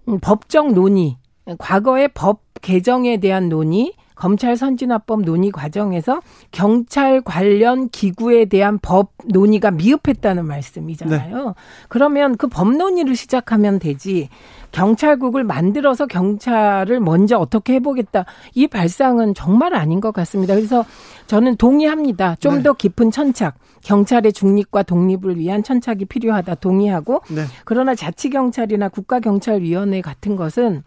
음, 0.08 0.18
법적 0.20 0.72
논의, 0.72 1.18
과거의 1.58 2.08
법 2.14 2.40
개정에 2.62 3.18
대한 3.18 3.48
논의, 3.48 3.94
검찰 4.16 4.56
선진화법 4.56 5.22
논의 5.22 5.50
과정에서 5.52 6.20
경찰 6.50 7.20
관련 7.20 7.88
기구에 7.90 8.46
대한 8.46 8.78
법 8.80 9.12
논의가 9.26 9.70
미흡했다는 9.70 10.46
말씀이잖아요. 10.46 11.54
그러면 11.88 12.36
그 12.36 12.46
법 12.48 12.74
논의를 12.74 13.14
시작하면 13.14 13.78
되지. 13.78 14.30
경찰국을 14.72 15.44
만들어서 15.44 16.06
경찰을 16.06 17.00
먼저 17.00 17.36
어떻게 17.36 17.74
해보겠다. 17.74 18.24
이 18.54 18.66
발상은 18.66 19.34
정말 19.34 19.74
아닌 19.74 20.00
것 20.00 20.12
같습니다. 20.12 20.54
그래서 20.54 20.84
저는 21.26 21.56
동의합니다. 21.56 22.36
좀 22.40 22.56
네. 22.56 22.62
더 22.62 22.72
깊은 22.72 23.10
천착. 23.10 23.56
경찰의 23.82 24.32
중립과 24.32 24.82
독립을 24.84 25.38
위한 25.38 25.62
천착이 25.62 26.06
필요하다. 26.06 26.56
동의하고. 26.56 27.20
네. 27.28 27.42
그러나 27.64 27.94
자치경찰이나 27.94 28.88
국가경찰위원회 28.88 30.00
같은 30.00 30.36
것은 30.36 30.82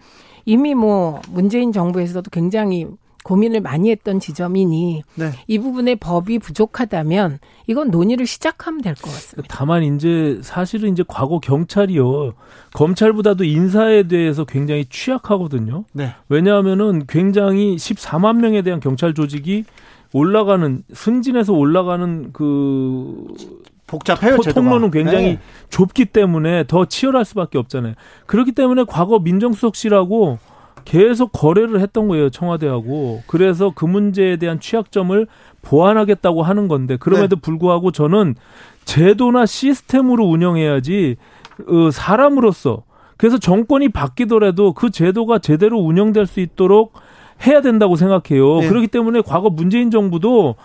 이미 0.45 0.73
뭐 0.73 1.21
문재인 1.29 1.71
정부에서도 1.71 2.29
굉장히 2.31 2.87
고민을 3.23 3.61
많이 3.61 3.91
했던 3.91 4.19
지점이니 4.19 5.03
네. 5.15 5.31
이 5.47 5.59
부분에 5.59 5.95
법이 5.95 6.39
부족하다면 6.39 7.39
이건 7.67 7.91
논의를 7.91 8.25
시작하면 8.25 8.81
될 8.81 8.95
것 8.95 9.11
같습니다. 9.11 9.47
다만 9.55 9.83
이제 9.83 10.39
사실은 10.41 10.91
이제 10.91 11.03
과거 11.07 11.39
경찰이요 11.39 12.33
검찰보다도 12.73 13.43
인사에 13.43 14.03
대해서 14.03 14.45
굉장히 14.45 14.85
취약하거든요. 14.85 15.85
네. 15.93 16.15
왜냐하면은 16.29 17.05
굉장히 17.07 17.75
14만 17.75 18.37
명에 18.37 18.61
대한 18.61 18.79
경찰 18.79 19.13
조직이 19.13 19.65
올라가는 20.11 20.83
승진해서 20.93 21.53
올라가는 21.53 22.31
그 22.33 23.27
복잡해요. 23.85 24.37
통로는 24.37 24.91
굉장히 24.91 25.25
네. 25.25 25.39
좁기 25.69 26.05
때문에 26.05 26.65
더 26.67 26.85
치열할 26.85 27.25
수밖에 27.25 27.57
없잖아요. 27.57 27.93
그렇기 28.27 28.51
때문에 28.53 28.83
과거 28.87 29.19
민정수석실하고 29.19 30.37
계속 30.85 31.31
거래를 31.31 31.79
했던 31.81 32.07
거예요 32.07 32.29
청와대하고 32.29 33.23
그래서 33.27 33.71
그 33.73 33.85
문제에 33.85 34.37
대한 34.37 34.59
취약점을 34.59 35.27
보완하겠다고 35.61 36.43
하는 36.43 36.67
건데 36.67 36.97
그럼에도 36.97 37.35
네. 37.35 37.41
불구하고 37.41 37.91
저는 37.91 38.35
제도나 38.85 39.45
시스템으로 39.45 40.25
운영해야지 40.25 41.17
어, 41.67 41.91
사람으로서 41.91 42.83
그래서 43.17 43.37
정권이 43.37 43.89
바뀌더라도 43.89 44.73
그 44.73 44.91
제도가 44.91 45.39
제대로 45.39 45.77
운영될 45.79 46.25
수 46.25 46.39
있도록 46.39 46.93
해야 47.45 47.61
된다고 47.61 47.95
생각해요. 47.95 48.61
네. 48.61 48.67
그렇기 48.69 48.87
때문에 48.87 49.21
과거 49.21 49.49
문재인 49.49 49.91
정부도 49.91 50.55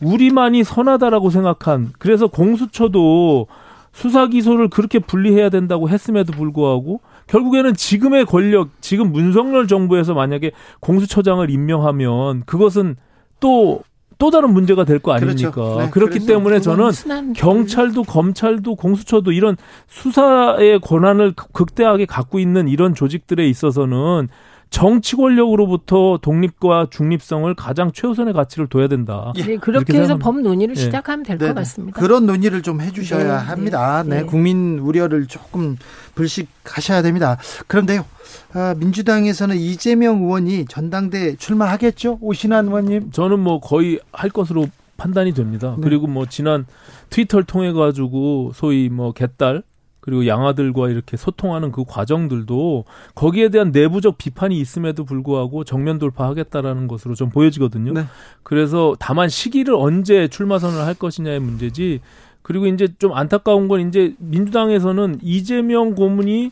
우리만이 0.00 0.64
선하다라고 0.64 1.28
생각한 1.28 1.92
그래서 1.98 2.26
공수처도 2.26 3.46
수사 3.92 4.28
기소를 4.28 4.68
그렇게 4.68 4.98
분리해야 4.98 5.50
된다고 5.50 5.90
했음에도 5.90 6.32
불구하고 6.32 7.00
결국에는 7.30 7.74
지금의 7.74 8.24
권력 8.26 8.70
지금 8.80 9.12
문성열 9.12 9.68
정부에서 9.68 10.14
만약에 10.14 10.50
공수처장을 10.80 11.48
임명하면 11.48 12.42
그것은 12.44 12.96
또또 13.38 14.30
다른 14.32 14.52
문제가 14.52 14.84
될 14.84 14.98
거 14.98 15.12
아닙니까? 15.12 15.50
그렇죠. 15.52 15.80
네, 15.80 15.90
그렇기 15.90 16.26
때문에 16.26 16.60
저는 16.60 16.90
순한 16.92 17.32
경찰도 17.32 18.02
검찰도 18.02 18.74
공수처도 18.74 19.30
이런 19.32 19.56
수사의 19.86 20.80
권한을 20.80 21.34
극대하게 21.52 22.06
갖고 22.06 22.40
있는 22.40 22.66
이런 22.68 22.94
조직들에 22.94 23.48
있어서는 23.48 24.28
정치 24.70 25.16
권력으로부터 25.16 26.18
독립과 26.22 26.86
중립성을 26.90 27.52
가장 27.54 27.90
최우선의 27.92 28.32
가치를 28.32 28.68
둬야 28.68 28.86
된다. 28.86 29.32
네, 29.34 29.40
이렇게 29.42 29.56
그렇게 29.58 29.92
해서 29.94 30.06
생각합니다. 30.06 30.24
법 30.24 30.40
논의를 30.40 30.76
예. 30.76 30.80
시작하면 30.80 31.24
될것 31.24 31.40
네, 31.40 31.48
네. 31.48 31.54
같습니다. 31.54 32.00
그런 32.00 32.24
논의를 32.24 32.62
좀 32.62 32.80
해주셔야 32.80 33.24
네, 33.24 33.46
합니다. 33.46 34.04
네, 34.04 34.20
네. 34.20 34.24
국민 34.24 34.78
우려를 34.78 35.26
조금 35.26 35.76
불식하셔야 36.14 37.02
됩니다. 37.02 37.36
그런데요, 37.66 38.04
아, 38.52 38.74
민주당에서는 38.78 39.56
이재명 39.56 40.22
의원이 40.22 40.66
전당대 40.66 41.34
출마하겠죠? 41.34 42.18
오신환 42.20 42.68
의원님. 42.68 43.10
저는 43.10 43.40
뭐 43.40 43.60
거의 43.60 43.98
할 44.12 44.30
것으로 44.30 44.68
판단이 44.96 45.34
됩니다. 45.34 45.74
네. 45.78 45.82
그리고 45.82 46.06
뭐 46.06 46.26
지난 46.26 46.64
트위터를 47.10 47.44
통해 47.44 47.72
가지고 47.72 48.52
소위 48.54 48.88
뭐 48.88 49.12
개딸 49.12 49.64
그리고 50.00 50.26
양아들과 50.26 50.88
이렇게 50.88 51.16
소통하는 51.16 51.72
그 51.72 51.84
과정들도 51.86 52.84
거기에 53.14 53.50
대한 53.50 53.70
내부적 53.70 54.18
비판이 54.18 54.58
있음에도 54.58 55.04
불구하고 55.04 55.64
정면 55.64 55.98
돌파하겠다라는 55.98 56.88
것으로 56.88 57.14
좀 57.14 57.28
보여지거든요. 57.30 57.92
네. 57.92 58.04
그래서 58.42 58.96
다만 58.98 59.28
시기를 59.28 59.74
언제 59.74 60.28
출마 60.28 60.58
선언을 60.58 60.84
할 60.84 60.94
것이냐의 60.94 61.40
문제지. 61.40 62.00
그리고 62.42 62.66
이제 62.66 62.88
좀 62.98 63.12
안타까운 63.12 63.68
건 63.68 63.86
이제 63.86 64.14
민주당에서는 64.18 65.18
이재명 65.22 65.94
고문이 65.94 66.50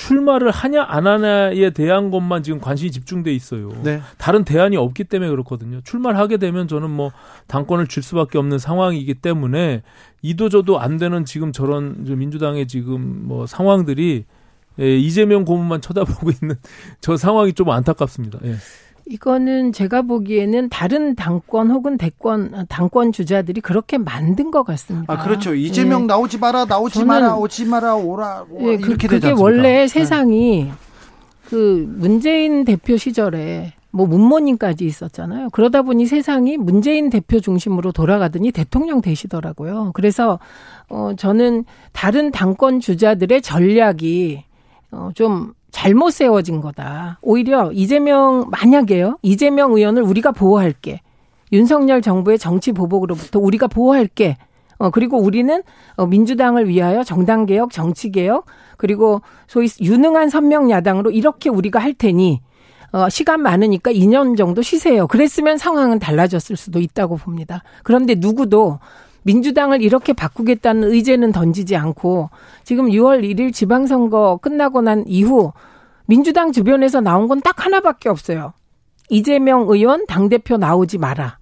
출마를 0.00 0.50
하냐 0.50 0.86
안 0.88 1.06
하냐에 1.06 1.70
대한 1.70 2.10
것만 2.10 2.42
지금 2.42 2.58
관심이 2.58 2.90
집중돼 2.90 3.34
있어요. 3.34 3.68
네. 3.84 4.00
다른 4.16 4.44
대안이 4.44 4.78
없기 4.78 5.04
때문에 5.04 5.28
그렇거든요. 5.30 5.82
출마를 5.82 6.18
하게 6.18 6.38
되면 6.38 6.66
저는 6.68 6.88
뭐 6.88 7.12
당권을 7.48 7.86
줄 7.86 8.02
수밖에 8.02 8.38
없는 8.38 8.58
상황이기 8.58 9.14
때문에 9.14 9.82
이도저도 10.22 10.80
안 10.80 10.96
되는 10.96 11.26
지금 11.26 11.52
저런 11.52 12.06
저 12.06 12.16
민주당의 12.16 12.66
지금 12.66 13.26
뭐 13.26 13.46
상황들이 13.46 14.24
예, 14.80 14.96
이재명 14.96 15.44
고문만 15.44 15.82
쳐다보고 15.82 16.30
있는 16.40 16.56
저 17.02 17.18
상황이 17.18 17.52
좀 17.52 17.68
안타깝습니다. 17.68 18.38
예. 18.44 18.54
이거는 19.06 19.72
제가 19.72 20.02
보기에는 20.02 20.68
다른 20.68 21.14
당권 21.14 21.70
혹은 21.70 21.98
대권 21.98 22.66
당권 22.68 23.12
주자들이 23.12 23.60
그렇게 23.60 23.98
만든 23.98 24.50
것 24.50 24.62
같습니다. 24.62 25.12
아, 25.12 25.24
그렇죠. 25.24 25.54
이재명 25.54 26.02
예. 26.02 26.06
나오지 26.06 26.38
마라, 26.38 26.64
나오지 26.64 27.04
마라, 27.04 27.36
오지 27.36 27.64
마라, 27.66 27.96
오라, 27.96 28.46
오라 28.50 28.72
예, 28.72 28.76
그, 28.76 28.88
이렇게 28.88 29.06
그게 29.06 29.08
되지 29.08 29.26
않습니까? 29.28 29.42
원래 29.42 29.62
네. 29.62 29.88
세상이 29.88 30.70
그 31.48 31.86
문재인 31.96 32.64
대표 32.64 32.96
시절에 32.96 33.72
뭐 33.92 34.06
문모님까지 34.06 34.84
있었잖아요. 34.84 35.50
그러다 35.50 35.82
보니 35.82 36.06
세상이 36.06 36.56
문재인 36.56 37.10
대표 37.10 37.40
중심으로 37.40 37.92
돌아가더니 37.92 38.52
대통령 38.52 39.00
되시더라고요. 39.00 39.90
그래서 39.94 40.38
어 40.88 41.12
저는 41.16 41.64
다른 41.92 42.30
당권 42.30 42.80
주자들의 42.80 43.42
전략이 43.42 44.44
어좀 44.92 45.54
잘못 45.70 46.10
세워진 46.10 46.60
거다. 46.60 47.18
오히려 47.22 47.70
이재명 47.72 48.46
만약에요. 48.50 49.18
이재명 49.22 49.72
의원을 49.72 50.02
우리가 50.02 50.32
보호할게. 50.32 51.00
윤석열 51.52 52.00
정부의 52.02 52.38
정치 52.38 52.72
보복으로부터 52.72 53.38
우리가 53.38 53.66
보호할게. 53.66 54.36
어, 54.78 54.90
그리고 54.90 55.18
우리는 55.18 55.62
어, 55.96 56.06
민주당을 56.06 56.68
위하여 56.68 57.04
정당 57.04 57.44
개혁, 57.44 57.70
정치 57.70 58.10
개혁, 58.10 58.46
그리고 58.78 59.20
소위 59.46 59.68
유능한 59.80 60.30
선명 60.30 60.70
야당으로 60.70 61.10
이렇게 61.10 61.50
우리가 61.50 61.78
할 61.78 61.92
테니, 61.92 62.40
어, 62.92 63.08
시간 63.08 63.42
많으니까 63.42 63.92
2년 63.92 64.36
정도 64.36 64.62
쉬세요. 64.62 65.06
그랬으면 65.06 65.58
상황은 65.58 65.98
달라졌을 65.98 66.56
수도 66.56 66.80
있다고 66.80 67.16
봅니다. 67.16 67.62
그런데 67.82 68.14
누구도 68.16 68.78
민주당을 69.22 69.82
이렇게 69.82 70.12
바꾸겠다는 70.12 70.90
의제는 70.90 71.32
던지지 71.32 71.76
않고 71.76 72.30
지금 72.64 72.86
6월 72.88 73.22
1일 73.22 73.52
지방선거 73.52 74.38
끝나고 74.42 74.80
난 74.80 75.04
이후 75.06 75.52
민주당 76.06 76.52
주변에서 76.52 77.00
나온 77.00 77.28
건 77.28 77.40
딱 77.40 77.64
하나밖에 77.64 78.08
없어요. 78.08 78.52
이재명 79.08 79.66
의원 79.68 80.06
당대표 80.06 80.56
나오지 80.56 80.98
마라. 80.98 81.38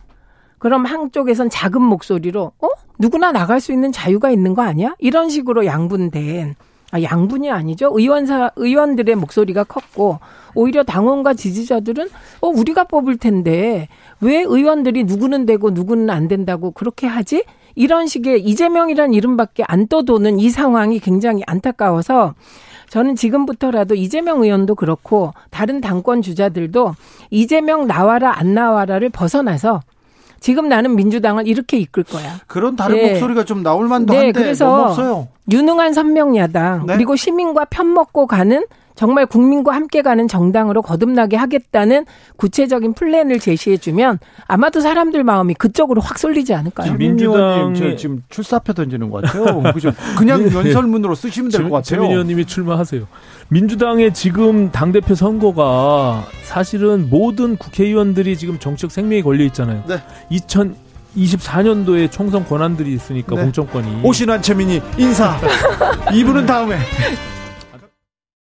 그럼 0.58 0.84
한쪽에선 0.86 1.50
작은 1.50 1.80
목소리로 1.80 2.52
어? 2.60 2.68
누구나 2.98 3.30
나갈 3.30 3.60
수 3.60 3.72
있는 3.72 3.92
자유가 3.92 4.30
있는 4.30 4.54
거 4.54 4.62
아니야? 4.62 4.94
이런 4.98 5.28
식으로 5.28 5.66
양분된 5.66 6.54
아, 6.90 7.02
양분이 7.02 7.50
아니죠. 7.50 7.90
의원사 7.94 8.50
의원들의 8.56 9.14
목소리가 9.14 9.64
컸고 9.64 10.18
오히려 10.54 10.82
당원과 10.82 11.34
지지자들은 11.34 12.08
어 12.40 12.48
우리가 12.48 12.84
뽑을 12.84 13.18
텐데 13.18 13.88
왜 14.20 14.38
의원들이 14.40 15.04
누구는 15.04 15.44
되고 15.46 15.70
누구는 15.70 16.08
안 16.10 16.28
된다고 16.28 16.70
그렇게 16.70 17.06
하지? 17.06 17.44
이런 17.78 18.08
식의 18.08 18.42
이재명이란 18.42 19.14
이름밖에 19.14 19.62
안 19.68 19.86
떠도는 19.86 20.40
이 20.40 20.50
상황이 20.50 20.98
굉장히 20.98 21.42
안타까워서 21.46 22.34
저는 22.90 23.14
지금부터라도 23.14 23.94
이재명 23.94 24.42
의원도 24.42 24.74
그렇고 24.74 25.32
다른 25.50 25.80
당권 25.80 26.20
주자들도 26.20 26.96
이재명 27.30 27.86
나와라 27.86 28.36
안 28.36 28.52
나와라를 28.52 29.10
벗어나서 29.10 29.80
지금 30.40 30.68
나는 30.68 30.96
민주당을 30.96 31.46
이렇게 31.46 31.78
이끌 31.78 32.02
거야. 32.02 32.40
그런 32.48 32.74
다른 32.74 32.96
네. 32.96 33.10
목소리가 33.12 33.44
좀 33.44 33.62
나올 33.62 33.86
만도 33.86 34.12
네, 34.12 34.18
한데 34.18 34.32
그래서 34.32 34.86
없어요. 34.86 35.28
유능한 35.48 35.92
선명야당 35.92 36.86
네. 36.86 36.94
그리고 36.94 37.14
시민과 37.14 37.66
편먹고 37.66 38.26
가는 38.26 38.64
정말 38.98 39.26
국민과 39.26 39.72
함께 39.72 40.02
가는 40.02 40.26
정당으로 40.26 40.82
거듭나게 40.82 41.36
하겠다는 41.36 42.04
구체적인 42.36 42.94
플랜을 42.94 43.38
제시해주면 43.38 44.18
아마도 44.48 44.80
사람들 44.80 45.22
마음이 45.22 45.54
그쪽으로 45.54 46.00
확 46.00 46.18
쏠리지 46.18 46.52
않을까요? 46.52 46.94
민주당님 46.94 47.74
저 47.76 47.94
지금 47.94 48.24
출사표 48.28 48.72
던지는 48.72 49.08
것 49.08 49.22
같아요. 49.22 49.62
그냥 50.18 50.48
네. 50.48 50.52
연설문으로 50.52 51.14
쓰시면 51.14 51.52
될 51.52 51.62
것 51.68 51.76
같아요. 51.76 51.82
최민 51.84 52.10
의원님이 52.10 52.44
출마하세요. 52.46 53.06
민주당의 53.50 54.12
지금 54.14 54.72
당대표 54.72 55.14
선거가 55.14 56.24
사실은 56.42 57.06
모든 57.08 57.56
국회의원들이 57.56 58.36
지금 58.36 58.58
정치적 58.58 58.90
생명이 58.90 59.22
걸려 59.22 59.44
있잖아요. 59.44 59.84
네. 59.86 60.02
2024년도에 61.14 62.10
총선 62.10 62.44
권한들이 62.44 62.92
있으니까 62.94 63.36
네. 63.36 63.42
공천권이. 63.42 64.00
오신환 64.02 64.42
최민희 64.42 64.82
인사. 64.98 65.36
이분은 66.12 66.46
다음에. 66.46 66.78